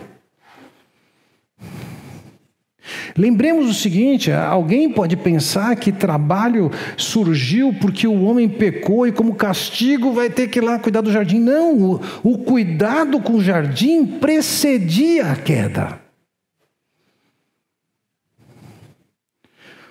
Lembremos 3.16 3.68
o 3.68 3.74
seguinte: 3.74 4.30
alguém 4.30 4.90
pode 4.90 5.16
pensar 5.16 5.76
que 5.76 5.92
trabalho 5.92 6.70
surgiu 6.96 7.74
porque 7.80 8.06
o 8.06 8.24
homem 8.24 8.48
pecou 8.48 9.06
e, 9.06 9.12
como 9.12 9.34
castigo, 9.34 10.12
vai 10.12 10.30
ter 10.30 10.48
que 10.48 10.58
ir 10.58 10.62
lá 10.62 10.78
cuidar 10.78 11.00
do 11.00 11.12
jardim. 11.12 11.38
Não, 11.38 11.78
o, 11.78 12.00
o 12.22 12.38
cuidado 12.38 13.20
com 13.20 13.34
o 13.34 13.42
jardim 13.42 14.06
precedia 14.06 15.32
a 15.32 15.36
queda. 15.36 16.00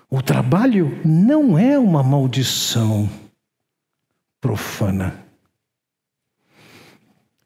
O 0.09 0.21
trabalho 0.21 0.99
não 1.05 1.57
é 1.57 1.79
uma 1.79 2.03
maldição 2.03 3.09
profana. 4.41 5.15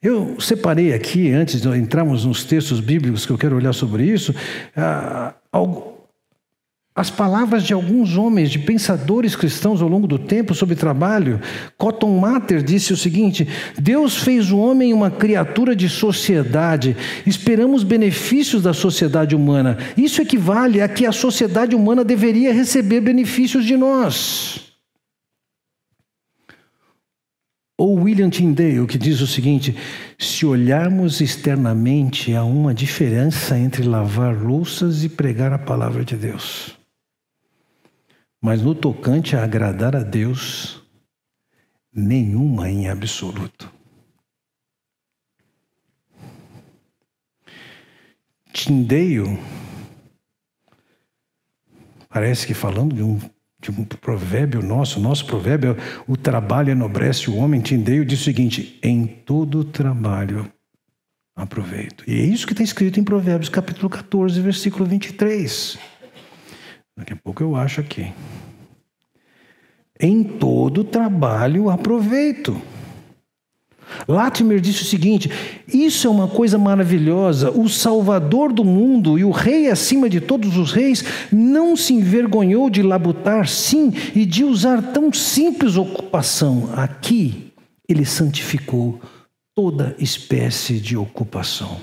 Eu 0.01 0.39
separei 0.39 0.93
aqui, 0.93 1.31
antes 1.31 1.61
de 1.61 1.67
entrarmos 1.69 2.25
nos 2.25 2.43
textos 2.43 2.79
bíblicos 2.79 3.25
que 3.25 3.31
eu 3.31 3.37
quero 3.37 3.55
olhar 3.55 3.73
sobre 3.73 4.03
isso, 4.03 4.33
ah, 4.75 5.33
as 6.97 7.09
palavras 7.09 7.63
de 7.63 7.73
alguns 7.73 8.15
homens, 8.15 8.49
de 8.49 8.57
pensadores 8.57 9.35
cristãos 9.35 9.81
ao 9.81 9.87
longo 9.89 10.07
do 10.07 10.17
tempo 10.17 10.55
sobre 10.55 10.75
trabalho. 10.75 11.41
Cotton 11.77 12.17
Mather 12.17 12.63
disse 12.63 12.93
o 12.93 12.97
seguinte: 12.97 13.45
Deus 13.77 14.15
fez 14.15 14.49
o 14.49 14.57
homem 14.57 14.93
uma 14.93 15.11
criatura 15.11 15.75
de 15.75 15.89
sociedade, 15.89 16.95
esperamos 17.25 17.83
benefícios 17.83 18.63
da 18.63 18.73
sociedade 18.73 19.35
humana. 19.35 19.77
Isso 19.97 20.21
equivale 20.21 20.81
a 20.81 20.87
que 20.87 21.05
a 21.05 21.11
sociedade 21.11 21.75
humana 21.75 22.05
deveria 22.05 22.53
receber 22.53 23.01
benefícios 23.01 23.65
de 23.65 23.75
nós. 23.75 24.64
Ou 27.77 28.03
William 28.03 28.29
Tyndale, 28.29 28.87
que 28.87 28.97
diz 28.97 29.19
o 29.19 29.27
seguinte: 29.27 29.75
se 30.17 30.45
olharmos 30.45 31.19
externamente, 31.19 32.33
há 32.33 32.43
uma 32.43 32.73
diferença 32.73 33.57
entre 33.57 33.83
lavar 33.83 34.35
louças 34.35 35.03
e 35.03 35.09
pregar 35.09 35.51
a 35.51 35.59
palavra 35.59 36.05
de 36.05 36.15
Deus. 36.15 36.77
Mas 38.41 38.61
no 38.61 38.73
tocante 38.73 39.35
a 39.35 39.43
agradar 39.43 39.95
a 39.95 40.03
Deus, 40.03 40.81
nenhuma 41.91 42.69
em 42.69 42.87
absoluto. 42.87 43.69
Tyndale, 48.53 49.37
parece 52.07 52.47
que 52.47 52.53
falando 52.53 52.95
de 52.95 53.03
um 53.03 53.19
de 53.71 53.81
um 53.81 53.83
provérbio 53.83 54.61
nosso, 54.61 54.99
nosso 54.99 55.25
provérbio, 55.25 55.77
o 56.07 56.15
trabalho 56.15 56.71
enobrece 56.71 57.29
o 57.29 57.35
homem. 57.35 57.61
Tindeio 57.61 58.05
diz 58.05 58.21
o 58.21 58.23
seguinte: 58.23 58.79
em 58.83 59.05
todo 59.05 59.63
trabalho 59.63 60.51
aproveito. 61.35 62.03
E 62.07 62.13
é 62.13 62.23
isso 62.23 62.45
que 62.45 62.53
está 62.53 62.63
escrito 62.63 62.99
em 62.99 63.03
Provérbios 63.03 63.49
capítulo 63.49 63.89
14, 63.89 64.39
versículo 64.39 64.85
23. 64.85 65.77
Daqui 66.97 67.13
a 67.13 67.17
pouco 67.17 67.43
eu 67.43 67.55
acho 67.55 67.81
aqui. 67.81 68.13
Em 69.99 70.23
todo 70.23 70.83
trabalho 70.83 71.69
aproveito. 71.69 72.61
Latimer 74.07 74.59
disse 74.59 74.83
o 74.83 74.85
seguinte: 74.85 75.29
Isso 75.67 76.07
é 76.07 76.09
uma 76.09 76.27
coisa 76.27 76.57
maravilhosa. 76.57 77.51
O 77.51 77.67
Salvador 77.69 78.51
do 78.51 78.63
mundo 78.63 79.17
e 79.17 79.23
o 79.23 79.31
Rei 79.31 79.69
acima 79.69 80.09
de 80.09 80.19
todos 80.19 80.57
os 80.57 80.71
reis 80.71 81.03
não 81.31 81.75
se 81.75 81.93
envergonhou 81.93 82.69
de 82.69 82.81
labutar, 82.81 83.47
sim, 83.47 83.93
e 84.15 84.25
de 84.25 84.43
usar 84.43 84.81
tão 84.93 85.11
simples 85.11 85.77
ocupação. 85.77 86.69
Aqui 86.75 87.53
ele 87.87 88.05
santificou 88.05 88.99
toda 89.53 89.95
espécie 89.99 90.79
de 90.79 90.97
ocupação. 90.97 91.79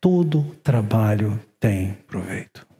Todo 0.00 0.44
trabalho 0.62 1.40
tem 1.58 1.94
proveito. 2.06 2.73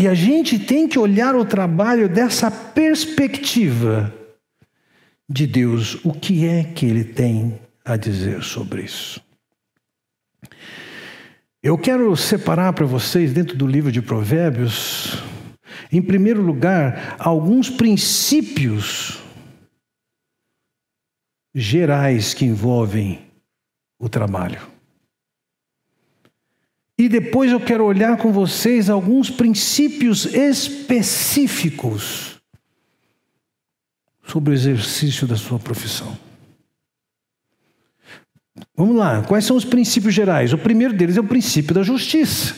E 0.00 0.06
a 0.06 0.14
gente 0.14 0.60
tem 0.60 0.86
que 0.86 0.96
olhar 0.96 1.34
o 1.34 1.44
trabalho 1.44 2.08
dessa 2.08 2.52
perspectiva 2.52 4.14
de 5.28 5.44
Deus. 5.44 5.96
O 6.04 6.12
que 6.12 6.46
é 6.46 6.62
que 6.62 6.86
Ele 6.86 7.02
tem 7.02 7.58
a 7.84 7.96
dizer 7.96 8.44
sobre 8.44 8.82
isso? 8.82 9.20
Eu 11.60 11.76
quero 11.76 12.14
separar 12.16 12.74
para 12.74 12.86
vocês, 12.86 13.32
dentro 13.32 13.56
do 13.56 13.66
livro 13.66 13.90
de 13.90 14.00
Provérbios, 14.00 15.20
em 15.90 16.00
primeiro 16.00 16.42
lugar, 16.42 17.16
alguns 17.18 17.68
princípios 17.68 19.20
gerais 21.52 22.32
que 22.34 22.44
envolvem 22.44 23.26
o 23.98 24.08
trabalho. 24.08 24.77
E 26.98 27.08
depois 27.08 27.52
eu 27.52 27.60
quero 27.60 27.84
olhar 27.84 28.18
com 28.18 28.32
vocês 28.32 28.90
alguns 28.90 29.30
princípios 29.30 30.26
específicos 30.26 32.40
sobre 34.26 34.50
o 34.50 34.54
exercício 34.54 35.24
da 35.24 35.36
sua 35.36 35.60
profissão. 35.60 36.18
Vamos 38.76 38.96
lá, 38.96 39.22
quais 39.22 39.44
são 39.44 39.56
os 39.56 39.64
princípios 39.64 40.12
gerais? 40.12 40.52
O 40.52 40.58
primeiro 40.58 40.92
deles 40.92 41.16
é 41.16 41.20
o 41.20 41.26
princípio 41.26 41.72
da 41.72 41.84
justiça. 41.84 42.56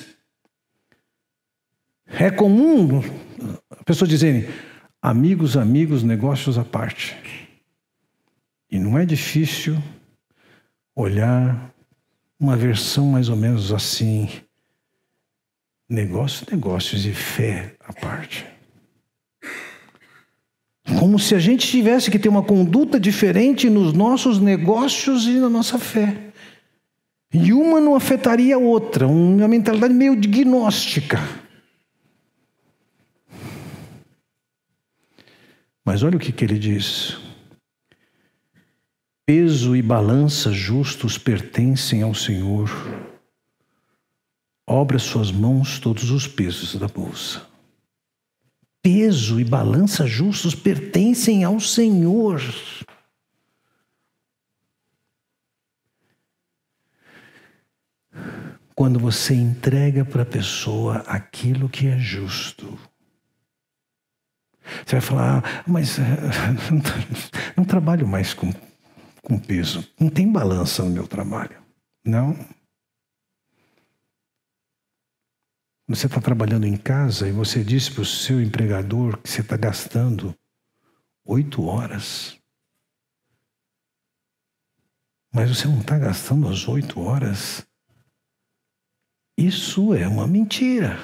É 2.06 2.30
comum 2.30 3.02
pessoas 3.84 4.08
dizerem 4.08 4.48
amigos, 5.02 5.56
amigos, 5.56 6.02
negócios 6.02 6.58
à 6.58 6.64
parte. 6.64 7.14
E 8.70 8.78
não 8.78 8.98
é 8.98 9.04
difícil 9.04 9.76
olhar 10.96 11.74
uma 12.40 12.56
versão 12.56 13.06
mais 13.06 13.28
ou 13.28 13.36
menos 13.36 13.70
assim: 13.70 14.28
negócios, 15.88 16.48
negócios 16.50 17.04
e 17.04 17.12
fé 17.12 17.74
à 17.80 17.92
parte. 17.92 18.46
Como 20.98 21.18
se 21.18 21.34
a 21.34 21.38
gente 21.38 21.68
tivesse 21.68 22.10
que 22.10 22.18
ter 22.18 22.28
uma 22.28 22.42
conduta 22.42 22.98
diferente 22.98 23.68
nos 23.68 23.92
nossos 23.92 24.40
negócios 24.40 25.26
e 25.26 25.34
na 25.34 25.48
nossa 25.48 25.78
fé. 25.78 26.32
E 27.32 27.52
uma 27.52 27.80
não 27.80 27.94
afetaria 27.94 28.56
a 28.56 28.58
outra, 28.58 29.06
uma 29.06 29.46
mentalidade 29.46 29.94
meio 29.94 30.16
gnóstica. 30.16 31.20
Mas 35.84 36.02
olha 36.02 36.16
o 36.16 36.20
que, 36.20 36.32
que 36.32 36.44
ele 36.44 36.58
diz. 36.58 37.29
Peso 39.32 39.76
e 39.76 39.80
balança 39.80 40.52
justos 40.52 41.16
pertencem 41.16 42.02
ao 42.02 42.12
Senhor. 42.12 42.68
Obra 44.66 44.98
suas 44.98 45.30
mãos 45.30 45.78
todos 45.78 46.10
os 46.10 46.26
pesos 46.26 46.74
da 46.74 46.88
bolsa. 46.88 47.46
Peso 48.82 49.40
e 49.40 49.44
balança 49.44 50.04
justos 50.04 50.56
pertencem 50.56 51.44
ao 51.44 51.60
Senhor. 51.60 52.42
Quando 58.74 58.98
você 58.98 59.32
entrega 59.32 60.04
para 60.04 60.22
a 60.22 60.26
pessoa 60.26 61.04
aquilo 61.06 61.68
que 61.68 61.86
é 61.86 61.96
justo, 62.00 62.76
você 64.84 64.96
vai 64.96 65.00
falar, 65.00 65.44
ah, 65.44 65.62
mas 65.68 65.98
não 67.56 67.64
trabalho 67.64 68.08
mais 68.08 68.34
com 68.34 68.52
com 69.22 69.38
peso. 69.38 69.86
Não 69.98 70.10
tem 70.10 70.30
balança 70.30 70.82
no 70.82 70.90
meu 70.90 71.06
trabalho. 71.06 71.62
Não. 72.04 72.34
Você 75.88 76.06
está 76.06 76.20
trabalhando 76.20 76.66
em 76.66 76.76
casa 76.76 77.28
e 77.28 77.32
você 77.32 77.64
disse 77.64 77.90
para 77.92 78.02
o 78.02 78.06
seu 78.06 78.40
empregador 78.40 79.18
que 79.18 79.28
você 79.28 79.40
está 79.40 79.56
gastando 79.56 80.34
oito 81.24 81.64
horas. 81.64 82.38
Mas 85.32 85.48
você 85.48 85.66
não 85.66 85.80
está 85.80 85.98
gastando 85.98 86.48
as 86.48 86.66
oito 86.66 87.00
horas. 87.00 87.66
Isso 89.36 89.94
é 89.94 90.06
uma 90.06 90.26
mentira. 90.26 90.96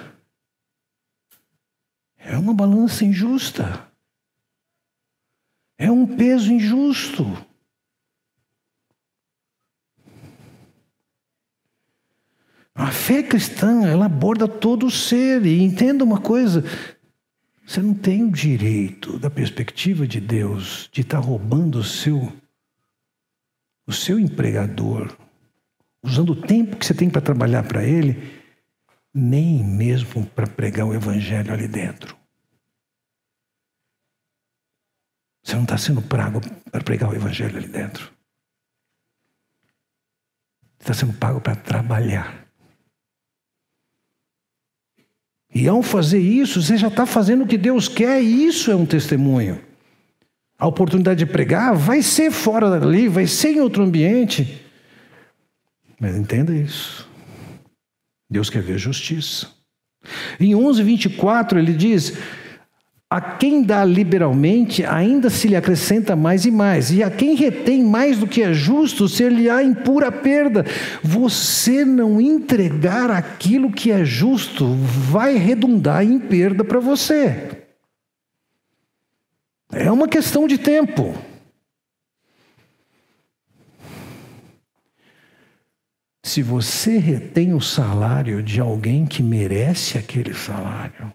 É 2.17 2.37
uma 2.37 2.53
balança 2.53 3.05
injusta. 3.05 3.91
É 5.79 5.91
um 5.91 6.17
peso 6.17 6.53
injusto. 6.53 7.25
A 12.77 12.91
fé 12.91 13.23
cristã, 13.23 13.87
ela 13.87 14.05
aborda 14.05 14.47
todo 14.47 14.87
o 14.87 14.91
ser. 14.91 15.47
E 15.47 15.63
entenda 15.63 16.05
uma 16.05 16.21
coisa: 16.21 16.63
você 17.67 17.81
não 17.81 17.95
tem 17.95 18.23
o 18.23 18.31
direito, 18.31 19.19
da 19.19 19.31
perspectiva 19.31 20.07
de 20.07 20.21
Deus, 20.21 20.91
de 20.93 21.01
estar 21.01 21.19
roubando 21.19 21.79
o 21.79 21.85
seu, 21.85 22.31
o 23.87 23.93
seu 23.93 24.21
empregador, 24.21 25.17
usando 26.03 26.31
o 26.31 26.43
tempo 26.43 26.77
que 26.77 26.85
você 26.85 26.93
tem 26.93 27.09
para 27.09 27.23
trabalhar 27.23 27.63
para 27.63 27.83
ele, 27.83 28.43
nem 29.13 29.65
mesmo 29.65 30.27
para 30.27 30.47
pregar 30.47 30.87
o 30.87 30.95
evangelho 30.95 31.53
ali 31.53 31.67
dentro. 31.67 32.15
Você 35.43 35.55
não 35.55 35.63
está 35.63 35.79
sendo 35.79 36.03
pago 36.03 36.41
para 36.71 36.85
pregar 36.85 37.09
o 37.09 37.15
evangelho 37.15 37.57
ali 37.57 37.69
dentro. 37.69 38.13
Você 40.79 40.93
está 40.93 40.95
sendo 40.95 41.15
pago 41.15 41.41
para 41.41 41.57
trabalhar. 41.57 42.46
E 45.59 45.67
ao 45.67 45.83
fazer 45.83 46.19
isso, 46.19 46.61
você 46.61 46.77
já 46.77 46.89
está 46.89 47.07
fazendo 47.07 47.45
o 47.45 47.47
que 47.47 47.57
Deus 47.57 47.89
quer, 47.89 48.23
e 48.23 48.45
isso 48.45 48.71
é 48.71 48.77
um 48.77 48.85
testemunho. 48.85 49.59
A 50.59 50.67
oportunidade 50.67 51.21
de 51.21 51.25
pregar 51.25 51.75
vai 51.75 52.03
ser 52.03 52.31
fora 52.31 52.69
dali, 52.69 53.09
vai 53.09 53.27
ser 53.27 53.53
em 53.53 53.61
outro 53.61 53.83
ambiente. 53.83 54.63
Mas 55.99 56.15
entenda 56.15 56.55
isso. 56.55 57.09
Deus 58.29 58.51
quer 58.51 58.61
ver 58.61 58.77
justiça. 58.77 59.49
Em 60.39 60.55
11, 60.55 60.83
24, 60.83 61.59
ele 61.59 61.73
diz: 61.73 62.19
a 63.09 63.21
quem 63.21 63.63
dá 63.63 63.85
liberalmente, 63.85 64.85
ainda 64.85 65.31
se 65.31 65.47
lhe 65.47 65.55
acrescenta 65.55 66.17
mais 66.17 66.45
e 66.45 66.51
mais, 66.51 66.91
e 66.91 67.05
a 67.05 67.11
quem 67.11 67.37
retém 67.37 67.85
mais 67.85 68.19
do 68.19 68.27
que 68.27 68.43
é 68.43 68.53
justo, 68.53 69.09
ser-lhe-á 69.09 69.63
em 69.63 69.73
pura 69.73 70.11
perda. 70.11 70.65
Você 71.03 71.85
não 71.85 72.21
entregar 72.21 73.11
aquilo 73.11 73.71
que 73.71 73.93
é 73.93 74.05
justo 74.05 74.75
vai 74.75 75.37
redundar 75.37 76.03
em 76.03 76.19
perda 76.19 76.65
para 76.65 76.81
você. 76.81 77.65
É 79.73 79.91
uma 79.91 80.09
questão 80.09 80.49
de 80.49 80.59
tempo. 80.59 81.15
Se 86.25 86.43
você 86.43 86.99
retém 86.99 87.55
o 87.55 87.61
salário 87.61 88.43
de 88.43 88.61
alguém 88.61 89.07
que 89.07 89.23
merece 89.23 89.97
aquele 89.97 90.35
salário, 90.35 91.13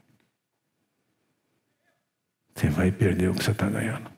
você 2.61 2.69
vai 2.69 2.91
perder 2.91 3.29
o 3.29 3.33
que 3.33 3.43
você 3.43 3.51
está 3.51 3.67
ganhando. 3.67 4.11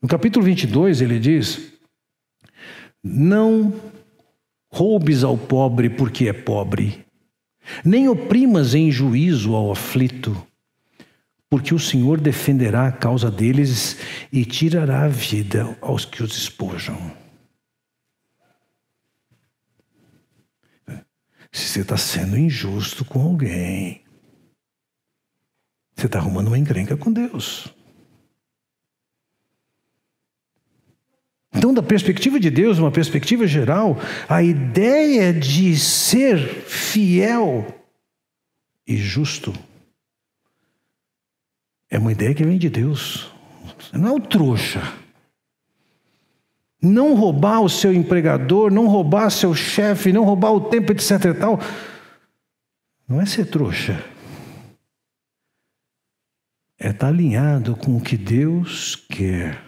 No 0.00 0.08
capítulo 0.08 0.44
22, 0.44 1.00
ele 1.00 1.18
diz: 1.18 1.72
Não 3.02 3.74
roubes 4.72 5.24
ao 5.24 5.36
pobre 5.36 5.90
porque 5.90 6.28
é 6.28 6.32
pobre, 6.32 7.04
nem 7.84 8.08
oprimas 8.08 8.72
em 8.72 8.88
juízo 8.92 9.56
ao 9.56 9.72
aflito, 9.72 10.46
porque 11.50 11.74
o 11.74 11.78
Senhor 11.78 12.20
defenderá 12.20 12.86
a 12.86 12.92
causa 12.92 13.28
deles 13.32 13.98
e 14.32 14.44
tirará 14.44 15.02
a 15.02 15.08
vida 15.08 15.76
aos 15.80 16.04
que 16.04 16.22
os 16.22 16.36
espojam. 16.36 17.27
Se 21.50 21.66
você 21.66 21.80
está 21.80 21.96
sendo 21.96 22.36
injusto 22.36 23.04
com 23.04 23.22
alguém, 23.22 24.02
você 25.94 26.06
está 26.06 26.18
arrumando 26.18 26.48
uma 26.48 26.58
encrenca 26.58 26.96
com 26.96 27.12
Deus. 27.12 27.74
Então, 31.52 31.72
da 31.72 31.82
perspectiva 31.82 32.38
de 32.38 32.50
Deus, 32.50 32.78
uma 32.78 32.92
perspectiva 32.92 33.46
geral, 33.46 33.96
a 34.28 34.42
ideia 34.42 35.32
de 35.32 35.76
ser 35.76 36.38
fiel 36.66 37.66
e 38.86 38.96
justo 38.96 39.52
é 41.90 41.98
uma 41.98 42.12
ideia 42.12 42.34
que 42.34 42.44
vem 42.44 42.58
de 42.58 42.70
Deus. 42.70 43.30
Não 43.92 44.08
é 44.08 44.12
o 44.12 44.20
trouxa. 44.20 44.80
Não 46.80 47.14
roubar 47.14 47.60
o 47.60 47.68
seu 47.68 47.92
empregador, 47.92 48.70
não 48.70 48.86
roubar 48.86 49.30
seu 49.30 49.54
chefe, 49.54 50.12
não 50.12 50.24
roubar 50.24 50.52
o 50.52 50.60
tempo, 50.60 50.92
etc. 50.92 51.24
e 51.24 51.34
tal. 51.34 51.60
Não 53.08 53.20
é 53.20 53.26
ser 53.26 53.46
trouxa. 53.46 54.04
É 56.78 56.90
estar 56.90 57.08
alinhado 57.08 57.74
com 57.74 57.96
o 57.96 58.00
que 58.00 58.16
Deus 58.16 58.94
quer. 58.94 59.60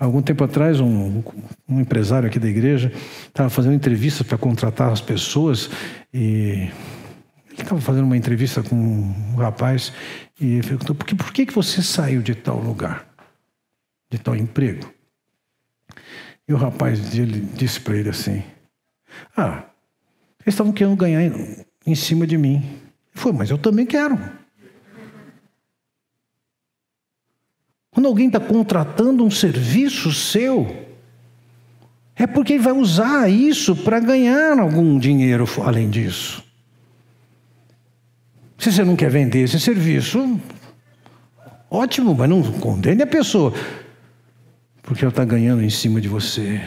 Algum 0.00 0.22
tempo 0.22 0.44
atrás, 0.44 0.80
um, 0.80 1.22
um 1.68 1.80
empresário 1.80 2.28
aqui 2.28 2.38
da 2.38 2.48
igreja 2.48 2.92
estava 3.26 3.50
fazendo 3.50 3.74
entrevista 3.74 4.24
para 4.24 4.38
contratar 4.38 4.92
as 4.92 5.00
pessoas 5.00 5.70
e 6.14 6.70
ele 7.50 7.62
estava 7.62 7.80
fazendo 7.80 8.04
uma 8.04 8.16
entrevista 8.16 8.62
com 8.62 8.76
um 8.76 9.34
rapaz 9.36 9.92
e 10.40 10.60
perguntou: 10.62 10.94
por 10.94 11.04
que, 11.04 11.14
por 11.16 11.32
que 11.32 11.44
você 11.46 11.82
saiu 11.82 12.22
de 12.22 12.34
tal 12.34 12.60
lugar? 12.60 13.07
De 14.10 14.18
tal 14.18 14.36
emprego. 14.36 14.92
E 16.46 16.52
o 16.52 16.56
rapaz 16.56 17.14
ele 17.14 17.40
disse 17.40 17.80
para 17.80 17.96
ele 17.96 18.08
assim: 18.08 18.42
Ah, 19.36 19.64
eles 20.40 20.54
estavam 20.54 20.72
querendo 20.72 20.96
ganhar 20.96 21.22
em, 21.22 21.64
em 21.86 21.94
cima 21.94 22.26
de 22.26 22.38
mim. 22.38 22.56
Ele 22.56 23.12
foi, 23.12 23.32
mas 23.32 23.50
eu 23.50 23.58
também 23.58 23.84
quero. 23.84 24.18
Quando 27.90 28.06
alguém 28.06 28.28
está 28.28 28.38
contratando 28.38 29.24
um 29.24 29.30
serviço 29.30 30.12
seu, 30.12 30.86
é 32.14 32.26
porque 32.26 32.54
ele 32.54 32.62
vai 32.62 32.72
usar 32.72 33.28
isso 33.28 33.74
para 33.76 34.00
ganhar 34.00 34.58
algum 34.58 34.98
dinheiro 34.98 35.44
além 35.64 35.90
disso. 35.90 36.44
Se 38.56 38.72
você 38.72 38.84
não 38.84 38.96
quer 38.96 39.10
vender 39.10 39.40
esse 39.40 39.60
serviço, 39.60 40.40
ótimo, 41.70 42.14
mas 42.14 42.28
não 42.28 42.42
condene 42.60 43.02
a 43.02 43.06
pessoa 43.06 43.52
porque 44.88 45.04
ela 45.04 45.10
está 45.10 45.22
ganhando 45.22 45.62
em 45.62 45.68
cima 45.68 46.00
de 46.00 46.08
você. 46.08 46.62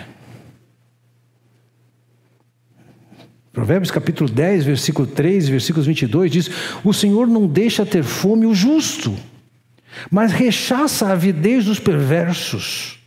Provérbios 3.51 3.89
capítulo 3.89 4.29
10, 4.29 4.63
versículo 4.63 5.07
3, 5.07 5.49
versículos 5.49 5.87
22 5.87 6.31
diz: 6.31 6.51
O 6.83 6.93
Senhor 6.93 7.25
não 7.25 7.47
deixa 7.47 7.83
ter 7.83 8.03
fome 8.03 8.45
o 8.45 8.53
justo, 8.53 9.17
mas 10.11 10.31
rechaça 10.31 11.07
a 11.07 11.13
avidez 11.13 11.65
dos 11.65 11.79
perversos. 11.79 12.99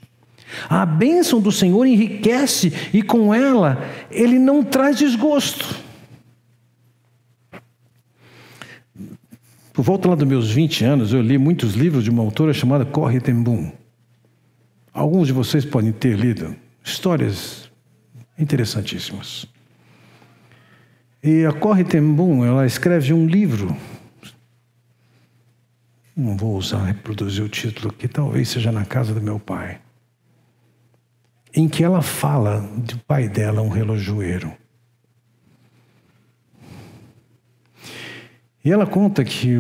A 0.69 0.85
bênção 0.85 1.41
do 1.41 1.53
Senhor 1.53 1.87
enriquece 1.87 2.73
e 2.93 3.01
com 3.01 3.33
ela 3.33 3.89
ele 4.11 4.37
não 4.37 4.65
traz 4.65 4.99
desgosto. 4.99 5.77
Por 9.73 9.85
volta 9.85 10.09
lá 10.09 10.17
dos 10.17 10.27
meus 10.27 10.51
20 10.51 10.85
anos, 10.85 11.13
eu 11.13 11.23
li 11.23 11.39
muitos 11.39 11.75
livros 11.75 12.03
de 12.03 12.11
uma 12.11 12.23
autora 12.23 12.53
chamada 12.53 12.85
Corrie 12.85 13.21
ten 13.21 13.41
Boom. 13.41 13.84
Alguns 14.95 15.27
de 15.27 15.33
vocês 15.33 15.65
podem 15.65 15.91
ter 15.91 16.17
lido 16.17 16.55
histórias 16.85 17.69
interessantíssimas. 18.39 19.45
E 21.21 21.45
a 21.45 21.53
Corre 21.53 21.83
Tembum, 21.83 22.45
ela 22.45 22.65
escreve 22.65 23.13
um 23.13 23.27
livro. 23.27 23.77
Não 26.17 26.37
vou 26.37 26.57
usar 26.57 26.85
reproduzir 26.85 27.45
o 27.45 27.49
título 27.49 27.93
que 27.93 28.07
talvez 28.07 28.51
seja 28.51 28.71
na 28.71 28.85
casa 28.85 29.13
do 29.13 29.21
meu 29.21 29.41
pai. 29.41 29.81
Em 31.53 31.69
que 31.69 31.83
ela 31.83 32.01
fala 32.01 32.61
do 32.61 32.97
pai 33.01 33.29
dela, 33.29 33.63
um 33.63 33.69
relojoeiro. 33.69 34.53
E 38.65 38.71
ela 38.71 38.87
conta 38.87 39.25
que 39.25 39.57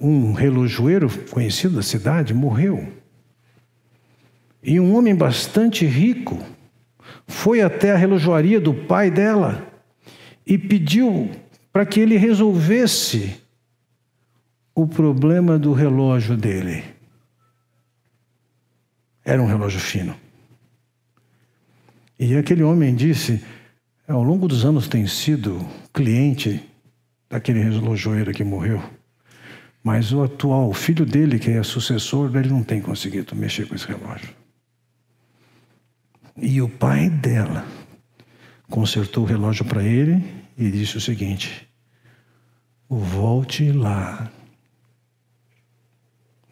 um 0.00 0.32
relojoeiro 0.32 1.08
conhecido 1.28 1.76
da 1.76 1.82
cidade 1.82 2.34
morreu. 2.34 3.00
E 4.62 4.78
um 4.78 4.94
homem 4.94 5.14
bastante 5.14 5.84
rico 5.84 6.38
foi 7.26 7.60
até 7.60 7.92
a 7.92 7.96
relojoaria 7.96 8.60
do 8.60 8.72
pai 8.72 9.10
dela 9.10 9.66
e 10.46 10.56
pediu 10.56 11.30
para 11.72 11.84
que 11.84 11.98
ele 11.98 12.16
resolvesse 12.16 13.40
o 14.74 14.86
problema 14.86 15.58
do 15.58 15.72
relógio 15.72 16.36
dele. 16.36 16.84
Era 19.24 19.42
um 19.42 19.46
relógio 19.46 19.80
fino. 19.80 20.14
E 22.18 22.36
aquele 22.36 22.62
homem 22.62 22.94
disse: 22.94 23.42
ao 24.06 24.22
longo 24.22 24.46
dos 24.46 24.64
anos 24.64 24.86
tem 24.86 25.06
sido 25.06 25.66
cliente 25.92 26.62
daquele 27.28 27.60
relojoeiro 27.60 28.32
que 28.32 28.44
morreu. 28.44 28.82
Mas 29.82 30.12
o 30.12 30.22
atual, 30.22 30.68
o 30.68 30.74
filho 30.74 31.04
dele, 31.04 31.38
que 31.38 31.50
é 31.50 31.62
sucessor, 31.62 32.34
ele 32.36 32.48
não 32.48 32.62
tem 32.62 32.80
conseguido 32.80 33.34
mexer 33.34 33.66
com 33.66 33.74
esse 33.74 33.86
relógio. 33.86 34.41
E 36.36 36.60
o 36.62 36.68
pai 36.68 37.10
dela 37.10 37.64
consertou 38.70 39.24
o 39.24 39.26
relógio 39.26 39.64
para 39.64 39.82
ele 39.82 40.24
e 40.56 40.70
disse 40.70 40.96
o 40.96 41.00
seguinte: 41.00 41.68
volte 42.88 43.70
lá. 43.70 44.30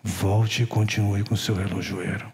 Volte 0.03 0.63
e 0.63 0.67
continue 0.67 1.23
com 1.23 1.37
seu 1.37 1.55
relojoeiro. 1.55 2.31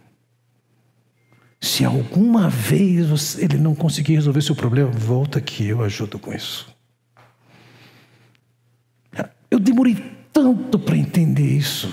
Se 1.61 1.85
alguma 1.85 2.49
vez 2.49 3.39
ele 3.39 3.59
não 3.59 3.75
conseguir 3.75 4.15
resolver 4.15 4.41
seu 4.43 4.55
problema, 4.55 4.91
volta 4.91 5.41
que 5.41 5.67
eu 5.67 5.83
ajudo 5.83 6.19
com 6.19 6.33
isso. 6.33 6.75
Eu 9.51 9.59
demorei 9.59 9.97
tanto 10.33 10.79
para 10.79 10.97
entender 10.97 11.57
isso. 11.57 11.93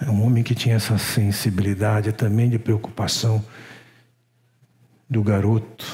É 0.00 0.10
um 0.10 0.24
homem 0.24 0.42
que 0.42 0.54
tinha 0.54 0.74
essa 0.74 0.98
sensibilidade 0.98 2.12
também 2.12 2.50
de 2.50 2.58
preocupação 2.58 3.44
do 5.08 5.22
garoto, 5.22 5.86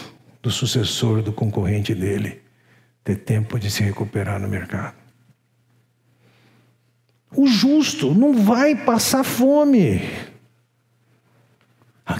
do 0.43 0.51
sucessor, 0.51 1.23
do 1.23 1.33
concorrente 1.33 1.95
dele, 1.95 2.41
ter 3.05 3.17
tempo 3.17 3.59
de 3.59 3.71
se 3.71 3.83
recuperar 3.83 4.41
no 4.41 4.49
mercado. 4.49 4.95
O 7.37 7.47
justo 7.47 8.15
não 8.15 8.43
vai 8.43 8.75
passar 8.75 9.23
fome. 9.23 10.01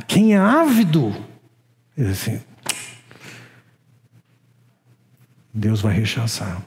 Quem 0.07 0.35
é 0.35 0.39
ávido, 0.39 1.13
diz 1.97 2.09
assim, 2.09 2.41
Deus 5.53 5.81
vai 5.81 5.95
rechaçar. 5.95 6.63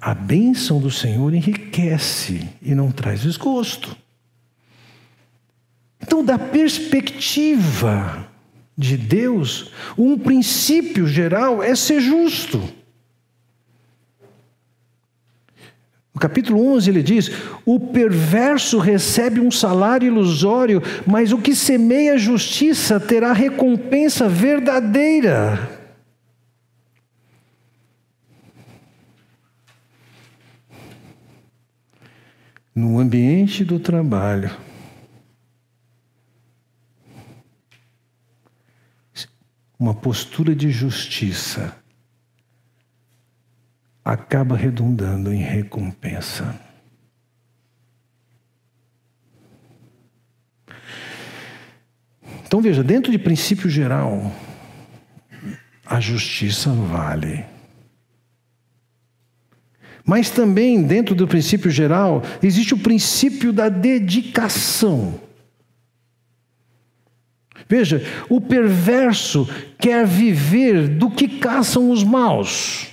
A 0.00 0.14
bênção 0.14 0.80
do 0.80 0.90
Senhor 0.90 1.34
enriquece 1.34 2.48
e 2.62 2.74
não 2.74 2.90
traz 2.90 3.22
desgosto. 3.22 3.96
Então, 6.00 6.24
da 6.24 6.38
perspectiva 6.38 8.28
de 8.76 8.96
Deus, 8.96 9.72
um 9.96 10.16
princípio 10.16 11.06
geral 11.06 11.62
é 11.62 11.74
ser 11.74 12.00
justo. 12.00 12.62
No 16.14 16.20
capítulo 16.20 16.74
11 16.74 16.90
ele 16.90 17.02
diz: 17.02 17.30
O 17.64 17.78
perverso 17.78 18.78
recebe 18.78 19.40
um 19.40 19.50
salário 19.50 20.06
ilusório, 20.06 20.82
mas 21.06 21.32
o 21.32 21.38
que 21.38 21.54
semeia 21.54 22.18
justiça 22.18 22.98
terá 23.00 23.32
recompensa 23.32 24.28
verdadeira. 24.28 25.77
No 32.78 33.00
ambiente 33.00 33.64
do 33.64 33.80
trabalho, 33.80 34.56
uma 39.76 39.92
postura 39.92 40.54
de 40.54 40.70
justiça 40.70 41.76
acaba 44.04 44.56
redundando 44.56 45.32
em 45.32 45.42
recompensa. 45.42 46.58
Então 52.46 52.62
veja, 52.62 52.84
dentro 52.84 53.10
de 53.10 53.18
princípio 53.18 53.68
geral, 53.68 54.32
a 55.84 55.98
justiça 55.98 56.70
vale. 56.70 57.44
Mas 60.08 60.30
também, 60.30 60.82
dentro 60.82 61.14
do 61.14 61.28
princípio 61.28 61.70
geral, 61.70 62.22
existe 62.42 62.72
o 62.72 62.78
princípio 62.78 63.52
da 63.52 63.68
dedicação. 63.68 65.20
Veja, 67.68 68.02
o 68.26 68.40
perverso 68.40 69.46
quer 69.78 70.06
viver 70.06 70.88
do 70.88 71.10
que 71.10 71.28
caçam 71.28 71.90
os 71.90 72.02
maus, 72.02 72.88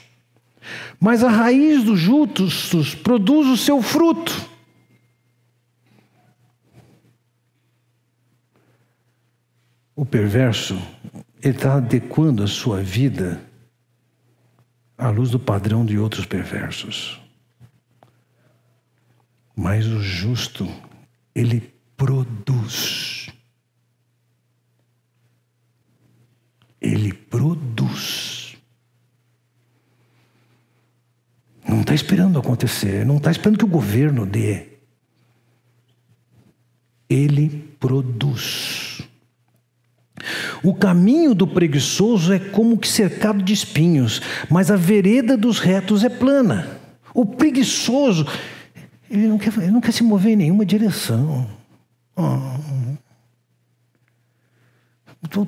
mas 0.99 1.23
a 1.23 1.29
raiz 1.29 1.85
dos 1.85 1.97
justos 1.97 2.93
produz 2.95 3.47
o 3.47 3.55
seu 3.55 3.81
fruto. 3.81 4.49
O 9.95 10.05
perverso, 10.05 10.77
está 11.41 11.75
adequando 11.75 12.43
a 12.43 12.47
sua 12.47 12.81
vida 12.81 13.39
à 14.97 15.09
luz 15.09 15.29
do 15.29 15.39
padrão 15.39 15.85
de 15.85 15.97
outros 15.97 16.25
perversos. 16.25 17.19
Mas 19.55 19.87
o 19.87 20.01
justo, 20.01 20.67
ele 21.33 21.73
produz. 21.95 23.29
Ele 26.81 27.13
produz. 27.13 28.57
Não 31.67 31.81
está 31.81 31.95
esperando 31.95 32.37
acontecer, 32.37 33.05
não 33.05 33.17
está 33.17 33.31
esperando 33.31 33.57
que 33.57 33.65
o 33.65 33.69
governo 33.69 34.25
dê. 34.25 34.67
Ele 37.09 37.49
produz. 37.79 38.84
O 40.63 40.73
caminho 40.73 41.33
do 41.33 41.47
preguiçoso 41.47 42.33
é 42.33 42.39
como 42.39 42.77
que 42.77 42.87
cercado 42.87 43.43
de 43.43 43.53
espinhos, 43.53 44.21
mas 44.49 44.71
a 44.71 44.75
vereda 44.75 45.37
dos 45.37 45.59
retos 45.59 46.03
é 46.03 46.09
plana. 46.09 46.79
O 47.13 47.25
preguiçoso, 47.25 48.27
ele 49.09 49.27
não 49.27 49.37
quer, 49.37 49.53
ele 49.57 49.71
não 49.71 49.81
quer 49.81 49.91
se 49.91 50.03
mover 50.03 50.33
em 50.33 50.37
nenhuma 50.37 50.65
direção. 50.65 51.49
Oh. 52.15 52.95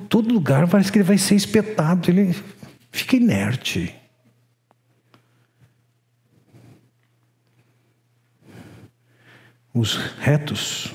Todo 0.08 0.32
lugar 0.32 0.66
parece 0.68 0.90
que 0.90 0.98
ele 0.98 1.04
vai 1.04 1.18
ser 1.18 1.34
espetado, 1.34 2.10
ele 2.10 2.34
fica 2.90 3.16
inerte. 3.16 3.94
Os 9.72 9.96
retos 10.18 10.92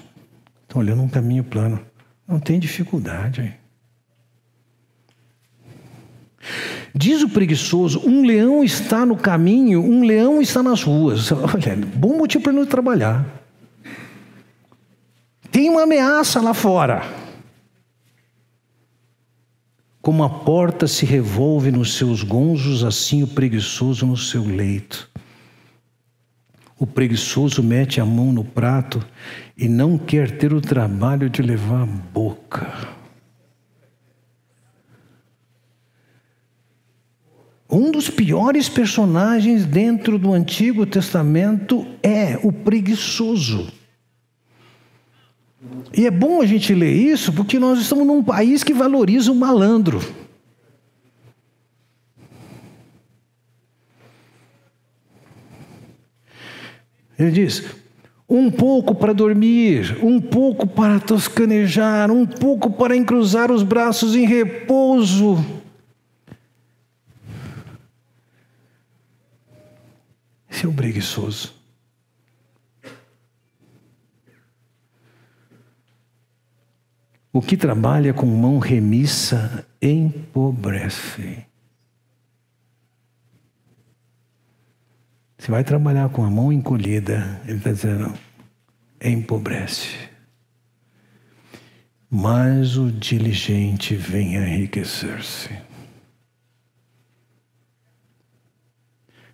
estão 0.63 0.81
olhando 0.81 1.03
um 1.03 1.07
caminho 1.07 1.43
plano. 1.43 1.79
Não 2.27 2.39
tem 2.39 2.59
dificuldade. 2.59 3.57
Diz 6.93 7.21
o 7.21 7.29
preguiçoso: 7.29 8.01
um 8.05 8.25
leão 8.25 8.63
está 8.63 9.05
no 9.05 9.15
caminho, 9.15 9.81
um 9.81 10.03
leão 10.03 10.41
está 10.41 10.61
nas 10.61 10.83
ruas. 10.83 11.31
Olha, 11.31 11.75
bom 11.95 12.17
motivo 12.17 12.43
para 12.43 12.53
não 12.53 12.65
trabalhar. 12.65 13.25
Tem 15.51 15.69
uma 15.69 15.83
ameaça 15.83 16.41
lá 16.41 16.53
fora. 16.53 17.03
Como 20.01 20.23
a 20.23 20.29
porta 20.29 20.85
se 20.85 21.05
revolve 21.05 21.71
nos 21.71 21.95
seus 21.95 22.23
gonzos, 22.23 22.83
assim 22.83 23.23
o 23.23 23.27
preguiçoso 23.27 24.05
no 24.05 24.17
seu 24.17 24.43
leito. 24.43 25.09
O 26.77 26.85
preguiçoso 26.85 27.63
mete 27.63 28.01
a 28.01 28.05
mão 28.05 28.33
no 28.33 28.43
prato 28.43 29.05
e 29.57 29.69
não 29.69 29.97
quer 29.97 30.31
ter 30.31 30.53
o 30.53 30.59
trabalho 30.59 31.29
de 31.29 31.41
levar 31.41 31.83
a 31.83 31.85
boca. 31.85 33.02
Um 37.73 37.89
dos 37.89 38.07
piores 38.07 38.69
personagens 38.69 39.65
dentro 39.65 40.19
do 40.19 40.31
Antigo 40.31 40.85
Testamento 40.85 41.87
é 42.03 42.39
o 42.43 42.51
preguiçoso. 42.51 43.67
E 45.91 46.05
é 46.05 46.11
bom 46.11 46.39
a 46.39 46.45
gente 46.45 46.75
ler 46.75 46.93
isso 46.93 47.33
porque 47.33 47.57
nós 47.57 47.79
estamos 47.79 48.05
num 48.05 48.23
país 48.23 48.63
que 48.63 48.75
valoriza 48.75 49.31
o 49.31 49.35
malandro. 49.35 49.99
Ele 57.17 57.31
diz: 57.31 57.65
um 58.29 58.51
pouco 58.51 58.93
para 58.93 59.13
dormir, 59.13 59.97
um 60.03 60.21
pouco 60.21 60.67
para 60.67 60.99
toscanejar, 60.99 62.11
um 62.11 62.23
pouco 62.23 62.69
para 62.69 62.95
encruzar 62.95 63.51
os 63.51 63.63
braços 63.63 64.15
em 64.15 64.27
repouso. 64.27 65.62
O 70.65 70.73
preguiçoso. 70.73 71.53
O 77.33 77.41
que 77.41 77.57
trabalha 77.57 78.13
com 78.13 78.25
mão 78.25 78.59
remissa 78.59 79.67
empobrece. 79.81 81.45
Você 85.37 85.51
vai 85.51 85.63
trabalhar 85.65 86.07
com 86.09 86.23
a 86.23 86.29
mão 86.29 86.53
encolhida, 86.53 87.41
ele 87.45 87.57
está 87.57 87.71
dizendo, 87.73 88.13
empobrece, 89.03 90.09
mas 92.09 92.77
o 92.77 92.89
diligente 92.89 93.95
vem 93.95 94.35
enriquecer-se. 94.35 95.72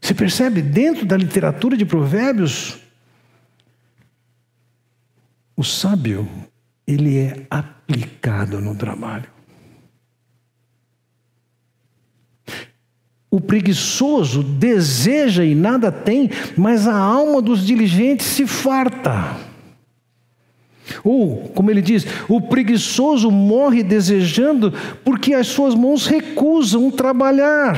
Você 0.02 0.14
percebe 0.14 0.62
dentro 0.62 1.06
da 1.06 1.18
literatura 1.18 1.76
de 1.76 1.86
Provérbios, 1.86 2.80
o 5.56 5.64
sábio, 5.64 6.28
ele 6.88 7.18
é 7.18 7.46
aplicado 7.50 8.62
no 8.62 8.76
trabalho. 8.76 9.30
O 13.30 13.40
preguiçoso 13.40 14.42
deseja 14.42 15.44
e 15.44 15.54
nada 15.54 15.92
tem, 15.92 16.32
mas 16.58 16.88
a 16.88 16.98
alma 16.98 17.42
dos 17.42 17.66
diligentes 17.66 18.26
se 18.26 18.48
farta. 18.48 19.38
Ou, 21.04 21.50
como 21.50 21.70
ele 21.70 21.82
diz, 21.82 22.06
o 22.28 22.42
preguiçoso 22.42 23.30
morre 23.30 23.84
desejando 23.84 24.74
porque 25.04 25.34
as 25.34 25.48
suas 25.48 25.76
mãos 25.76 26.08
recusam 26.08 26.90
trabalhar. 26.90 27.78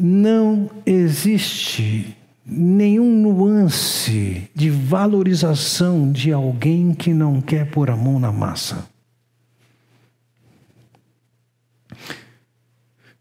Não 0.00 0.70
existe 0.86 2.16
nenhum 2.46 3.20
nuance 3.20 4.48
de 4.54 4.70
valorização 4.70 6.12
de 6.12 6.32
alguém 6.32 6.94
que 6.94 7.12
não 7.12 7.40
quer 7.40 7.68
pôr 7.68 7.90
a 7.90 7.96
mão 7.96 8.20
na 8.20 8.30
massa. 8.30 8.86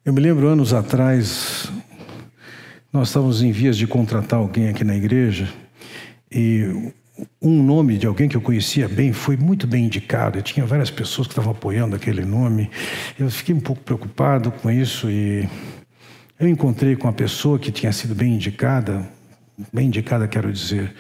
Eu 0.05 0.13
me 0.13 0.21
lembro 0.21 0.47
anos 0.47 0.71
atrás, 0.71 1.71
nós 2.93 3.07
estávamos 3.07 3.41
em 3.41 3.51
vias 3.51 3.75
de 3.75 3.88
contratar 3.88 4.39
alguém 4.39 4.69
aqui 4.69 4.84
na 4.84 4.95
igreja 4.95 5.51
e 6.32 6.93
um 7.41 7.63
nome 7.63 7.97
de 7.97 8.05
alguém 8.05 8.30
que 8.30 8.38
eu 8.38 8.41
conhecia 8.41 8.88
bem 8.88 9.11
foi 9.11 9.36
muito 9.36 9.65
bem 9.65 9.86
indicado. 9.86 10.38
E 10.38 10.43
tinha 10.43 10.65
várias 10.65 10.91
pessoas 10.91 11.28
que 11.28 11.32
estavam 11.32 11.53
apoiando 11.53 11.95
aquele 11.95 12.23
nome. 12.23 12.69
Eu 13.17 13.32
fiquei 13.32 13.55
um 13.55 13.59
pouco 13.59 13.82
preocupado 13.82 14.51
com 14.51 14.69
isso 14.69 15.09
e 15.09 15.49
eu 16.39 16.47
encontrei 16.47 16.95
com 16.95 17.07
a 17.07 17.13
pessoa 17.13 17.59
que 17.59 17.71
tinha 17.71 17.91
sido 17.91 18.13
bem 18.13 18.33
indicada, 18.33 19.07
Bem 19.73 19.88
indicada, 19.88 20.27
quero 20.27 20.53
dizer, 20.53 20.93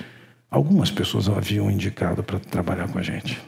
algumas 0.49 0.89
pessoas 0.89 1.29
haviam 1.29 1.69
indicado 1.69 2.23
para 2.23 2.39
trabalhar 2.39 2.87
com 2.87 2.97
a 2.97 3.03
gente. 3.03 3.39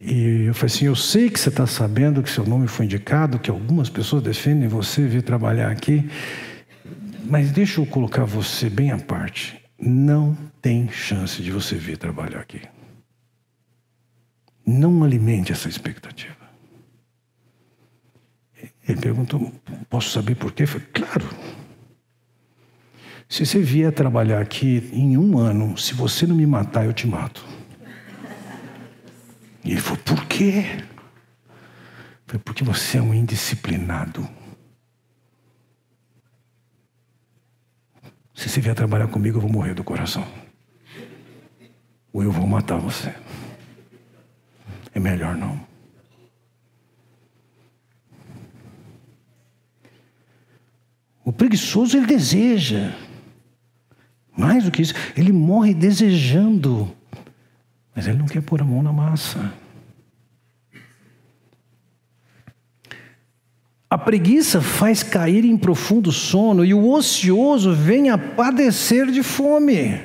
E 0.00 0.44
eu 0.46 0.54
falei 0.54 0.72
assim: 0.72 0.84
Eu 0.84 0.94
sei 0.94 1.28
que 1.28 1.40
você 1.40 1.48
está 1.48 1.66
sabendo 1.66 2.22
que 2.22 2.30
seu 2.30 2.46
nome 2.46 2.68
foi 2.68 2.84
indicado, 2.84 3.40
que 3.40 3.50
algumas 3.50 3.90
pessoas 3.90 4.22
defendem 4.22 4.68
você 4.68 5.08
vir 5.08 5.22
trabalhar 5.22 5.72
aqui, 5.72 6.08
mas 7.24 7.50
deixa 7.50 7.80
eu 7.80 7.86
colocar 7.86 8.24
você 8.24 8.70
bem 8.70 8.92
à 8.92 8.98
parte. 8.98 9.60
Não 9.76 10.38
tem 10.62 10.88
chance 10.88 11.42
de 11.42 11.50
você 11.50 11.74
vir 11.74 11.98
trabalhar 11.98 12.38
aqui. 12.38 12.60
Não 14.64 15.02
alimente 15.02 15.50
essa 15.50 15.68
expectativa. 15.68 16.37
Ele 18.88 19.00
perguntou: 19.00 19.52
Posso 19.90 20.10
saber 20.10 20.34
por 20.34 20.50
quê? 20.52 20.62
Eu 20.62 20.68
falei: 20.68 20.86
Claro. 20.92 21.28
Se 23.28 23.44
você 23.44 23.60
vier 23.60 23.92
trabalhar 23.92 24.40
aqui 24.40 24.88
em 24.90 25.18
um 25.18 25.36
ano, 25.36 25.76
se 25.76 25.92
você 25.92 26.26
não 26.26 26.34
me 26.34 26.46
matar, 26.46 26.86
eu 26.86 26.94
te 26.94 27.06
mato. 27.06 27.44
E 29.62 29.72
ele 29.72 29.80
falou: 29.80 29.98
Por 29.98 30.24
quê? 30.24 30.64
Eu 30.70 32.26
falei: 32.26 32.42
Porque 32.42 32.64
você 32.64 32.96
é 32.96 33.02
um 33.02 33.12
indisciplinado. 33.12 34.26
Se 38.34 38.48
você 38.48 38.60
vier 38.60 38.74
trabalhar 38.74 39.08
comigo, 39.08 39.36
eu 39.36 39.42
vou 39.42 39.52
morrer 39.52 39.74
do 39.74 39.84
coração. 39.84 40.26
Ou 42.12 42.22
eu 42.22 42.32
vou 42.32 42.46
matar 42.46 42.78
você. 42.78 43.12
É 44.94 45.00
melhor 45.00 45.36
não. 45.36 45.67
O 51.28 51.32
preguiçoso 51.32 51.94
ele 51.94 52.06
deseja. 52.06 52.94
Mais 54.34 54.64
do 54.64 54.70
que 54.70 54.80
isso, 54.80 54.94
ele 55.14 55.30
morre 55.30 55.74
desejando, 55.74 56.90
mas 57.94 58.08
ele 58.08 58.16
não 58.16 58.24
quer 58.24 58.40
pôr 58.40 58.62
a 58.62 58.64
mão 58.64 58.82
na 58.82 58.94
massa. 58.94 59.52
A 63.90 63.98
preguiça 63.98 64.62
faz 64.62 65.02
cair 65.02 65.44
em 65.44 65.58
profundo 65.58 66.10
sono 66.10 66.64
e 66.64 66.72
o 66.72 66.90
ocioso 66.90 67.74
vem 67.74 68.08
a 68.08 68.16
padecer 68.16 69.10
de 69.10 69.22
fome. 69.22 70.00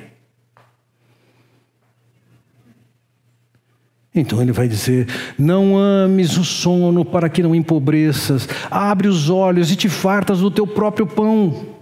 Então 4.15 4.41
ele 4.41 4.51
vai 4.51 4.67
dizer: 4.67 5.07
Não 5.37 5.77
ames 5.77 6.37
o 6.37 6.43
sono 6.43 7.03
para 7.03 7.29
que 7.29 7.41
não 7.41 7.55
empobreças, 7.55 8.47
abre 8.69 9.07
os 9.07 9.29
olhos 9.29 9.71
e 9.71 9.75
te 9.75 9.89
fartas 9.89 10.39
do 10.39 10.51
teu 10.51 10.67
próprio 10.67 11.07
pão. 11.07 11.73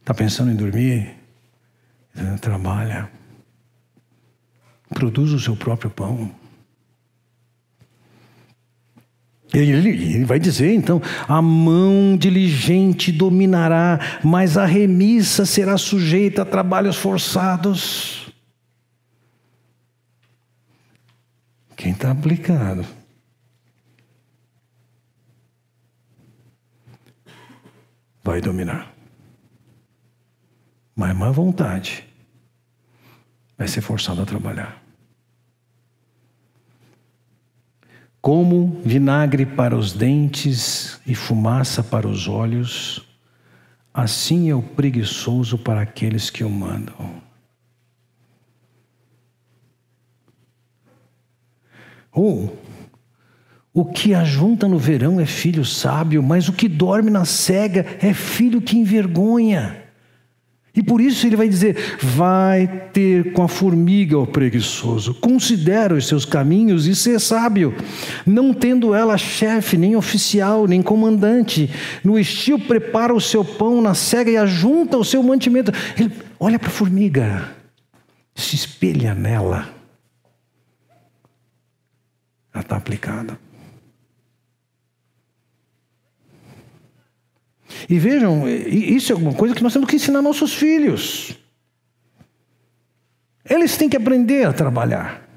Está 0.00 0.14
pensando 0.14 0.50
em 0.50 0.56
dormir? 0.56 1.14
Trabalha. 2.40 3.10
Produz 4.88 5.32
o 5.32 5.38
seu 5.38 5.54
próprio 5.54 5.90
pão. 5.90 6.30
Ele, 9.52 10.24
vai 10.24 10.38
dizer 10.38 10.74
então: 10.74 11.00
a 11.26 11.40
mão 11.40 12.16
diligente 12.16 13.10
dominará, 13.10 14.20
mas 14.22 14.56
a 14.56 14.66
remissa 14.66 15.46
será 15.46 15.78
sujeita 15.78 16.42
a 16.42 16.44
trabalhos 16.44 16.96
forçados. 16.96 18.32
Quem 21.76 21.92
está 21.92 22.10
aplicado? 22.10 22.84
Vai 28.22 28.40
dominar. 28.40 28.92
Mas 30.94 31.16
má 31.16 31.30
vontade 31.30 32.04
vai 33.56 33.66
ser 33.66 33.80
forçado 33.80 34.22
a 34.22 34.26
trabalhar. 34.26 34.87
Como 38.20 38.80
vinagre 38.84 39.46
para 39.46 39.76
os 39.76 39.92
dentes 39.92 41.00
e 41.06 41.14
fumaça 41.14 41.82
para 41.82 42.06
os 42.06 42.26
olhos, 42.26 43.06
assim 43.94 44.50
é 44.50 44.54
o 44.54 44.62
preguiçoso 44.62 45.56
para 45.56 45.80
aqueles 45.82 46.28
que 46.30 46.42
o 46.42 46.50
mandam. 46.50 47.22
Ou, 52.12 52.52
oh, 53.74 53.80
o 53.80 53.84
que 53.84 54.12
ajunta 54.12 54.66
no 54.66 54.78
verão 54.78 55.20
é 55.20 55.26
filho 55.26 55.64
sábio, 55.64 56.20
mas 56.20 56.48
o 56.48 56.52
que 56.52 56.68
dorme 56.68 57.10
na 57.10 57.24
cega 57.24 57.86
é 58.00 58.12
filho 58.12 58.60
que 58.60 58.76
envergonha. 58.76 59.87
E 60.78 60.82
por 60.82 61.00
isso 61.00 61.26
ele 61.26 61.34
vai 61.34 61.48
dizer: 61.48 61.76
vai 62.00 62.68
ter 62.92 63.32
com 63.32 63.42
a 63.42 63.48
formiga, 63.48 64.16
o 64.16 64.24
preguiçoso, 64.24 65.12
considera 65.12 65.92
os 65.92 66.06
seus 66.06 66.24
caminhos 66.24 66.86
e 66.86 66.94
ser 66.94 67.18
sábio, 67.18 67.74
não 68.24 68.54
tendo 68.54 68.94
ela 68.94 69.18
chefe, 69.18 69.76
nem 69.76 69.96
oficial, 69.96 70.68
nem 70.68 70.80
comandante. 70.80 71.68
No 72.04 72.16
estio 72.16 72.60
prepara 72.60 73.12
o 73.12 73.20
seu 73.20 73.44
pão 73.44 73.82
na 73.82 73.92
cega 73.92 74.30
e 74.30 74.36
ajunta 74.36 74.96
o 74.96 75.04
seu 75.04 75.20
mantimento. 75.20 75.72
Ele 75.98 76.12
olha 76.38 76.60
para 76.60 76.68
a 76.68 76.72
formiga, 76.72 77.50
se 78.32 78.54
espelha 78.54 79.16
nela. 79.16 79.68
Ela 82.54 82.62
está 82.62 82.76
aplicada. 82.76 83.36
E 87.88 87.98
vejam, 87.98 88.48
isso 88.48 89.12
é 89.12 89.14
alguma 89.14 89.34
coisa 89.34 89.54
que 89.54 89.62
nós 89.62 89.72
temos 89.72 89.88
que 89.88 89.96
ensinar 89.96 90.22
nossos 90.22 90.54
filhos. 90.54 91.38
Eles 93.48 93.76
têm 93.76 93.88
que 93.88 93.96
aprender 93.96 94.46
a 94.46 94.52
trabalhar. 94.52 95.28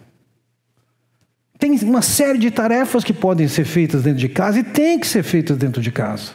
Tem 1.58 1.72
uma 1.84 2.02
série 2.02 2.40
de 2.40 2.50
tarefas 2.50 3.04
que 3.04 3.14
podem 3.14 3.48
ser 3.48 3.66
feitas 3.66 4.04
dentro 4.04 4.20
de 4.20 4.30
casa 4.30 4.60
e 4.60 4.64
tem 4.64 5.00
que 5.00 5.08
ser 5.08 5.24
feitas 5.24 5.58
dentro 5.58 5.82
de 5.82 5.92
casa. 5.92 6.32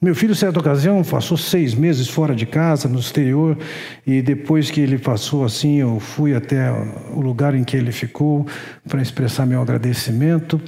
Meu 0.00 0.14
filho, 0.14 0.32
certa 0.32 0.60
ocasião, 0.60 1.02
passou 1.02 1.36
seis 1.36 1.74
meses 1.74 2.08
fora 2.08 2.32
de 2.32 2.46
casa, 2.46 2.88
no 2.88 3.00
exterior, 3.00 3.58
e 4.06 4.22
depois 4.22 4.70
que 4.70 4.80
ele 4.80 4.96
passou 4.96 5.44
assim, 5.44 5.80
eu 5.80 5.98
fui 5.98 6.36
até 6.36 6.70
o 7.12 7.20
lugar 7.20 7.52
em 7.52 7.64
que 7.64 7.76
ele 7.76 7.90
ficou 7.90 8.46
para 8.88 9.02
expressar 9.02 9.44
meu 9.44 9.60
agradecimento 9.60 10.60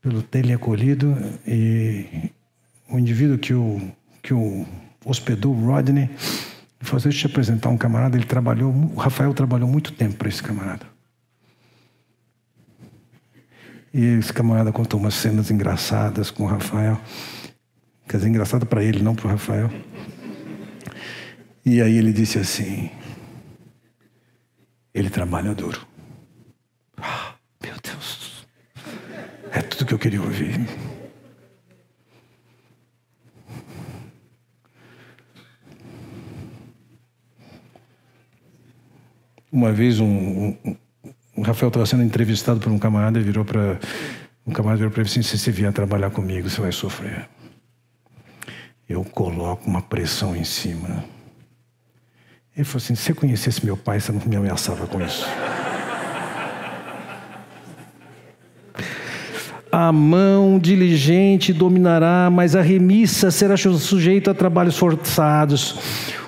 pelo 0.00 0.22
ter 0.22 0.50
acolhido 0.52 1.16
e 1.46 2.30
o 2.88 2.98
indivíduo 2.98 3.38
que 3.38 3.52
o, 3.52 3.80
que 4.22 4.32
o 4.32 4.66
hospedou, 5.04 5.52
Rodney, 5.52 6.04
ele 6.04 6.10
falou, 6.80 7.02
deixa 7.02 7.18
eu 7.18 7.20
te 7.22 7.26
apresentar 7.26 7.68
um 7.68 7.76
camarada, 7.76 8.16
ele 8.16 8.26
trabalhou, 8.26 8.72
o 8.72 8.96
Rafael 8.96 9.34
trabalhou 9.34 9.68
muito 9.68 9.92
tempo 9.92 10.16
para 10.16 10.28
esse 10.28 10.42
camarada. 10.42 10.86
E 13.92 14.04
esse 14.18 14.32
camarada 14.32 14.70
contou 14.70 15.00
umas 15.00 15.14
cenas 15.14 15.50
engraçadas 15.50 16.30
com 16.30 16.44
o 16.44 16.46
Rafael. 16.46 17.00
Quer 18.06 18.18
dizer, 18.18 18.28
engraçado 18.28 18.66
para 18.66 18.82
ele, 18.82 19.02
não 19.02 19.14
para 19.14 19.26
o 19.26 19.30
Rafael. 19.30 19.70
E 21.64 21.82
aí 21.82 21.96
ele 21.96 22.12
disse 22.12 22.38
assim: 22.38 22.90
ele 24.94 25.10
trabalha 25.10 25.54
duro. 25.54 25.86
Ah, 26.96 27.34
meu 27.62 27.74
Deus, 27.82 28.46
tudo 29.78 29.88
que 29.88 29.94
eu 29.94 29.98
queria 29.98 30.20
ouvir. 30.20 30.58
Uma 39.52 39.72
vez 39.72 40.00
um, 40.00 40.04
um, 40.64 40.76
um 41.36 41.42
Rafael 41.42 41.68
estava 41.68 41.86
sendo 41.86 42.02
entrevistado 42.02 42.58
por 42.58 42.72
um 42.72 42.78
camarada 42.78 43.20
e 43.20 43.22
virou 43.22 43.44
para 43.44 43.78
um 44.44 44.52
camarada 44.52 44.78
virou 44.78 44.90
para 44.90 45.02
ele 45.02 45.08
assim: 45.08 45.22
se 45.22 45.38
você 45.38 45.52
vier 45.52 45.72
trabalhar 45.72 46.10
comigo, 46.10 46.50
você 46.50 46.60
vai 46.60 46.72
sofrer. 46.72 47.28
Eu 48.88 49.04
coloco 49.04 49.68
uma 49.68 49.80
pressão 49.80 50.34
em 50.34 50.44
cima. 50.44 51.04
Ele 52.56 52.64
falou 52.64 52.82
assim: 52.82 52.96
se 52.96 53.02
você 53.02 53.14
conhecesse 53.14 53.64
meu 53.64 53.76
pai, 53.76 54.00
você 54.00 54.10
não 54.10 54.20
me 54.26 54.36
ameaçava 54.36 54.86
com 54.88 55.00
isso. 55.00 55.24
A 59.70 59.92
mão 59.92 60.58
diligente 60.58 61.52
dominará, 61.52 62.30
mas 62.32 62.56
a 62.56 62.62
remissa 62.62 63.30
será 63.30 63.56
sujeita 63.56 64.30
a 64.30 64.34
trabalhos 64.34 64.78
forçados. 64.78 65.76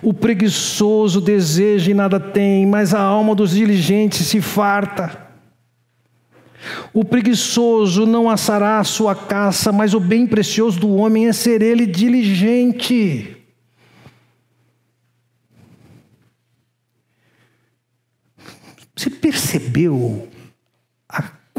O 0.02 0.12
preguiçoso 0.12 1.20
deseja 1.20 1.90
e 1.90 1.94
nada 1.94 2.20
tem, 2.20 2.66
mas 2.66 2.92
a 2.92 3.00
alma 3.00 3.34
dos 3.34 3.52
diligentes 3.52 4.26
se 4.26 4.40
farta. 4.40 5.28
O 6.92 7.04
preguiçoso 7.04 8.04
não 8.04 8.28
assará 8.28 8.78
a 8.78 8.84
sua 8.84 9.14
caça, 9.14 9.72
mas 9.72 9.94
o 9.94 10.00
bem 10.00 10.26
precioso 10.26 10.78
do 10.78 10.94
homem 10.94 11.26
é 11.28 11.32
ser 11.32 11.62
ele 11.62 11.86
diligente. 11.86 13.36
Você 18.94 19.08
percebeu 19.08 20.28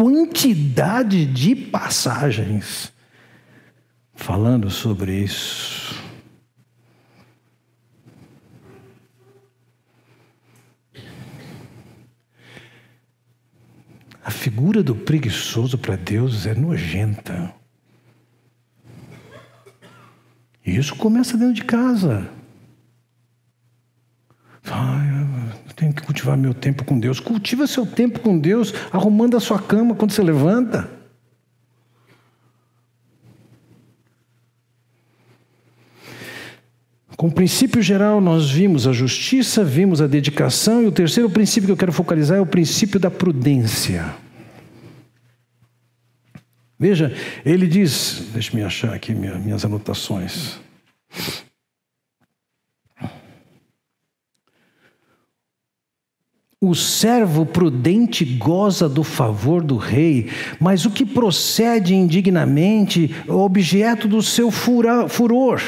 quantidade 0.01 1.27
de 1.27 1.55
passagens 1.55 2.91
falando 4.15 4.67
sobre 4.67 5.19
isso? 5.19 5.93
A 14.25 14.31
figura 14.31 14.81
do 14.81 14.95
preguiçoso 14.95 15.77
para 15.77 15.95
Deus 15.95 16.47
é 16.47 16.55
nojenta. 16.55 17.53
E 20.65 20.75
isso 20.75 20.95
começa 20.95 21.37
dentro 21.37 21.53
de 21.53 21.63
casa. 21.63 22.27
Ai, 24.65 25.11
tenho 25.81 25.93
que 25.93 26.03
cultivar 26.03 26.37
meu 26.37 26.53
tempo 26.53 26.85
com 26.85 26.99
Deus. 26.99 27.19
Cultiva 27.19 27.65
seu 27.65 27.87
tempo 27.87 28.19
com 28.19 28.37
Deus, 28.37 28.71
arrumando 28.91 29.35
a 29.35 29.39
sua 29.39 29.59
cama 29.59 29.95
quando 29.95 30.11
você 30.11 30.21
levanta. 30.21 30.87
Com 37.17 37.27
o 37.27 37.31
princípio 37.31 37.81
geral, 37.81 38.21
nós 38.21 38.51
vimos 38.51 38.85
a 38.85 38.93
justiça, 38.93 39.63
vimos 39.63 40.01
a 40.01 40.07
dedicação, 40.07 40.83
e 40.83 40.85
o 40.85 40.91
terceiro 40.91 41.29
princípio 41.31 41.65
que 41.65 41.71
eu 41.71 41.77
quero 41.77 41.91
focalizar 41.91 42.37
é 42.37 42.41
o 42.41 42.45
princípio 42.45 42.99
da 42.99 43.09
prudência. 43.09 44.05
Veja, 46.77 47.11
ele 47.43 47.65
diz, 47.65 48.27
deixa-me 48.31 48.61
achar 48.61 48.93
aqui 48.93 49.15
minhas 49.15 49.65
anotações. 49.65 50.59
O 56.63 56.75
servo 56.75 57.43
prudente 57.43 58.23
goza 58.23 58.87
do 58.87 59.03
favor 59.03 59.63
do 59.63 59.77
rei, 59.77 60.29
mas 60.59 60.85
o 60.85 60.91
que 60.91 61.03
procede 61.03 61.95
indignamente 61.95 63.09
é 63.27 63.31
objeto 63.31 64.07
do 64.07 64.21
seu 64.21 64.51
furor. 64.51 65.59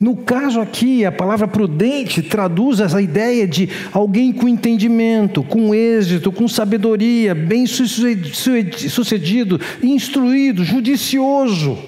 No 0.00 0.16
caso 0.16 0.62
aqui, 0.62 1.04
a 1.04 1.12
palavra 1.12 1.46
prudente 1.46 2.22
traduz 2.22 2.80
essa 2.80 3.02
ideia 3.02 3.46
de 3.46 3.68
alguém 3.92 4.32
com 4.32 4.48
entendimento, 4.48 5.42
com 5.42 5.74
êxito, 5.74 6.32
com 6.32 6.48
sabedoria, 6.48 7.34
bem 7.34 7.66
sucedido, 7.66 9.60
instruído, 9.82 10.64
judicioso. 10.64 11.78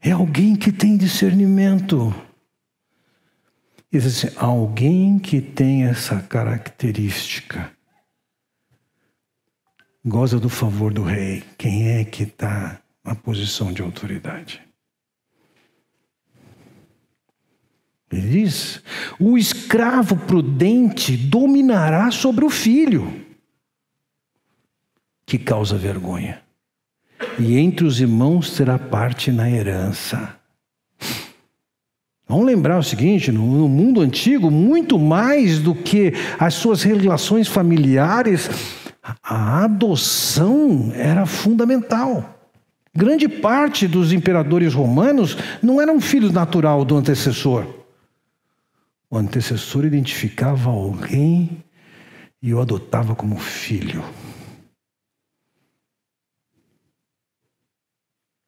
É 0.00 0.12
alguém 0.12 0.54
que 0.54 0.70
tem 0.70 0.96
discernimento. 0.96 2.14
Existe 3.92 4.32
alguém 4.36 5.18
que 5.18 5.40
tem 5.40 5.84
essa 5.84 6.20
característica. 6.22 7.72
Goza 10.04 10.38
do 10.38 10.48
favor 10.48 10.92
do 10.92 11.02
rei. 11.02 11.42
Quem 11.58 11.88
é 11.88 12.04
que 12.04 12.22
está 12.22 12.80
na 13.04 13.16
posição 13.16 13.72
de 13.72 13.82
autoridade? 13.82 14.62
Ele 18.12 18.28
diz: 18.28 18.82
o 19.18 19.36
escravo 19.36 20.16
prudente 20.16 21.16
dominará 21.16 22.12
sobre 22.12 22.44
o 22.44 22.50
filho, 22.50 23.26
que 25.26 25.38
causa 25.38 25.76
vergonha, 25.76 26.42
e 27.38 27.58
entre 27.58 27.84
os 27.84 28.00
irmãos 28.00 28.56
terá 28.56 28.78
parte 28.78 29.32
na 29.32 29.50
herança. 29.50 30.39
Vamos 32.30 32.46
lembrar 32.46 32.78
o 32.78 32.82
seguinte: 32.82 33.32
no, 33.32 33.68
mundo 33.68 34.00
antigo, 34.00 34.52
muito 34.52 34.96
mais 34.96 35.58
do 35.58 35.74
que 35.74 36.12
as 36.38 36.54
suas 36.54 36.84
relações 36.84 37.48
familiares, 37.48 38.48
a 39.20 39.64
adoção 39.64 40.92
era 40.94 41.26
fundamental. 41.26 42.38
Grande 42.94 43.28
parte 43.28 43.88
dos 43.88 44.12
imperadores 44.12 44.74
romanos 44.74 45.36
não 45.60 45.80
eram 45.80 46.00
filhos 46.00 46.32
natural 46.32 46.84
do 46.84 46.96
antecessor. 46.96 47.66
O 49.10 49.18
antecessor 49.18 49.84
identificava 49.84 50.70
alguém 50.70 51.64
e 52.40 52.54
o 52.54 52.60
adotava 52.60 53.16
como 53.16 53.40
filho. 53.40 54.04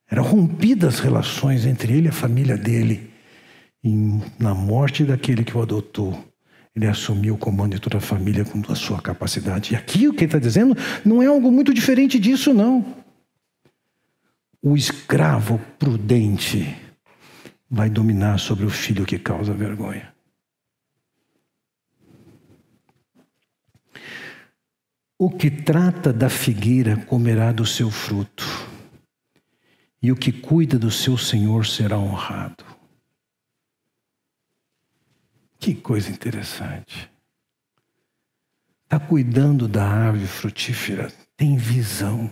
Eram 0.09 0.23
rompidas 0.23 0.95
as 0.95 1.01
relações 1.01 1.67
entre 1.67 1.95
ele 1.95 2.07
e 2.07 2.11
a 2.11 2.13
família 2.13 2.57
dele. 2.57 3.12
E 3.85 3.91
na 4.39 4.55
morte 4.55 5.05
daquele 5.05 5.45
que 5.45 5.57
o 5.57 5.63
adotou, 5.63 6.25
ele 6.75 6.87
assumiu 6.87 7.35
o 7.35 7.39
comando 7.39 7.75
de 7.75 7.81
toda 7.81 7.99
a 7.99 8.01
família 8.01 8.45
com 8.45 8.63
a 8.71 8.75
sua 8.75 9.01
capacidade. 9.01 9.73
E 9.73 9.77
aqui 9.77 10.09
o 10.09 10.13
que 10.13 10.21
ele 10.21 10.27
está 10.27 10.39
dizendo 10.39 10.77
não 11.05 11.23
é 11.23 11.27
algo 11.27 11.51
muito 11.51 11.75
diferente 11.75 12.19
disso, 12.19 12.55
não. 12.55 13.03
O 14.63 14.77
escravo 14.77 15.59
prudente 15.79 16.77
vai 17.69 17.91
dominar 17.91 18.39
sobre 18.39 18.65
o 18.65 18.71
filho 18.71 19.05
que 19.05 19.19
causa 19.19 19.53
vergonha. 19.53 20.13
O 25.19 25.31
que 25.31 25.51
trata 25.51 26.13
da 26.13 26.29
figueira 26.29 26.97
comerá 26.97 27.53
do 27.53 27.65
seu 27.65 27.91
fruto, 27.91 28.45
e 30.03 30.11
o 30.11 30.17
que 30.17 30.33
cuida 30.33 30.79
do 30.79 30.91
seu 30.91 31.17
senhor 31.17 31.65
será 31.65 31.97
honrado. 31.97 32.72
Que 35.63 35.77
coisa 35.77 36.11
interessante. 36.11 37.09
Está 38.83 38.99
cuidando 38.99 39.69
da 39.69 39.87
árvore 39.87 40.27
frutífera, 40.27 41.09
tem 41.37 41.57
visão. 41.57 42.29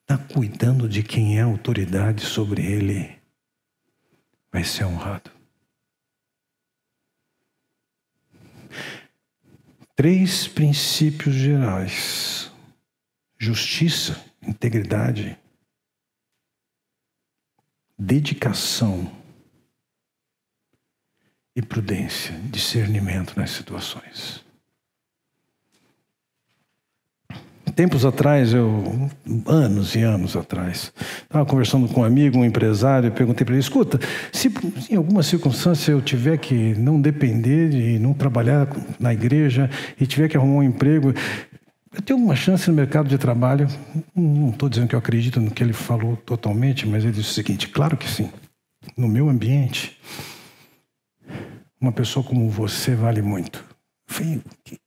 Está 0.00 0.18
cuidando 0.34 0.88
de 0.88 1.04
quem 1.04 1.38
é 1.38 1.42
autoridade 1.42 2.22
sobre 2.22 2.66
ele, 2.66 3.22
vai 4.50 4.64
ser 4.64 4.84
honrado. 4.84 5.30
Três 9.94 10.48
princípios 10.48 11.36
gerais: 11.36 12.50
justiça, 13.38 14.20
integridade, 14.42 15.38
dedicação 18.00 19.06
e 21.54 21.60
prudência, 21.60 22.34
discernimento 22.50 23.38
nas 23.38 23.50
situações. 23.50 24.42
Tempos 27.76 28.04
atrás, 28.04 28.52
eu, 28.52 29.10
anos 29.46 29.94
e 29.94 30.00
anos 30.00 30.34
atrás, 30.34 30.92
estava 31.22 31.46
conversando 31.46 31.88
com 31.88 32.00
um 32.00 32.04
amigo, 32.04 32.38
um 32.38 32.44
empresário, 32.44 33.08
e 33.08 33.10
perguntei 33.10 33.44
para 33.44 33.54
ele: 33.54 33.60
escuta, 33.60 33.98
se 34.32 34.52
em 34.90 34.96
alguma 34.96 35.22
circunstância 35.22 35.92
eu 35.92 36.00
tiver 36.02 36.38
que 36.38 36.74
não 36.74 37.00
depender 37.00 37.72
e 37.72 37.98
não 37.98 38.12
trabalhar 38.12 38.66
na 38.98 39.12
igreja 39.12 39.70
e 39.98 40.06
tiver 40.06 40.28
que 40.28 40.36
arrumar 40.36 40.56
um 40.56 40.62
emprego, 40.62 41.14
eu 41.92 42.02
tenho 42.02 42.18
alguma 42.18 42.36
chance 42.36 42.68
no 42.68 42.76
mercado 42.76 43.08
de 43.08 43.18
trabalho? 43.18 43.66
Não 44.14 44.50
estou 44.50 44.68
dizendo 44.68 44.88
que 44.88 44.94
eu 44.94 44.98
acredito 44.98 45.40
no 45.40 45.50
que 45.50 45.62
ele 45.62 45.72
falou 45.72 46.16
totalmente, 46.16 46.86
mas 46.86 47.04
ele 47.04 47.12
disse 47.12 47.30
o 47.30 47.34
seguinte: 47.34 47.68
claro 47.68 47.96
que 47.96 48.08
sim. 48.08 48.30
No 48.96 49.08
meu 49.08 49.28
ambiente, 49.28 50.00
uma 51.80 51.92
pessoa 51.92 52.24
como 52.24 52.48
você 52.48 52.94
vale 52.94 53.20
muito. 53.20 53.58
Eu 54.08 54.14
falei, 54.14 54.42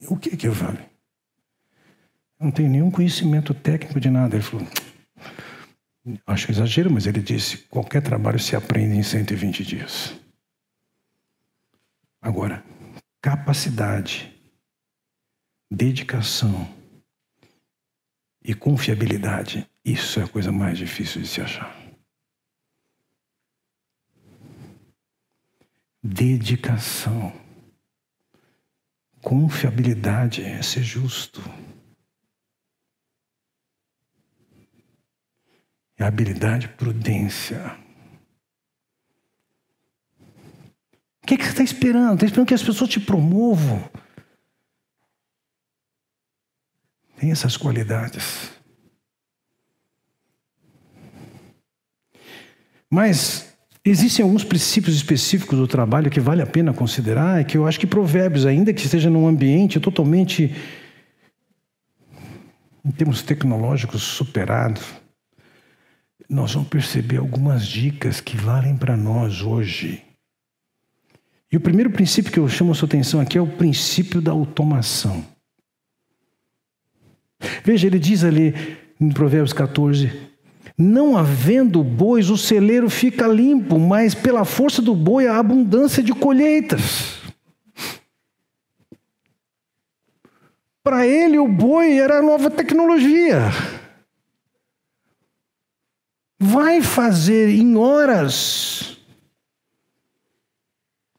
o 0.08 0.18
que 0.18 0.36
que 0.36 0.50
vale? 0.50 0.94
não 2.44 2.52
tenho 2.52 2.70
nenhum 2.70 2.92
conhecimento 2.92 3.54
técnico 3.54 4.00
de 4.00 4.10
nada. 4.10 4.36
Ele 4.36 4.44
falou, 4.44 4.68
acho 6.28 6.52
exagero, 6.52 6.92
mas 6.92 7.08
ele 7.08 7.22
disse: 7.22 7.58
qualquer 7.70 8.02
trabalho 8.02 8.40
se 8.40 8.56
aprende 8.56 8.98
em 8.98 9.04
120 9.04 9.64
dias. 9.64 10.14
Agora, 12.22 12.64
capacidade, 13.22 14.34
dedicação 15.72 16.68
e 18.44 18.54
confiabilidade, 18.54 19.70
isso 19.86 20.20
é 20.20 20.24
a 20.24 20.28
coisa 20.28 20.52
mais 20.52 20.78
difícil 20.78 21.22
de 21.22 21.28
se 21.28 21.42
achar. 21.42 21.74
Dedicação, 26.04 27.32
confiabilidade 29.22 30.44
é 30.44 30.62
ser 30.62 30.84
justo. 30.84 31.42
É 35.98 36.04
habilidade, 36.04 36.68
prudência. 36.68 37.78
O 41.22 41.26
que, 41.26 41.36
é 41.36 41.38
que 41.38 41.46
você 41.46 41.52
está 41.52 41.64
esperando? 41.64 42.16
Está 42.16 42.26
esperando 42.26 42.48
que 42.48 42.54
as 42.54 42.64
pessoas 42.64 42.90
te 42.90 43.00
promovam? 43.00 43.90
Tem 47.24 47.32
essas 47.32 47.56
qualidades. 47.56 48.52
Mas 52.92 53.56
existem 53.82 54.26
alguns 54.26 54.44
princípios 54.44 54.94
específicos 54.94 55.58
do 55.58 55.66
trabalho 55.66 56.12
que 56.12 56.20
vale 56.20 56.42
a 56.42 56.46
pena 56.46 56.74
considerar 56.74 57.40
e 57.40 57.46
que 57.46 57.58
eu 57.58 57.66
acho 57.66 57.80
que 57.80 57.88
Provérbios, 57.88 58.46
ainda 58.46 58.74
que 58.74 58.84
esteja 58.84 59.10
num 59.10 59.26
ambiente 59.26 59.80
totalmente, 59.80 60.54
em 62.84 62.92
termos 62.92 63.22
tecnológicos, 63.22 64.04
superado, 64.04 64.82
nós 66.28 66.54
vamos 66.54 66.68
perceber 66.68 67.20
algumas 67.20 67.66
dicas 67.66 68.20
que 68.20 68.36
valem 68.36 68.76
para 68.76 68.98
nós 68.98 69.42
hoje. 69.42 70.04
E 71.50 71.56
o 71.56 71.62
primeiro 71.62 71.90
princípio 71.90 72.34
que 72.34 72.40
eu 72.40 72.50
chamo 72.50 72.74
a 72.74 72.76
sua 72.76 72.90
atenção 72.90 73.22
aqui 73.22 73.38
é 73.38 73.42
o 73.42 73.48
princípio 73.48 74.20
da 74.20 74.34
automação. 74.34 75.33
Veja, 77.64 77.88
ele 77.88 78.00
diz 78.00 78.24
ali 78.24 78.78
em 79.00 79.10
Provérbios 79.10 79.54
14: 79.54 80.12
Não 80.78 81.18
havendo 81.18 81.84
bois, 81.84 82.30
o 82.30 82.38
celeiro 82.38 82.90
fica 82.90 83.28
limpo, 83.28 83.80
mas 83.80 84.14
pela 84.14 84.46
força 84.46 84.82
do 84.82 84.96
boi 84.96 85.28
há 85.28 85.38
abundância 85.38 86.02
de 86.02 86.14
colheitas. 86.14 87.22
Para 90.84 91.08
ele, 91.08 91.38
o 91.38 91.48
boi 91.48 91.98
era 91.98 92.20
a 92.20 92.22
nova 92.22 92.50
tecnologia 92.50 93.52
vai 96.44 96.82
fazer 96.82 97.50
em 97.50 97.78
horas 97.78 98.98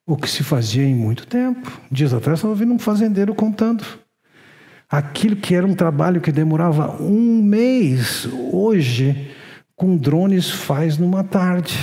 o 0.07 0.17
que 0.19 0.29
se 0.29 0.45
fazia 0.45 0.85
em 0.85 0.95
muito 0.95 1.27
tempo. 1.27 1.81
Dias 1.91 2.13
atrás 2.13 2.39
estava 2.39 2.53
ouvindo 2.53 2.75
um 2.75 2.79
fazendeiro 2.79 3.35
contando. 3.35 4.04
Aquilo 4.95 5.35
que 5.35 5.57
era 5.57 5.67
um 5.67 5.75
trabalho 5.75 6.21
que 6.21 6.31
demorava 6.31 7.03
um 7.03 7.43
mês, 7.43 8.29
hoje, 8.53 9.35
com 9.75 9.97
drones, 9.97 10.49
faz 10.49 10.99
numa 10.99 11.25
tarde. 11.25 11.77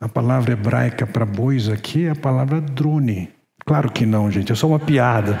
A 0.00 0.08
palavra 0.08 0.54
hebraica 0.54 1.06
para 1.06 1.26
bois 1.26 1.68
aqui 1.68 2.06
é 2.06 2.10
a 2.12 2.16
palavra 2.16 2.62
drone. 2.62 3.28
Claro 3.66 3.92
que 3.92 4.06
não, 4.06 4.30
gente, 4.30 4.50
é 4.50 4.54
só 4.54 4.66
uma 4.66 4.78
piada. 4.78 5.38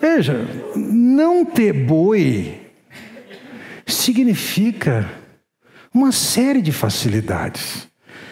Veja, 0.00 0.46
não 0.76 1.44
ter 1.44 1.72
boi 1.74 2.58
significa 3.86 5.10
uma 5.92 6.10
série 6.10 6.62
de 6.62 6.72
facilidades. 6.72 7.86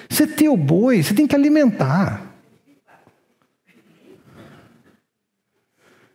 Você 0.09 0.27
ter 0.27 0.49
o 0.49 0.57
boi, 0.57 1.03
você 1.03 1.13
tem 1.13 1.27
que 1.27 1.37
alimentar. 1.37 2.25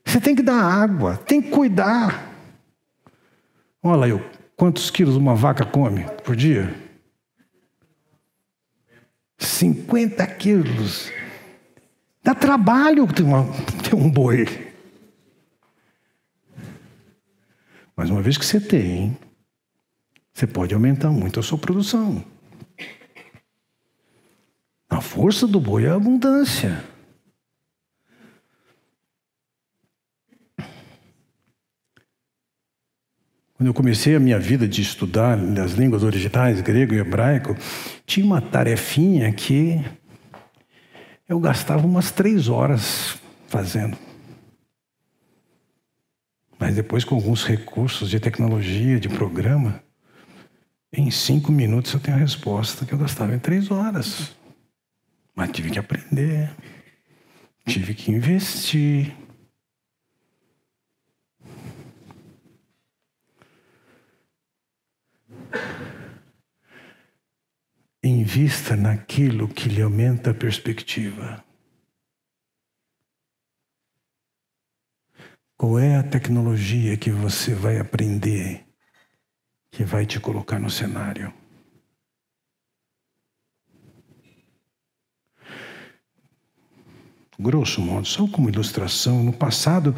Você 0.03 0.19
tem 0.19 0.35
que 0.35 0.41
dar 0.41 0.59
água, 0.59 1.17
tem 1.17 1.41
que 1.41 1.49
cuidar. 1.49 2.31
Olha 3.81 4.05
aí, 4.05 4.23
quantos 4.55 4.89
quilos 4.89 5.15
uma 5.15 5.35
vaca 5.35 5.65
come 5.65 6.05
por 6.23 6.35
dia? 6.35 6.73
50 9.38 10.25
quilos. 10.27 11.11
Dá 12.23 12.34
trabalho 12.34 13.05
ter, 13.07 13.23
uma, 13.23 13.45
ter 13.84 13.95
um 13.95 14.09
boi. 14.09 14.72
Mas 17.95 18.10
uma 18.10 18.22
vez 18.22 18.38
que 18.38 18.45
você 18.45 18.60
tem, 18.60 19.18
você 20.34 20.48
pode 20.48 20.74
aumentar 20.74 21.11
muito 21.11 21.40
a 21.40 21.44
sua 21.44 21.57
produção. 21.57 22.24
A 24.90 25.02
força 25.02 25.48
do 25.48 25.60
boi 25.60 25.86
é 25.86 25.90
a 25.90 25.95
abundância. 25.95 26.84
Quando 33.56 33.68
eu 33.68 33.74
comecei 33.74 34.15
a 34.15 34.20
minha 34.20 34.40
vida 34.40 34.68
de 34.68 34.82
estudar 34.82 35.38
as 35.64 35.72
línguas 35.72 36.03
originais, 36.03 36.60
grego 36.61 36.94
e 36.94 36.98
hebraico, 36.98 37.56
tinha 38.06 38.26
uma 38.26 38.41
tarefinha 38.41 39.32
que 39.32 39.82
eu 41.30 41.40
gastava 41.40 41.86
umas 41.86 42.11
três 42.11 42.49
horas 42.49 43.18
fazendo. 43.48 43.98
Mas 46.59 46.75
depois, 46.75 47.03
com 47.03 47.15
alguns 47.15 47.43
recursos 47.43 48.09
de 48.09 48.19
tecnologia, 48.19 48.99
de 48.99 49.09
programa, 49.09 49.84
em 50.91 51.09
cinco 51.09 51.51
minutos 51.51 51.93
eu 51.93 51.99
tenho 51.99 52.17
a 52.17 52.19
resposta 52.19 52.85
que 52.85 52.93
eu 52.93 52.97
gastava 52.97 53.34
em 53.34 53.39
três 53.39 53.71
horas. 53.71 54.35
Mas 55.35 55.51
tive 55.51 55.71
que 55.71 55.80
aprender, 55.80 56.51
tive 57.65 57.95
que 57.95 58.11
investir. 58.11 59.15
Invista 68.03 68.75
naquilo 68.75 69.47
que 69.47 69.69
lhe 69.69 69.81
aumenta 69.81 70.31
a 70.31 70.34
perspectiva. 70.34 71.43
Qual 75.64 75.80
é 75.80 75.95
a 75.95 76.03
tecnologia 76.03 76.98
que 76.98 77.10
você 77.10 77.56
vai 77.56 77.80
aprender 77.80 78.65
que 79.72 79.85
vai 79.85 80.06
te 80.06 80.19
colocar 80.19 80.60
no 80.60 80.69
cenário? 80.69 81.31
Grosso 87.40 87.80
modo, 87.80 88.06
só 88.06 88.27
como 88.27 88.49
ilustração, 88.49 89.23
no 89.23 89.31
passado, 89.31 89.95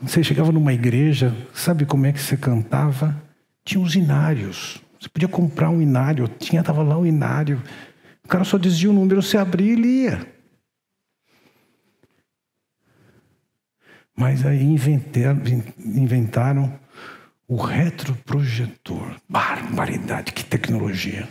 você 0.00 0.22
chegava 0.22 0.52
numa 0.52 0.72
igreja, 0.72 1.36
sabe 1.52 1.84
como 1.84 2.06
é 2.06 2.12
que 2.12 2.20
você 2.20 2.36
cantava? 2.36 3.20
Tinha 3.64 3.82
os 3.82 3.96
inários. 3.96 4.80
Você 5.00 5.08
podia 5.08 5.26
comprar 5.26 5.70
um 5.70 5.82
inário, 5.82 6.28
tinha, 6.28 6.60
estava 6.60 6.84
lá 6.84 6.96
um 6.96 7.04
inário. 7.04 7.60
O 8.24 8.28
cara 8.28 8.44
só 8.44 8.56
dizia 8.56 8.88
o 8.88 8.92
número, 8.92 9.20
você 9.20 9.36
abria 9.36 9.72
e 9.72 9.74
lia. 9.74 10.33
Mas 14.16 14.46
aí 14.46 14.62
inventaram, 14.62 15.42
inventaram 15.78 16.78
o 17.48 17.56
retroprojetor. 17.56 19.16
Barbaridade, 19.28 20.32
que 20.32 20.44
tecnologia. 20.44 21.28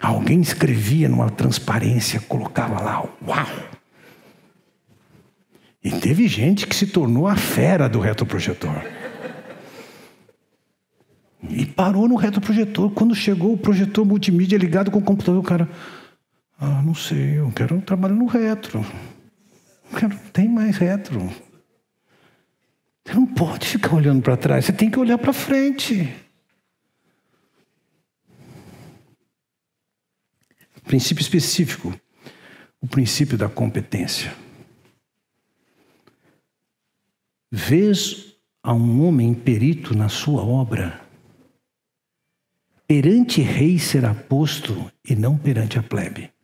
Alguém 0.00 0.40
escrevia 0.40 1.08
numa 1.08 1.30
transparência, 1.30 2.20
colocava 2.20 2.80
lá, 2.80 3.02
uau! 3.26 3.46
E 5.82 5.90
teve 5.90 6.26
gente 6.26 6.66
que 6.66 6.74
se 6.74 6.86
tornou 6.86 7.28
a 7.28 7.36
fera 7.36 7.88
do 7.88 8.00
retroprojetor. 8.00 8.82
E 11.48 11.64
parou 11.64 12.08
no 12.08 12.16
retroprojetor. 12.16 12.90
Quando 12.90 13.14
chegou 13.14 13.52
o 13.52 13.58
projetor 13.58 14.04
multimídia 14.04 14.58
ligado 14.58 14.90
com 14.90 14.98
o 14.98 15.02
computador, 15.02 15.40
o 15.40 15.44
cara. 15.44 15.68
Ah, 16.58 16.82
não 16.82 16.94
sei, 16.94 17.38
eu 17.38 17.52
quero 17.54 17.80
trabalhar 17.80 18.14
no 18.14 18.26
retro. 18.26 18.84
Quero, 19.94 20.18
tem 20.32 20.48
mais 20.48 20.76
retro. 20.76 21.20
Você 23.04 23.14
não 23.14 23.26
pode 23.26 23.66
ficar 23.68 23.94
olhando 23.94 24.22
para 24.22 24.36
trás, 24.36 24.64
você 24.64 24.72
tem 24.72 24.90
que 24.90 24.98
olhar 24.98 25.18
para 25.18 25.32
frente. 25.32 26.12
Princípio 30.82 31.22
específico, 31.22 31.98
o 32.80 32.86
princípio 32.86 33.36
da 33.36 33.48
competência. 33.48 34.34
Vês 37.50 38.36
a 38.62 38.72
um 38.72 39.06
homem 39.06 39.34
perito 39.34 39.96
na 39.96 40.08
sua 40.08 40.44
obra, 40.44 41.00
perante 42.86 43.40
rei 43.40 43.78
será 43.78 44.14
posto 44.14 44.90
e 45.08 45.14
não 45.14 45.38
perante 45.38 45.78
a 45.78 45.82
plebe. 45.82 46.35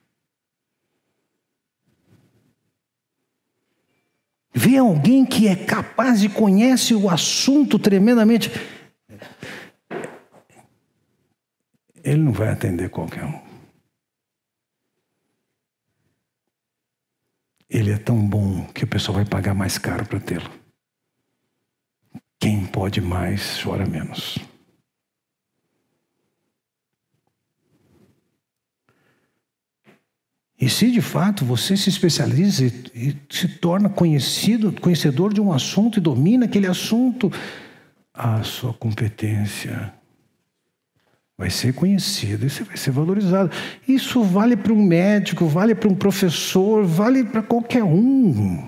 Vê 4.54 4.76
alguém 4.76 5.24
que 5.24 5.48
é 5.48 5.56
capaz 5.56 6.22
e 6.22 6.28
conhece 6.28 6.94
o 6.94 7.08
assunto 7.08 7.78
tremendamente. 7.78 8.50
Ele 12.04 12.20
não 12.20 12.32
vai 12.32 12.48
atender 12.48 12.90
qualquer 12.90 13.24
um. 13.24 13.40
Ele 17.70 17.90
é 17.90 17.96
tão 17.96 18.18
bom 18.18 18.66
que 18.66 18.84
o 18.84 18.86
pessoal 18.86 19.16
vai 19.16 19.24
pagar 19.24 19.54
mais 19.54 19.78
caro 19.78 20.04
para 20.04 20.20
tê-lo. 20.20 20.50
Quem 22.38 22.66
pode 22.66 23.00
mais, 23.00 23.62
chora 23.62 23.86
menos. 23.86 24.36
E 30.62 30.68
se 30.68 30.92
de 30.92 31.02
fato 31.02 31.44
você 31.44 31.76
se 31.76 31.88
especializa 31.88 32.64
e, 32.94 33.16
se 33.28 33.48
torna 33.48 33.88
conhecido, 33.88 34.70
conhecedor 34.70 35.34
de 35.34 35.40
um 35.40 35.52
assunto 35.52 35.98
e 35.98 36.00
domina 36.00 36.44
aquele 36.44 36.68
assunto, 36.68 37.32
a 38.14 38.44
sua 38.44 38.72
competência 38.72 39.92
vai 41.36 41.50
ser 41.50 41.74
conhecida 41.74 42.46
e 42.46 42.48
você 42.48 42.62
vai 42.62 42.76
ser 42.76 42.92
valorizado. 42.92 43.50
Isso 43.88 44.22
vale 44.22 44.56
para 44.56 44.72
um 44.72 44.80
médico, 44.80 45.46
vale 45.46 45.74
para 45.74 45.88
um 45.88 45.96
professor, 45.96 46.84
vale 46.84 47.24
para 47.24 47.42
qualquer 47.42 47.82
um. 47.82 48.64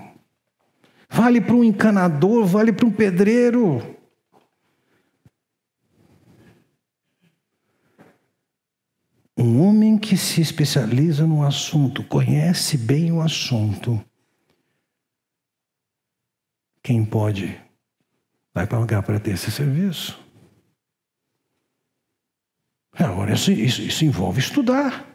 Vale 1.09 1.39
para 1.39 1.55
um 1.55 1.63
encanador, 1.63 2.45
vale 2.45 2.73
para 2.73 2.85
um 2.85 2.91
pedreiro. 2.91 3.94
Um 9.37 9.61
homem 9.61 9.97
que 9.97 10.15
se 10.15 10.41
especializa 10.41 11.27
no 11.27 11.45
assunto, 11.45 12.03
conhece 12.03 12.77
bem 12.77 13.11
o 13.11 13.21
assunto, 13.21 14.03
quem 16.81 17.03
pode 17.03 17.59
vai 18.53 18.65
pagar 18.65 19.03
para 19.03 19.19
ter 19.19 19.31
esse 19.31 19.51
serviço? 19.51 20.23
Agora, 22.93 23.33
isso, 23.33 23.51
isso, 23.51 23.81
isso 23.81 24.05
envolve 24.05 24.39
estudar. 24.39 25.05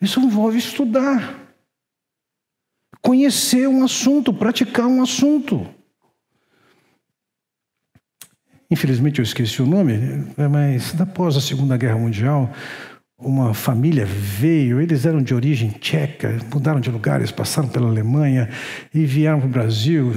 Isso 0.00 0.18
envolve 0.18 0.58
estudar. 0.58 1.54
Conhecer 3.00 3.68
um 3.68 3.84
assunto, 3.84 4.34
praticar 4.34 4.86
um 4.86 5.00
assunto. 5.00 5.72
Infelizmente 8.70 9.20
eu 9.20 9.22
esqueci 9.22 9.62
o 9.62 9.66
nome, 9.66 10.26
mas 10.50 11.00
após 11.00 11.36
a 11.36 11.40
Segunda 11.40 11.76
Guerra 11.76 11.98
Mundial, 11.98 12.52
uma 13.18 13.54
família 13.54 14.04
veio, 14.04 14.80
eles 14.80 15.06
eram 15.06 15.22
de 15.22 15.34
origem 15.34 15.70
tcheca, 15.70 16.36
mudaram 16.52 16.80
de 16.80 16.90
lugares, 16.90 17.30
passaram 17.30 17.68
pela 17.68 17.88
Alemanha 17.88 18.48
e 18.92 19.06
vieram 19.06 19.38
para 19.38 19.46
o 19.46 19.50
Brasil. 19.50 20.12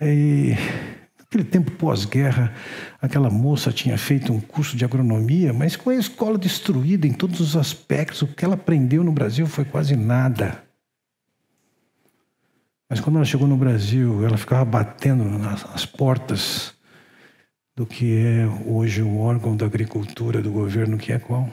E 0.00 0.54
naquele 1.18 1.44
tempo 1.44 1.70
pós-guerra, 1.72 2.52
aquela 3.00 3.28
moça 3.28 3.70
tinha 3.70 3.98
feito 3.98 4.32
um 4.32 4.40
curso 4.40 4.76
de 4.76 4.84
agronomia, 4.84 5.52
mas 5.52 5.76
com 5.76 5.90
a 5.90 5.94
escola 5.94 6.38
destruída 6.38 7.06
em 7.06 7.12
todos 7.12 7.40
os 7.40 7.56
aspectos, 7.56 8.22
o 8.22 8.26
que 8.26 8.44
ela 8.44 8.54
aprendeu 8.54 9.04
no 9.04 9.12
Brasil 9.12 9.46
foi 9.46 9.66
quase 9.66 9.94
nada. 9.94 10.62
Mas 12.88 13.00
quando 13.00 13.16
ela 13.16 13.24
chegou 13.24 13.46
no 13.46 13.56
Brasil, 13.56 14.24
ela 14.24 14.38
ficava 14.38 14.64
batendo 14.64 15.24
nas 15.24 15.84
portas 15.84 16.75
do 17.76 17.84
que 17.84 18.16
é 18.16 18.46
hoje 18.64 19.02
o 19.02 19.18
órgão 19.18 19.54
da 19.54 19.66
agricultura 19.66 20.40
do 20.40 20.50
governo, 20.50 20.96
que 20.96 21.12
é 21.12 21.18
qual? 21.18 21.52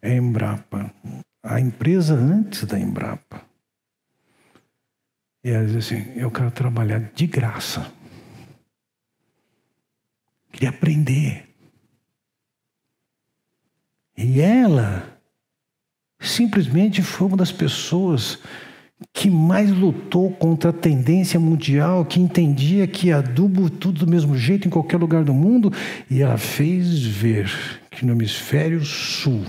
É 0.00 0.12
a 0.12 0.16
Embrapa. 0.16 0.94
A 1.42 1.58
empresa 1.58 2.14
antes 2.14 2.64
da 2.64 2.78
Embrapa. 2.78 3.42
E 5.42 5.50
ela 5.50 5.66
diz 5.66 5.76
assim: 5.76 6.12
Eu 6.14 6.30
quero 6.30 6.52
trabalhar 6.52 7.00
de 7.00 7.26
graça. 7.26 7.92
Queria 10.52 10.68
aprender. 10.68 11.48
E 14.16 14.40
ela 14.40 15.20
simplesmente 16.20 17.02
foi 17.02 17.26
uma 17.28 17.36
das 17.36 17.52
pessoas 17.52 18.38
que 19.12 19.30
mais 19.30 19.70
lutou 19.70 20.30
contra 20.30 20.70
a 20.70 20.72
tendência 20.72 21.38
mundial, 21.38 22.04
que 22.04 22.20
entendia 22.20 22.86
que 22.86 23.12
adubo 23.12 23.70
tudo 23.70 24.04
do 24.04 24.10
mesmo 24.10 24.36
jeito 24.36 24.66
em 24.66 24.70
qualquer 24.70 24.96
lugar 24.96 25.24
do 25.24 25.32
mundo, 25.32 25.72
e 26.10 26.20
ela 26.20 26.36
fez 26.36 27.04
ver 27.04 27.50
que 27.90 28.04
no 28.04 28.12
hemisfério 28.12 28.84
sul 28.84 29.44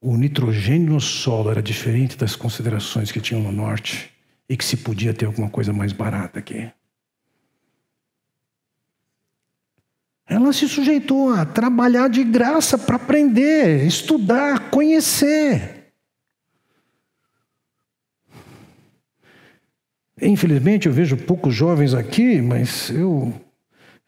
o 0.00 0.16
nitrogênio 0.16 0.92
no 0.92 1.00
solo 1.00 1.50
era 1.50 1.62
diferente 1.62 2.16
das 2.16 2.36
considerações 2.36 3.10
que 3.10 3.20
tinham 3.20 3.42
no 3.42 3.50
norte 3.50 4.10
e 4.48 4.56
que 4.56 4.64
se 4.64 4.76
podia 4.76 5.12
ter 5.12 5.26
alguma 5.26 5.50
coisa 5.50 5.72
mais 5.72 5.92
barata 5.92 6.38
aqui. 6.38 6.70
Ela 10.28 10.52
se 10.52 10.68
sujeitou 10.68 11.32
a 11.32 11.44
trabalhar 11.44 12.08
de 12.08 12.22
graça 12.24 12.76
para 12.76 12.96
aprender, 12.96 13.84
estudar, 13.86 14.70
conhecer. 14.70 15.75
Infelizmente, 20.20 20.86
eu 20.86 20.92
vejo 20.92 21.16
poucos 21.16 21.54
jovens 21.54 21.92
aqui, 21.92 22.40
mas 22.40 22.88
eu, 22.90 23.32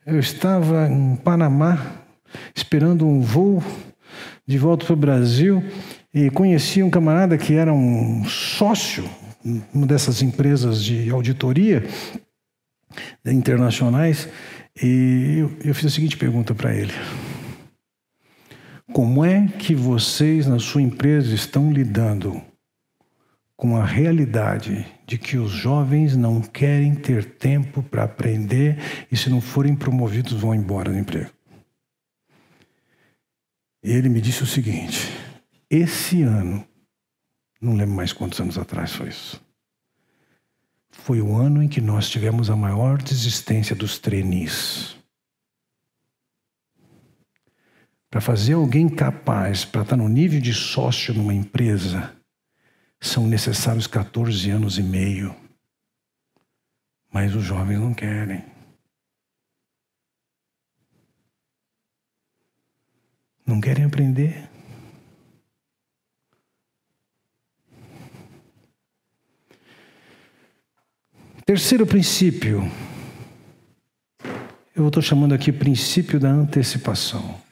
eu 0.06 0.18
estava 0.18 0.89
em 0.89 1.16
Panamá 1.16 2.02
esperando 2.55 3.06
um 3.06 3.20
voo 3.20 3.62
de 4.47 4.56
volta 4.56 4.86
para 4.86 4.94
o 4.94 4.97
Brasil 4.97 5.62
e 6.12 6.30
conheci 6.30 6.82
um 6.82 6.89
camarada 6.89 7.36
que 7.36 7.55
era 7.55 7.72
um 7.72 8.24
sócio 8.24 9.05
uma 9.72 9.86
dessas 9.86 10.22
empresas 10.22 10.82
de 10.82 11.10
auditoria 11.10 11.85
internacionais 13.24 14.28
e 14.82 15.36
eu, 15.39 15.52
eu 15.64 15.74
fiz 15.74 15.86
a 15.86 15.90
seguinte 15.90 16.16
pergunta 16.16 16.55
para 16.55 16.74
ele: 16.74 16.93
Como 18.93 19.24
é 19.24 19.47
que 19.47 19.74
vocês 19.74 20.47
na 20.47 20.59
sua 20.59 20.82
empresa 20.82 21.35
estão 21.35 21.72
lidando 21.72 22.40
com 23.56 23.76
a 23.76 23.85
realidade 23.85 24.86
de 25.09 25.16
que 25.16 25.39
os 25.39 25.51
jovens 25.51 26.14
não 26.14 26.43
querem 26.43 26.94
ter 26.94 27.24
tempo 27.24 27.82
para 27.82 28.05
aprender 28.05 28.76
e, 29.10 29.16
se 29.16 29.30
não 29.30 29.40
forem 29.40 29.74
promovidos, 29.74 30.35
vão 30.35 30.55
embora 30.55 30.93
do 30.93 30.98
emprego. 30.98 31.30
E 33.82 33.90
ele 33.90 34.10
me 34.10 34.20
disse 34.20 34.43
o 34.43 34.47
seguinte: 34.47 35.09
esse 35.70 36.20
ano, 36.20 36.62
não 37.59 37.74
lembro 37.74 37.97
mais 37.97 38.12
quantos 38.12 38.39
anos 38.39 38.59
atrás 38.59 38.93
foi 38.93 39.09
isso, 39.09 39.43
foi 40.90 41.22
o 41.22 41.35
ano 41.35 41.62
em 41.62 41.68
que 41.68 41.80
nós 41.80 42.10
tivemos 42.10 42.51
a 42.51 42.56
maior 42.56 43.01
desistência 43.01 43.74
dos 43.74 43.98
trainees. 43.98 44.94
Para 48.10 48.20
fazer 48.20 48.52
alguém 48.52 48.90
capaz 48.90 49.64
para 49.64 49.82
estar 49.82 49.97
no 49.97 50.09
nível 50.09 50.39
de 50.39 50.52
sócio 50.52 51.14
numa 51.14 51.32
empresa, 51.32 52.18
são 53.01 53.27
necessários 53.27 53.87
14 53.87 54.51
anos 54.51 54.79
e 54.79 54.83
meio. 54.83 55.35
Mas 57.11 57.35
os 57.35 57.45
jovens 57.45 57.79
não 57.79 57.95
querem. 57.95 58.45
Não 63.47 63.61
querem 63.61 63.85
aprender. 63.85 64.49
Terceiro 71.47 71.87
princípio. 71.87 72.70
Eu 74.77 74.89
estou 74.89 75.03
chamando 75.03 75.35
aqui 75.35 75.51
princípio 75.51 76.20
da 76.20 76.29
antecipação. 76.29 77.48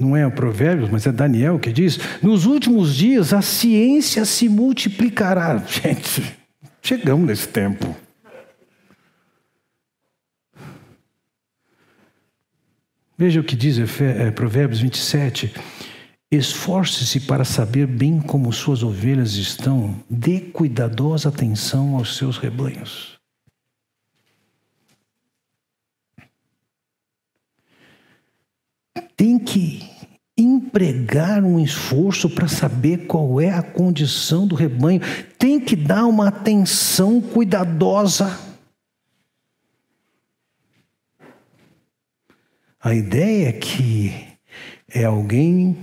Não 0.00 0.16
é 0.16 0.26
o 0.26 0.32
Provérbios, 0.32 0.88
mas 0.88 1.06
é 1.06 1.12
Daniel 1.12 1.58
que 1.58 1.72
diz: 1.72 1.98
nos 2.22 2.46
últimos 2.46 2.96
dias 2.96 3.32
a 3.32 3.42
ciência 3.42 4.24
se 4.24 4.48
multiplicará. 4.48 5.58
Gente, 5.68 6.36
chegamos 6.82 7.26
nesse 7.26 7.48
tempo. 7.48 7.94
Veja 13.16 13.40
o 13.40 13.44
que 13.44 13.54
diz 13.54 13.78
é, 14.00 14.30
Provérbios 14.30 14.80
27. 14.80 15.54
Esforce-se 16.32 17.20
para 17.20 17.44
saber 17.44 17.86
bem 17.86 18.18
como 18.20 18.52
suas 18.52 18.82
ovelhas 18.82 19.34
estão, 19.34 20.02
dê 20.08 20.40
cuidadosa 20.40 21.28
atenção 21.28 21.96
aos 21.96 22.16
seus 22.16 22.38
rebanhos. 22.38 23.20
tem 29.20 29.38
que 29.38 29.82
empregar 30.42 31.44
um 31.44 31.60
esforço 31.60 32.28
para 32.28 32.48
saber 32.48 33.06
qual 33.06 33.40
é 33.40 33.50
a 33.50 33.62
condição 33.62 34.46
do 34.46 34.54
rebanho, 34.54 35.00
tem 35.38 35.60
que 35.60 35.76
dar 35.76 36.06
uma 36.06 36.28
atenção 36.28 37.20
cuidadosa. 37.20 38.38
A 42.82 42.94
ideia 42.94 43.48
é 43.48 43.52
que 43.52 44.14
é 44.88 45.04
alguém 45.04 45.76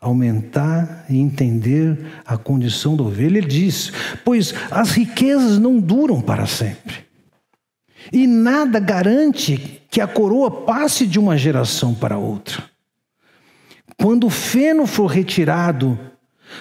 aumentar 0.00 1.04
e 1.10 1.18
entender 1.18 1.98
a 2.24 2.38
condição 2.38 2.96
da 2.96 3.02
ovelha. 3.02 3.38
Ele 3.38 3.46
diz: 3.46 3.92
Pois 4.24 4.54
as 4.70 4.92
riquezas 4.92 5.58
não 5.58 5.80
duram 5.80 6.20
para 6.20 6.46
sempre, 6.46 7.04
e 8.12 8.26
nada 8.26 8.78
garante 8.78 9.82
que 9.90 10.00
a 10.00 10.06
coroa 10.06 10.50
passe 10.50 11.06
de 11.06 11.18
uma 11.18 11.36
geração 11.36 11.94
para 11.94 12.16
outra. 12.18 12.75
Quando 13.98 14.26
o 14.26 14.30
feno 14.30 14.86
for 14.86 15.06
retirado, 15.06 15.98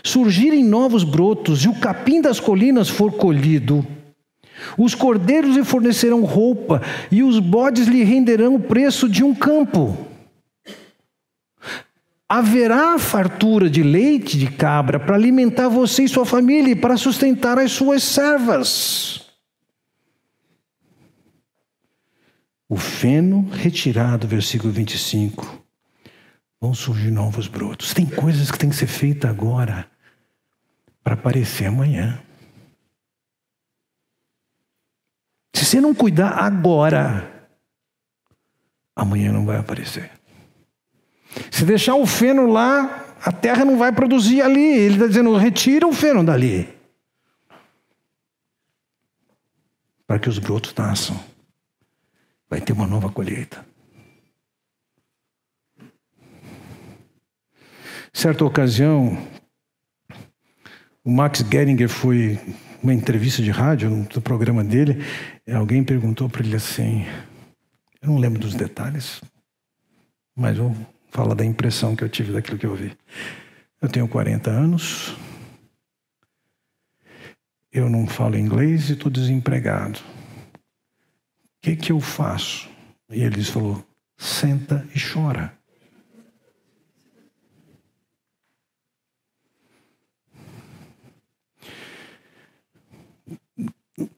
surgirem 0.04 0.64
novos 0.64 1.04
brotos 1.04 1.64
e 1.64 1.68
o 1.68 1.80
capim 1.80 2.22
das 2.22 2.40
colinas 2.40 2.90
for 2.90 3.12
colhido, 3.12 3.86
os 4.78 4.96
cordeiros 4.96 5.56
lhe 5.56 5.64
fornecerão 5.64 6.24
roupa 6.24 6.82
e 7.12 7.22
os 7.22 7.40
bodes 7.40 7.88
lhe 7.88 8.04
renderão 8.04 8.56
o 8.56 8.60
preço 8.60 9.10
de 9.10 9.24
um 9.24 9.36
campo. 9.36 9.98
Haverá 12.28 12.98
fartura 12.98 13.70
de 13.70 13.84
leite 13.84 14.38
de 14.38 14.48
cabra 14.48 15.00
para 15.00 15.16
alimentar 15.16 15.68
você 15.68 16.04
e 16.04 16.10
sua 16.10 16.26
família 16.26 16.72
e 16.72 16.76
para 16.76 16.98
sustentar 16.98 17.60
as 17.60 17.72
suas 17.72 18.02
servas. 18.02 19.22
O 22.68 22.78
feno 22.78 23.48
retirado, 23.52 24.28
versículo 24.28 24.74
25 24.74 25.65
vão 26.60 26.74
surgir 26.74 27.12
novos 27.12 27.48
brotos. 27.48 27.94
Tem 27.94 28.06
coisas 28.06 28.52
que 28.52 28.58
têm 28.58 28.70
que 28.70 28.76
ser 28.76 28.88
feitas 28.88 29.30
agora 29.30 29.90
para 31.04 31.14
aparecer 31.14 31.66
amanhã. 31.66 32.20
Se 35.54 35.66
você 35.66 35.80
não 35.80 35.94
cuidar 35.94 36.30
agora, 36.30 37.50
amanhã 38.96 39.32
não 39.32 39.46
vai 39.46 39.58
aparecer. 39.58 40.12
Se 41.52 41.66
deixar 41.66 41.96
o 41.96 42.06
feno 42.06 42.48
lá, 42.48 43.16
a 43.24 43.32
terra 43.32 43.66
não 43.66 43.78
vai 43.78 43.92
produzir 43.92 44.42
ali. 44.42 44.60
Ele 44.60 44.96
está 44.96 45.08
dizendo: 45.08 45.36
retira 45.36 45.88
o 45.88 45.94
feno 45.94 46.24
dali. 46.24 46.74
Para 50.08 50.20
que 50.20 50.30
os 50.30 50.40
brotos 50.40 50.74
nasçam. 50.74 51.20
Vai 52.50 52.62
ter 52.62 52.74
uma 52.74 52.88
nova 52.88 53.12
colheita. 53.12 53.66
Certa 58.16 58.46
ocasião, 58.46 59.18
o 61.04 61.12
Max 61.12 61.44
Geringer 61.52 61.90
foi 61.90 62.40
uma 62.82 62.94
entrevista 62.94 63.44
de 63.44 63.52
rádio 63.52 63.90
no 63.90 64.22
programa 64.22 64.64
dele, 64.64 65.04
alguém 65.54 65.84
perguntou 65.84 66.30
para 66.30 66.42
ele 66.42 66.56
assim, 66.56 67.06
eu 68.02 68.08
não 68.08 68.18
lembro 68.18 68.40
dos 68.40 68.56
detalhes, 68.56 69.22
mas 70.34 70.58
vou 70.58 70.74
falar 71.12 71.36
da 71.36 71.44
impressão 71.44 71.94
que 71.94 72.06
eu 72.06 72.10
tive 72.10 72.32
daquilo 72.32 72.58
que 72.58 72.66
eu 72.66 72.74
vi. 72.74 72.98
Eu 73.82 73.90
tenho 73.90 74.08
40 74.08 74.50
anos, 74.50 75.14
eu 77.70 77.90
não 77.90 78.08
falo 78.08 78.38
inglês 78.38 78.90
e 78.90 78.94
estou 78.94 79.12
desempregado. 79.12 80.00
O 80.54 80.60
que, 81.62 81.76
que 81.76 81.92
eu 81.92 82.00
faço? 82.00 82.70
E 83.12 83.22
ele 83.22 83.44
falou: 83.44 83.86
senta 84.18 84.88
e 84.96 85.00
chora. 85.00 85.55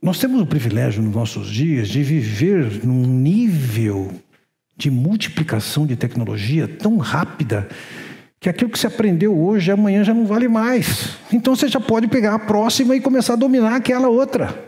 Nós 0.02 0.18
temos 0.18 0.42
o 0.42 0.46
privilégio 0.46 1.04
nos 1.04 1.14
nossos 1.14 1.50
dias 1.50 1.88
de 1.88 2.02
viver 2.02 2.84
num 2.84 3.06
nível 3.06 4.12
de 4.76 4.90
multiplicação 4.90 5.86
de 5.86 5.96
tecnologia 5.96 6.68
tão 6.68 6.98
rápida 6.98 7.68
que 8.40 8.50
aquilo 8.50 8.70
que 8.70 8.78
você 8.78 8.88
aprendeu 8.88 9.38
hoje, 9.38 9.72
amanhã 9.72 10.04
já 10.04 10.14
não 10.14 10.26
vale 10.26 10.48
mais. 10.48 11.18
Então 11.32 11.56
você 11.56 11.68
já 11.68 11.80
pode 11.80 12.08
pegar 12.08 12.36
a 12.36 12.40
próxima 12.40 12.96
e 12.96 13.02
começar 13.02 13.34
a 13.34 13.38
dominar 13.38 13.76
aquela 13.76 14.08
outra. 14.08 14.68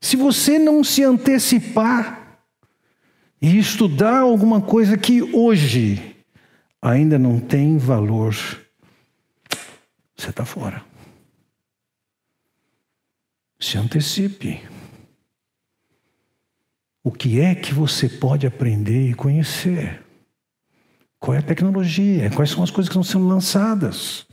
Se 0.00 0.16
você 0.16 0.58
não 0.58 0.82
se 0.82 1.04
antecipar 1.04 2.40
e 3.40 3.58
estudar 3.58 4.20
alguma 4.20 4.60
coisa 4.60 4.96
que 4.96 5.22
hoje 5.22 6.16
ainda 6.80 7.18
não 7.18 7.38
tem 7.38 7.78
valor, 7.78 8.34
você 10.16 10.30
está 10.30 10.44
fora. 10.44 10.91
Se 13.62 13.78
antecipe. 13.78 14.60
O 17.04 17.12
que 17.12 17.40
é 17.40 17.54
que 17.54 17.72
você 17.72 18.08
pode 18.08 18.44
aprender 18.44 19.08
e 19.08 19.14
conhecer? 19.14 20.04
Qual 21.20 21.36
é 21.36 21.38
a 21.38 21.42
tecnologia? 21.42 22.28
Quais 22.32 22.50
são 22.50 22.64
as 22.64 22.72
coisas 22.72 22.88
que 22.88 22.98
estão 22.98 23.04
sendo 23.04 23.28
lançadas? 23.28 24.26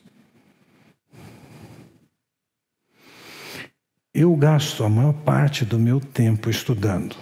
Eu 4.12 4.36
gasto 4.36 4.84
a 4.84 4.90
maior 4.90 5.14
parte 5.14 5.64
do 5.64 5.78
meu 5.78 6.02
tempo 6.02 6.50
estudando. 6.50 7.16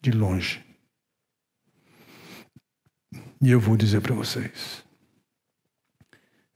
De 0.00 0.10
longe. 0.10 0.64
E 3.40 3.48
eu 3.48 3.60
vou 3.60 3.76
dizer 3.76 4.00
para 4.00 4.16
vocês: 4.16 4.87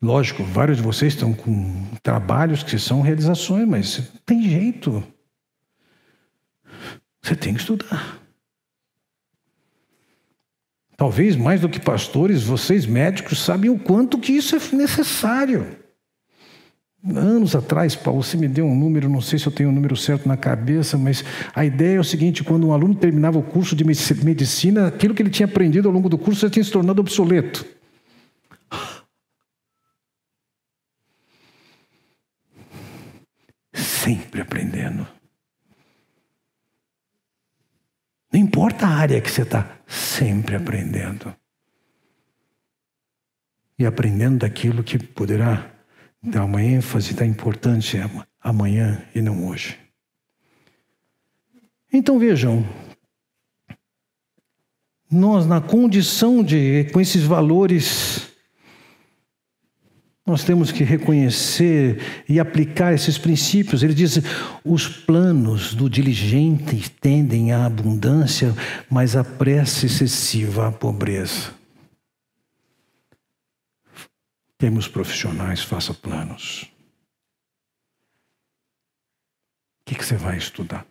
Lógico, 0.02 0.42
vários 0.42 0.78
de 0.78 0.82
vocês 0.82 1.14
estão 1.14 1.32
com 1.32 1.86
trabalhos 2.02 2.64
que 2.64 2.76
são 2.76 3.02
realizações, 3.02 3.68
mas 3.68 4.10
tem 4.26 4.42
jeito. 4.50 5.00
Você 7.22 7.36
tem 7.36 7.54
que 7.54 7.60
estudar. 7.60 8.20
Talvez 10.96 11.36
mais 11.36 11.60
do 11.60 11.68
que 11.68 11.78
pastores, 11.78 12.42
vocês 12.42 12.84
médicos 12.84 13.44
sabem 13.44 13.70
o 13.70 13.78
quanto 13.78 14.18
que 14.18 14.32
isso 14.32 14.56
é 14.56 14.76
necessário. 14.76 15.78
Anos 17.04 17.54
atrás, 17.54 17.94
Paulo, 17.94 18.24
você 18.24 18.36
me 18.36 18.48
deu 18.48 18.64
um 18.64 18.74
número, 18.74 19.08
não 19.08 19.20
sei 19.20 19.38
se 19.38 19.46
eu 19.46 19.52
tenho 19.52 19.68
o 19.68 19.72
um 19.72 19.74
número 19.74 19.96
certo 19.96 20.28
na 20.28 20.36
cabeça, 20.36 20.98
mas 20.98 21.24
a 21.54 21.64
ideia 21.64 21.96
é 21.96 22.00
o 22.00 22.04
seguinte: 22.04 22.42
quando 22.42 22.66
um 22.66 22.72
aluno 22.72 22.94
terminava 22.94 23.38
o 23.38 23.42
curso 23.42 23.74
de 23.76 23.84
medicina, 23.84 24.88
aquilo 24.88 25.14
que 25.14 25.22
ele 25.22 25.30
tinha 25.30 25.46
aprendido 25.46 25.88
ao 25.88 25.94
longo 25.94 26.08
do 26.08 26.18
curso 26.18 26.40
já 26.40 26.50
tinha 26.50 26.64
se 26.64 26.70
tornado 26.72 27.00
obsoleto. 27.00 27.64
Sempre 34.02 34.40
aprendendo. 34.40 35.06
Não 38.32 38.40
importa 38.40 38.86
a 38.86 38.90
área 38.90 39.20
que 39.20 39.30
você 39.30 39.42
está, 39.42 39.78
sempre 39.86 40.56
aprendendo. 40.56 41.34
E 43.78 43.84
aprendendo 43.84 44.38
daquilo 44.38 44.82
que 44.82 44.98
poderá 44.98 45.70
dar 46.22 46.44
uma 46.44 46.62
ênfase, 46.62 47.14
dar 47.14 47.26
importância 47.26 48.10
amanhã 48.40 49.06
e 49.14 49.20
não 49.20 49.46
hoje. 49.46 49.78
Então 51.92 52.18
vejam, 52.18 52.66
nós 55.10 55.46
na 55.46 55.60
condição 55.60 56.42
de, 56.42 56.84
com 56.92 57.00
esses 57.00 57.22
valores 57.22 58.31
nós 60.24 60.44
temos 60.44 60.70
que 60.70 60.84
reconhecer 60.84 62.24
e 62.28 62.38
aplicar 62.38 62.94
esses 62.94 63.18
princípios. 63.18 63.82
Ele 63.82 63.94
diz: 63.94 64.20
os 64.64 64.86
planos 64.86 65.74
do 65.74 65.90
diligente 65.90 66.88
tendem 66.90 67.52
à 67.52 67.66
abundância, 67.66 68.54
mas 68.88 69.16
a 69.16 69.24
pressa 69.24 69.86
excessiva 69.86 70.68
à 70.68 70.72
pobreza. 70.72 71.52
Temos 74.56 74.86
profissionais, 74.86 75.60
faça 75.60 75.92
planos. 75.92 76.70
O 79.80 79.84
que, 79.86 79.96
que 79.96 80.04
você 80.04 80.14
vai 80.14 80.38
estudar? 80.38 80.86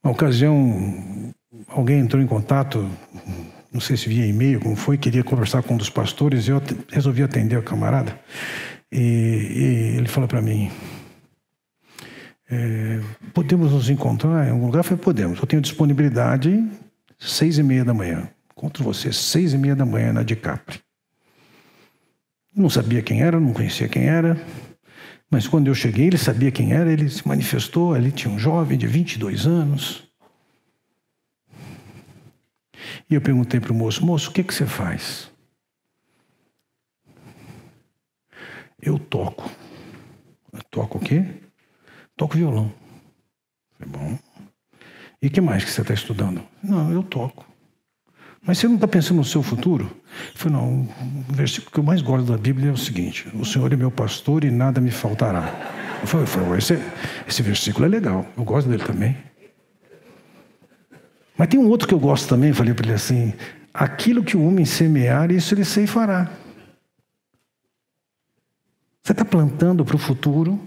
Uma 0.00 0.12
ocasião, 0.12 1.34
alguém 1.66 1.98
entrou 1.98 2.22
em 2.22 2.26
contato, 2.26 2.88
não 3.74 3.80
sei 3.80 3.96
se 3.96 4.08
via 4.08 4.24
e-mail, 4.24 4.60
como 4.60 4.76
foi, 4.76 4.96
queria 4.96 5.24
conversar 5.24 5.64
com 5.64 5.74
um 5.74 5.76
dos 5.76 5.90
pastores, 5.90 6.46
eu 6.46 6.62
resolvi 6.92 7.24
atender 7.24 7.58
o 7.58 7.62
camarada. 7.62 8.16
E, 8.90 9.00
e 9.00 9.96
ele 9.98 10.06
falou 10.06 10.28
para 10.28 10.40
mim: 10.40 10.70
é, 12.48 13.00
podemos 13.32 13.72
nos 13.72 13.90
encontrar 13.90 14.46
em 14.46 14.52
algum 14.52 14.66
lugar? 14.66 14.78
Eu 14.78 14.84
falei, 14.84 15.02
podemos. 15.02 15.40
Eu 15.40 15.46
tenho 15.46 15.60
disponibilidade 15.60 16.64
seis 17.18 17.58
e 17.58 17.64
meia 17.64 17.84
da 17.84 17.92
manhã. 17.92 18.28
Encontro 18.56 18.84
você 18.84 19.12
seis 19.12 19.52
e 19.52 19.58
meia 19.58 19.74
da 19.74 19.84
manhã 19.84 20.12
na 20.12 20.22
DiCapri. 20.22 20.78
Não 22.54 22.70
sabia 22.70 23.02
quem 23.02 23.22
era, 23.22 23.40
não 23.40 23.52
conhecia 23.52 23.88
quem 23.88 24.04
era. 24.04 24.40
Mas 25.28 25.48
quando 25.48 25.66
eu 25.66 25.74
cheguei, 25.74 26.06
ele 26.06 26.18
sabia 26.18 26.52
quem 26.52 26.72
era, 26.72 26.92
ele 26.92 27.08
se 27.08 27.26
manifestou. 27.26 27.92
Ali 27.92 28.12
tinha 28.12 28.32
um 28.32 28.38
jovem 28.38 28.78
de 28.78 28.86
22 28.86 29.48
anos. 29.48 30.04
E 33.08 33.14
eu 33.14 33.20
perguntei 33.20 33.60
para 33.60 33.72
o 33.72 33.74
moço: 33.74 34.04
Moço, 34.04 34.30
o 34.30 34.32
que, 34.32 34.42
que 34.42 34.54
você 34.54 34.66
faz? 34.66 35.30
Eu 38.80 38.98
toco. 38.98 39.50
Eu 40.52 40.62
toco 40.70 40.98
o 40.98 41.00
quê? 41.00 41.24
Toco 42.16 42.36
violão. 42.36 42.72
É 43.80 43.86
bom. 43.86 44.18
E 45.20 45.30
que 45.30 45.40
mais 45.40 45.64
que 45.64 45.70
você 45.70 45.80
está 45.80 45.94
estudando? 45.94 46.42
Não, 46.62 46.92
eu 46.92 47.02
toco. 47.02 47.46
Mas 48.46 48.58
você 48.58 48.68
não 48.68 48.74
está 48.74 48.86
pensando 48.86 49.16
no 49.16 49.24
seu 49.24 49.42
futuro? 49.42 49.84
Eu 49.84 50.38
falei, 50.38 50.58
não, 50.58 50.82
o 50.82 51.32
versículo 51.32 51.72
que 51.72 51.78
eu 51.78 51.82
mais 51.82 52.02
gosto 52.02 52.30
da 52.30 52.36
Bíblia 52.36 52.68
é 52.68 52.72
o 52.72 52.76
seguinte: 52.76 53.26
O 53.34 53.44
Senhor 53.44 53.72
é 53.72 53.76
meu 53.76 53.90
pastor 53.90 54.44
e 54.44 54.50
nada 54.50 54.80
me 54.80 54.90
faltará. 54.90 55.50
Eu 56.02 56.06
falei 56.06 56.58
esse, 56.58 56.78
esse 57.26 57.42
versículo 57.42 57.86
é 57.86 57.88
legal, 57.88 58.26
eu 58.36 58.44
gosto 58.44 58.68
dele 58.68 58.84
também. 58.84 59.16
Mas 61.36 61.48
tem 61.48 61.58
um 61.58 61.68
outro 61.68 61.88
que 61.88 61.94
eu 61.94 61.98
gosto 61.98 62.28
também, 62.28 62.52
falei 62.52 62.74
para 62.74 62.86
ele 62.86 62.94
assim: 62.94 63.34
aquilo 63.72 64.24
que 64.24 64.36
o 64.36 64.46
homem 64.46 64.64
semear, 64.64 65.30
isso 65.30 65.54
ele 65.54 65.64
ceifará. 65.64 66.30
Você 69.02 69.12
está 69.12 69.24
plantando 69.24 69.84
para 69.84 69.96
o 69.96 69.98
futuro, 69.98 70.60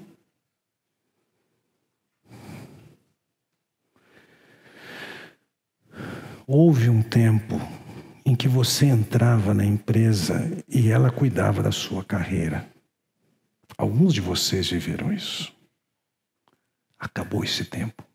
Houve 6.50 6.90
um 6.90 7.04
tempo 7.04 7.60
em 8.26 8.34
que 8.34 8.48
você 8.48 8.86
entrava 8.86 9.54
na 9.54 9.66
empresa 9.66 10.50
e 10.70 10.90
ela 10.90 11.12
cuidava 11.12 11.62
da 11.62 11.74
sua 11.74 12.06
carreira. 12.06 12.66
Alguns 13.78 14.14
de 14.14 14.22
vocês 14.22 14.70
viveram 14.70 15.12
isso. 15.12 15.54
Acabou 16.98 17.44
esse 17.44 17.66
tempo. 17.66 18.07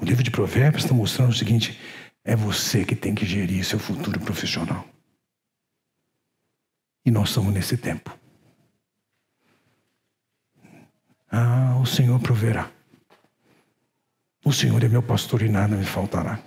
O 0.00 0.04
livro 0.04 0.22
de 0.22 0.30
Provérbios 0.30 0.84
está 0.84 0.94
mostrando 0.94 1.30
o 1.30 1.34
seguinte: 1.34 1.78
é 2.24 2.34
você 2.34 2.84
que 2.84 2.96
tem 2.96 3.14
que 3.14 3.24
gerir 3.24 3.64
seu 3.64 3.78
futuro 3.78 4.20
profissional. 4.20 4.86
E 7.04 7.10
nós 7.10 7.28
estamos 7.28 7.54
nesse 7.54 7.76
tempo. 7.76 8.16
Ah, 11.30 11.78
o 11.80 11.86
Senhor 11.86 12.18
proverá. 12.20 12.70
O 14.44 14.52
Senhor 14.52 14.82
é 14.82 14.88
meu 14.88 15.02
pastor 15.02 15.42
e 15.42 15.48
nada 15.48 15.76
me 15.76 15.84
faltará. 15.84 16.40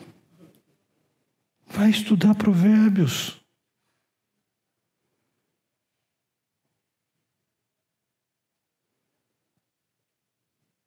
Vai 1.67 1.89
estudar 1.89 2.35
Provérbios. 2.35 3.39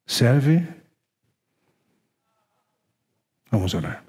Serve. 0.05 0.82
Vamos 3.53 3.75
orar. 3.75 4.03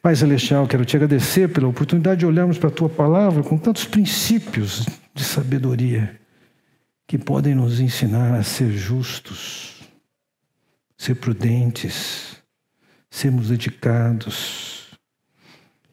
Pai 0.00 0.16
Celestial, 0.16 0.66
quero 0.66 0.82
te 0.82 0.96
agradecer 0.96 1.52
pela 1.52 1.68
oportunidade 1.68 2.20
de 2.20 2.26
olharmos 2.26 2.56
para 2.56 2.70
a 2.70 2.72
tua 2.72 2.88
palavra 2.88 3.42
com 3.42 3.58
tantos 3.58 3.84
princípios 3.84 4.86
de 5.14 5.22
sabedoria 5.22 6.18
que 7.06 7.18
podem 7.18 7.54
nos 7.54 7.80
ensinar 7.80 8.34
a 8.34 8.42
ser 8.42 8.70
justos, 8.70 9.82
ser 10.96 11.16
prudentes, 11.16 12.38
sermos 13.10 13.50
dedicados, 13.50 14.86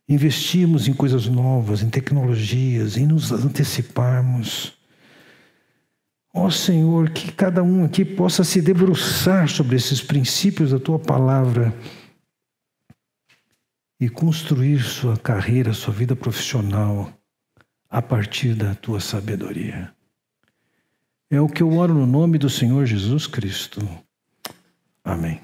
investirmos 0.08 0.88
em 0.88 0.94
coisas 0.94 1.28
novas, 1.28 1.84
em 1.84 1.90
tecnologias, 1.90 2.96
em 2.96 3.06
nos 3.06 3.30
anteciparmos. 3.30 4.72
Ó 6.34 6.46
oh, 6.46 6.52
Senhor, 6.52 7.10
que 7.10 7.30
cada 7.34 7.62
um 7.62 7.84
aqui 7.84 8.06
possa 8.06 8.46
se 8.46 8.62
debruçar 8.62 9.50
sobre 9.50 9.76
esses 9.76 10.02
princípios 10.02 10.72
da 10.72 10.80
tua 10.80 10.98
palavra 10.98 11.74
e 14.00 14.10
construir 14.10 14.82
sua 14.84 15.18
carreira, 15.18 15.74
sua 15.74 15.94
vida 15.94 16.16
profissional 16.16 17.14
a 17.90 18.02
partir 18.02 18.54
da 18.54 18.76
tua 18.76 19.00
sabedoria. 19.00 19.94
É 21.30 21.40
o 21.40 21.48
que 21.48 21.64
eu 21.64 21.72
oro 21.74 21.94
no 21.94 22.06
nome 22.06 22.38
do 22.38 22.50
Senhor 22.50 22.86
Jesus 22.86 23.26
Cristo. 23.26 23.88
Amém. 25.04 25.42